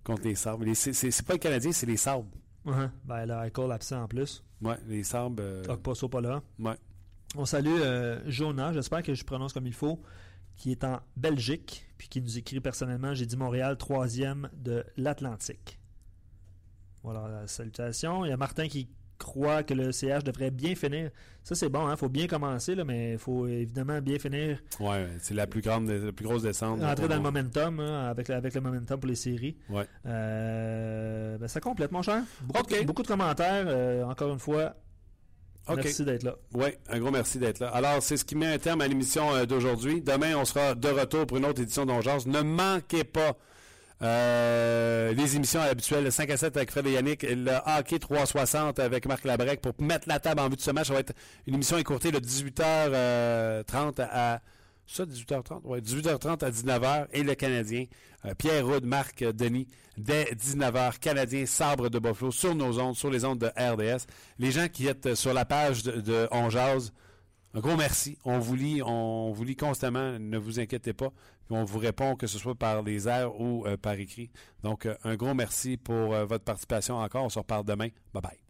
contre 0.04 0.22
les 0.24 0.34
Sabres. 0.34 0.64
C'est 0.74 1.22
pas 1.26 1.34
le 1.34 1.38
Canadien, 1.38 1.72
c'est 1.72 1.86
les 1.86 1.96
Sabres. 1.96 2.26
uh-huh. 2.66 2.90
ben 3.04 3.26
là, 3.26 3.46
Eichel 3.46 3.70
absent 3.72 4.02
en 4.02 4.08
plus. 4.08 4.42
Ouais, 4.62 4.76
les 4.86 5.02
Sabres. 5.04 5.40
euh, 5.42 5.64
Okposo 5.68 6.08
pas 6.08 6.20
là. 6.20 6.42
ouais. 6.58 6.76
On 7.36 7.44
salue 7.44 7.68
euh, 7.80 8.18
Jonah, 8.26 8.72
j'espère 8.72 9.02
que 9.02 9.14
je 9.14 9.24
prononce 9.24 9.52
comme 9.52 9.66
il 9.66 9.72
faut, 9.72 10.00
qui 10.56 10.72
est 10.72 10.82
en 10.84 11.00
Belgique, 11.16 11.86
puis 11.96 12.08
qui 12.08 12.20
nous 12.20 12.36
écrit 12.38 12.60
personnellement, 12.60 13.14
j'ai 13.14 13.26
dit 13.26 13.36
Montréal, 13.36 13.76
troisième 13.76 14.48
de 14.52 14.84
l'Atlantique. 14.96 15.78
Voilà, 17.02 17.28
la 17.28 17.46
salutation. 17.46 18.24
Il 18.24 18.28
y 18.30 18.32
a 18.32 18.36
Martin 18.36 18.68
qui 18.68 18.88
croit 19.16 19.62
que 19.62 19.74
le 19.74 19.92
CH 19.92 20.24
devrait 20.24 20.50
bien 20.50 20.74
finir. 20.74 21.10
Ça, 21.44 21.54
c'est 21.54 21.68
bon, 21.68 21.90
il 21.90 21.96
faut 21.96 22.08
bien 22.08 22.26
commencer, 22.26 22.74
là, 22.74 22.84
mais 22.84 23.12
il 23.12 23.18
faut 23.18 23.46
évidemment 23.46 24.00
bien 24.00 24.18
finir, 24.18 24.58
Ouais, 24.80 25.08
c'est 25.20 25.34
la 25.34 25.46
plus 25.46 25.60
grande, 25.60 25.88
la 25.88 26.10
plus 26.12 26.24
grosse 26.26 26.42
descente. 26.42 26.80
rentrer 26.80 27.06
dans 27.06 27.16
le 27.16 27.20
momentum, 27.22 27.80
hein, 27.80 28.06
avec, 28.08 28.28
le- 28.28 28.34
avec 28.34 28.54
le 28.54 28.60
momentum 28.60 28.98
pour 28.98 29.08
les 29.08 29.14
séries. 29.14 29.56
Ouais. 29.68 29.86
Euh, 30.06 31.38
ben, 31.38 31.48
ça 31.48 31.60
complète, 31.60 31.92
mon 31.92 32.02
cher. 32.02 32.22
Beaucoup, 32.42 32.60
OK. 32.60 32.80
de, 32.80 32.86
beaucoup 32.86 33.02
de 33.02 33.08
commentaires, 33.08 33.64
euh, 33.68 34.04
encore 34.04 34.32
une 34.32 34.38
fois. 34.38 34.74
Merci 35.68 36.04
d'être 36.04 36.22
là. 36.22 36.36
Oui, 36.52 36.68
un 36.88 36.98
gros 36.98 37.10
merci 37.10 37.38
d'être 37.38 37.60
là. 37.60 37.68
Alors, 37.68 38.02
c'est 38.02 38.16
ce 38.16 38.24
qui 38.24 38.34
met 38.34 38.46
un 38.46 38.58
terme 38.58 38.80
à 38.80 38.88
l'émission 38.88 39.34
euh, 39.34 39.46
d'aujourd'hui. 39.46 40.00
Demain, 40.00 40.36
on 40.36 40.44
sera 40.44 40.74
de 40.74 40.88
retour 40.88 41.26
pour 41.26 41.36
une 41.36 41.44
autre 41.44 41.62
édition 41.62 41.86
d'Ongeance. 41.86 42.26
Ne 42.26 42.40
manquez 42.40 43.04
pas 43.04 43.36
euh, 44.02 45.12
les 45.12 45.36
émissions 45.36 45.60
habituelles, 45.60 46.04
le 46.04 46.10
5 46.10 46.30
à 46.30 46.36
7 46.36 46.56
avec 46.56 46.70
Fred 46.70 46.86
et 46.86 46.92
Yannick, 46.92 47.22
et 47.22 47.34
le 47.34 47.52
hockey 47.66 47.98
360 47.98 48.78
avec 48.78 49.06
Marc 49.06 49.24
Labrec 49.24 49.60
pour 49.60 49.74
mettre 49.78 50.08
la 50.08 50.18
table 50.18 50.40
en 50.40 50.48
vue 50.48 50.56
de 50.56 50.60
ce 50.60 50.70
match. 50.70 50.88
Ça 50.88 50.94
va 50.94 51.00
être 51.00 51.12
une 51.46 51.54
émission 51.54 51.76
écourtée 51.78 52.10
de 52.10 52.18
18h30 52.18 54.00
à... 54.00 54.40
Ça, 54.92 55.04
18h30? 55.04 55.60
Oui, 55.62 55.78
18h30 55.80 56.44
à 56.44 56.50
19h. 56.50 57.06
Et 57.12 57.22
le 57.22 57.36
Canadien, 57.36 57.84
euh, 58.24 58.34
Pierre 58.34 58.66
Roud, 58.66 58.84
Marc 58.84 59.22
Denis, 59.22 59.68
dès 59.96 60.24
19h. 60.24 60.98
Canadien, 60.98 61.46
Sabre 61.46 61.90
de 61.90 62.00
Buffalo, 62.00 62.32
sur 62.32 62.56
nos 62.56 62.80
ondes, 62.80 62.96
sur 62.96 63.08
les 63.08 63.24
ondes 63.24 63.38
de 63.38 63.46
RDS. 63.46 64.06
Les 64.40 64.50
gens 64.50 64.66
qui 64.66 64.88
êtes 64.88 65.06
euh, 65.06 65.14
sur 65.14 65.32
la 65.32 65.44
page 65.44 65.84
de, 65.84 66.26
On 66.32 66.50
Jase, 66.50 66.92
un 67.54 67.60
gros 67.60 67.76
merci. 67.76 68.18
On 68.24 68.40
vous 68.40 68.56
lit, 68.56 68.82
on 68.82 69.30
vous 69.30 69.44
lit 69.44 69.54
constamment. 69.54 70.18
Ne 70.18 70.38
vous 70.38 70.58
inquiétez 70.58 70.92
pas. 70.92 71.12
On 71.50 71.62
vous 71.62 71.78
répond 71.78 72.16
que 72.16 72.26
ce 72.26 72.38
soit 72.38 72.56
par 72.56 72.82
les 72.82 73.06
airs 73.06 73.40
ou 73.40 73.64
euh, 73.66 73.76
par 73.76 73.94
écrit. 73.94 74.32
Donc, 74.64 74.88
un 75.04 75.14
gros 75.14 75.34
merci 75.34 75.76
pour 75.76 76.14
votre 76.26 76.44
participation 76.44 76.96
encore. 76.96 77.24
On 77.24 77.28
se 77.28 77.38
reparle 77.38 77.64
demain. 77.64 77.88
Bye 78.12 78.22
bye. 78.22 78.49